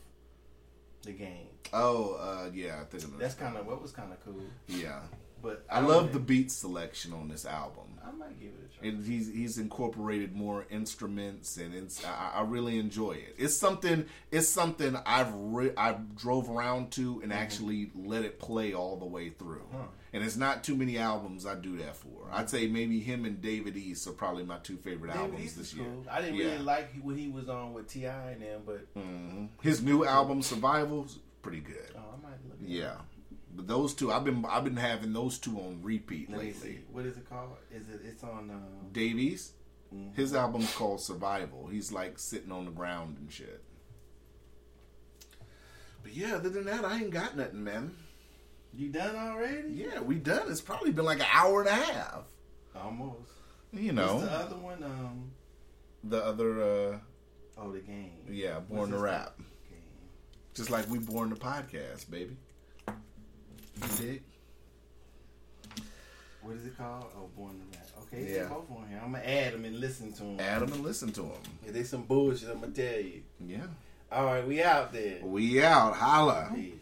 [1.02, 1.48] The game.
[1.73, 4.43] Oh, uh, yeah, I think That's kind of what was kind of cool.
[4.69, 5.01] yeah.
[5.43, 7.90] But I don't love the beat selection on this album.
[8.07, 8.89] I might give it a try.
[8.89, 13.35] and he's he's incorporated more instruments and it's I, I really enjoy it.
[13.39, 18.73] It's something it's something I've re- I drove around to and actually let it play
[18.73, 19.63] all the way through.
[19.73, 19.79] Huh.
[20.13, 22.09] And it's not too many albums I do that for.
[22.33, 25.57] I'd say maybe him and Dave East are probably my two favorite David albums East
[25.59, 25.87] this is year.
[25.87, 26.05] cool.
[26.11, 26.45] I didn't Yeah.
[26.47, 28.31] really like what he was on with T.I.
[28.33, 29.49] and them, but Mhm.
[29.63, 31.93] His new album Survivals pretty good.
[31.97, 32.59] oh, I might look.
[32.61, 32.93] Yeah.
[32.95, 33.07] up.
[33.55, 36.81] But those two I've been I've been having those two on repeat Let lately.
[36.93, 37.51] What is it called?
[37.73, 38.01] Is it?
[38.05, 38.51] It's on.
[38.51, 39.53] Uh, Davies
[40.15, 41.67] His album's called Survival.
[41.67, 43.63] He's like sitting on the ground and shit.
[46.03, 47.95] But yeah, other than that, I ain't got nothing, man.
[48.73, 49.69] You done already?
[49.73, 50.51] Yeah, we done.
[50.51, 52.23] It's probably been like an hour and a half.
[52.75, 53.31] Almost.
[53.73, 54.83] You What's know, the other one?
[54.85, 55.31] Um.
[56.05, 56.63] the other,
[56.93, 56.99] uh,
[57.59, 58.13] Oh, the game.
[58.31, 59.37] yeah, Born to Rap.
[59.37, 59.79] Game?
[60.55, 62.37] Just like we born the podcast, baby.
[63.99, 64.23] Dig?
[66.43, 67.07] What is it called?
[67.17, 67.89] Oh, Born to Rap.
[68.03, 68.37] Okay, Yeah.
[68.43, 68.49] yeah.
[68.49, 69.01] both on here.
[69.05, 70.41] I'm gonna add them and listen to them.
[70.41, 71.43] Add them and listen to them.
[71.67, 73.23] If they some bullshit, I'm gonna tell you.
[73.47, 73.67] Yeah.
[74.11, 75.19] All right, we out there.
[75.23, 75.95] We out.
[75.95, 76.51] Holla.
[76.55, 76.75] Peace.